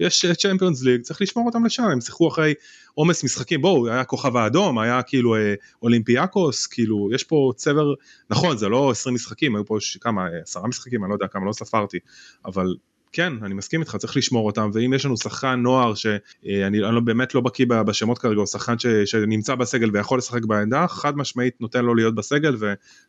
[0.00, 2.54] יש, צ'מפיונס ליג, צריך לשמור אותם לשם, הם שיחקו אחרי
[2.94, 7.94] עומס משחקים, בואו, היה כוכב האדום, היה כאילו אה, אולימפיאקוס, כאילו, יש פה צבר,
[8.30, 9.76] נכון, זה לא 20 משחקים, היו פה.
[10.00, 11.98] כמה, עשרה משחקים, אני לא יודע כמה, לא ספרתי,
[12.44, 12.66] אבל
[13.14, 17.00] כן, אני מסכים איתך, צריך לשמור אותם, ואם יש לנו שחקן נוער שאני אני לא,
[17.00, 21.54] באמת לא בקיא בשמות כרגע, או שחקן ש, שנמצא בסגל ויכול לשחק בעמדה, חד משמעית
[21.60, 22.56] נותן לו להיות בסגל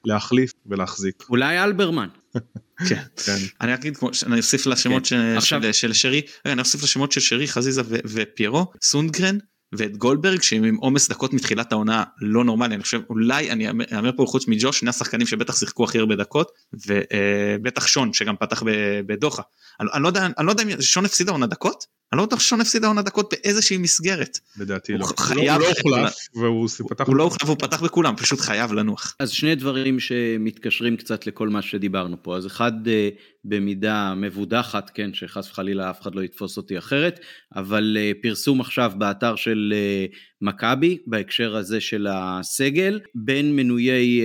[0.05, 1.23] ולהחליף ולהחזיק.
[1.29, 2.07] אולי אלברמן.
[2.89, 3.01] כן.
[3.25, 3.37] כן.
[3.61, 5.41] אני אגיד כמו אני אוסיף לשמות כן.
[5.71, 9.37] של שרי אני אוסיף לשמות של שרי חזיזה ופיירו סונדגרן
[9.73, 14.11] ואת גולדברג שהם עם עומס דקות מתחילת העונה לא נורמלי אני חושב אולי אני אאמר
[14.17, 18.63] פה חוץ מג'וש שני השחקנים שבטח שיחקו הכי הרבה דקות ובטח שון שגם פתח
[19.05, 19.41] בדוחה.
[19.79, 21.85] לא אני לא יודע אם שון הפסידה עונה דקות
[22.15, 24.39] אני לא בטוח ששון הפסיד העונה דקות באיזושהי מסגרת.
[24.57, 25.05] לדעתי לא.
[25.05, 27.07] הוא לא הוחלף והוא פתח...
[27.07, 29.15] הוא לא הוחלף והוא פתח בכולם, פשוט חייב לנוח.
[29.19, 32.37] אז שני דברים שמתקשרים קצת לכל מה שדיברנו פה.
[32.37, 33.09] אז אחד אה,
[33.45, 37.19] במידה מבודחת, כן, שחס וחלילה אף אחד לא יתפוס אותי אחרת,
[37.55, 40.05] אבל אה, פרסום עכשיו באתר של אה,
[40.41, 44.21] מכבי, בהקשר הזה של הסגל, בין מנויי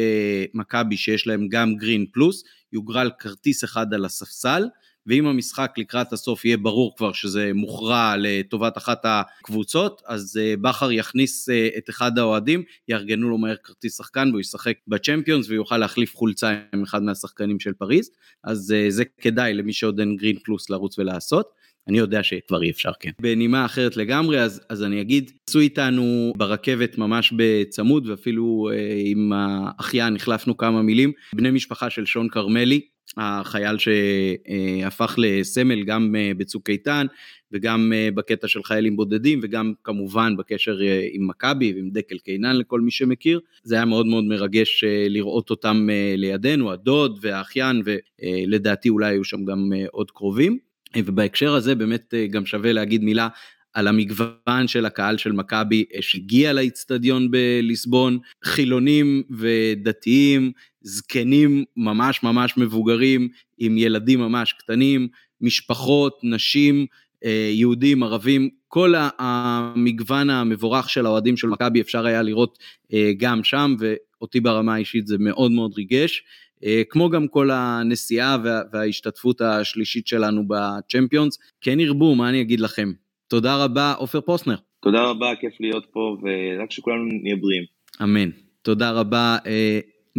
[0.54, 4.64] מכבי שיש להם גם גרין פלוס, יוגרל כרטיס אחד על הספסל.
[5.06, 10.92] ואם המשחק לקראת הסוף יהיה ברור כבר שזה מוכרע לטובת אחת הקבוצות, אז אה, בכר
[10.92, 16.16] יכניס אה, את אחד האוהדים, יארגנו לו מהר כרטיס שחקן והוא ישחק בצ'מפיונס ויוכל להחליף
[16.16, 18.10] חולצה עם אחד מהשחקנים של פריז,
[18.44, 21.60] אז אה, זה כדאי למי שעוד אין גרין פלוס לרוץ ולעשות.
[21.88, 23.10] אני יודע שכבר אי אפשר, כן.
[23.20, 29.32] בנימה אחרת לגמרי, אז, אז אני אגיד, עשו איתנו ברכבת ממש בצמוד, ואפילו אה, עם
[29.32, 32.80] האחיין החלפנו כמה מילים, בני משפחה של שון כרמלי,
[33.16, 37.06] החייל שהפך לסמל גם אה, בצוק איתן
[37.52, 42.56] וגם אה, בקטע של חיילים בודדים וגם כמובן בקשר אה, עם מכבי ועם דקל קינן
[42.56, 43.40] לכל מי שמכיר.
[43.62, 49.72] זה היה מאוד מאוד מרגש לראות אותם לידינו, הדוד והאחיין ולדעתי אולי היו שם גם
[49.90, 50.58] עוד קרובים.
[50.96, 53.28] ובהקשר הזה באמת גם שווה להגיד מילה
[53.74, 63.28] על המגוון של הקהל של מכבי שהגיע לאיצטדיון בליסבון, חילונים ודתיים, זקנים ממש ממש מבוגרים,
[63.58, 65.08] עם ילדים ממש קטנים,
[65.40, 66.86] משפחות, נשים,
[67.24, 72.58] אה, יהודים, ערבים, כל המגוון המבורך של האוהדים של מכבי אפשר היה לראות
[72.92, 76.22] אה, גם שם, ואותי ברמה האישית זה מאוד מאוד ריגש.
[76.64, 78.36] אה, כמו גם כל הנסיעה
[78.72, 82.92] וההשתתפות השלישית שלנו בצ'מפיונס, כן ירבו, מה אני אגיד לכם?
[83.28, 84.56] תודה רבה, עופר פוסנר.
[84.82, 87.64] תודה רבה, כיף להיות פה, ורק שכולנו נהיה בריאים.
[88.02, 88.30] אמן.
[88.62, 89.36] תודה רבה,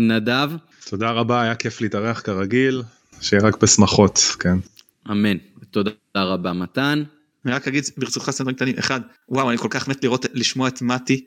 [0.07, 0.51] נדב.
[0.89, 2.83] תודה רבה, היה כיף להתארח כרגיל,
[3.21, 4.57] שיהיה רק בשמחות, כן.
[5.11, 5.37] אמן.
[5.71, 7.03] תודה רבה, מתן.
[7.45, 10.81] אני רק אגיד ברצותך סנדרים קטנים, אחד, וואו, אני כל כך מת לראות, לשמוע את
[10.81, 11.25] מתי,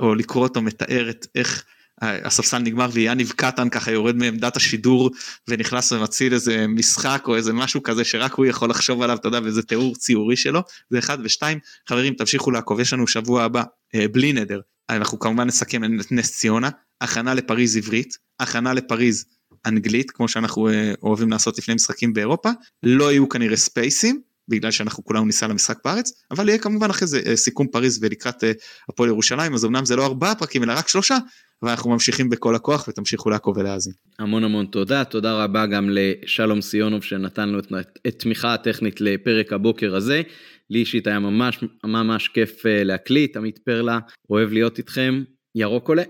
[0.00, 1.64] או לקרוא אותו מתאר את איך
[2.02, 5.10] הספסל נגמר ויאניב קטן ככה יורד מעמדת השידור
[5.48, 9.40] ונכנס ומציל איזה משחק או איזה משהו כזה שרק הוא יכול לחשוב עליו אתה יודע
[9.44, 11.58] וזה תיאור ציורי שלו זה אחד ושתיים
[11.88, 13.62] חברים תמשיכו לעקוב יש לנו שבוע הבא
[13.94, 16.68] אה, בלי נדר אנחנו כמובן נסכם את נס ציונה
[17.00, 19.24] הכנה לפריז עברית, הכנה לפריז
[19.66, 22.50] אנגלית, כמו שאנחנו אה, אוהבים לעשות לפני משחקים באירופה,
[22.82, 27.20] לא יהיו כנראה ספייסים, בגלל שאנחנו כולנו ניסע למשחק בארץ, אבל יהיה כמובן אחרי זה
[27.26, 28.52] אה, סיכום פריז ולקראת אה,
[28.88, 31.18] הפועל ירושלים, אז אמנם זה לא ארבעה פרקים אלא רק שלושה,
[31.62, 33.92] ואנחנו ממשיכים בכל הכוח ותמשיכו לעקוב ולהאזין.
[34.18, 37.66] המון המון תודה, תודה רבה גם לשלום סיונוב שנתן לו את,
[38.06, 40.22] את תמיכה הטכנית לפרק הבוקר הזה.
[40.70, 43.98] לי אישית היה ממש ממש כיף להקליט, עמית פרלה
[44.30, 45.22] אוהב להיות איתכם,
[45.54, 46.02] ירוק עולה.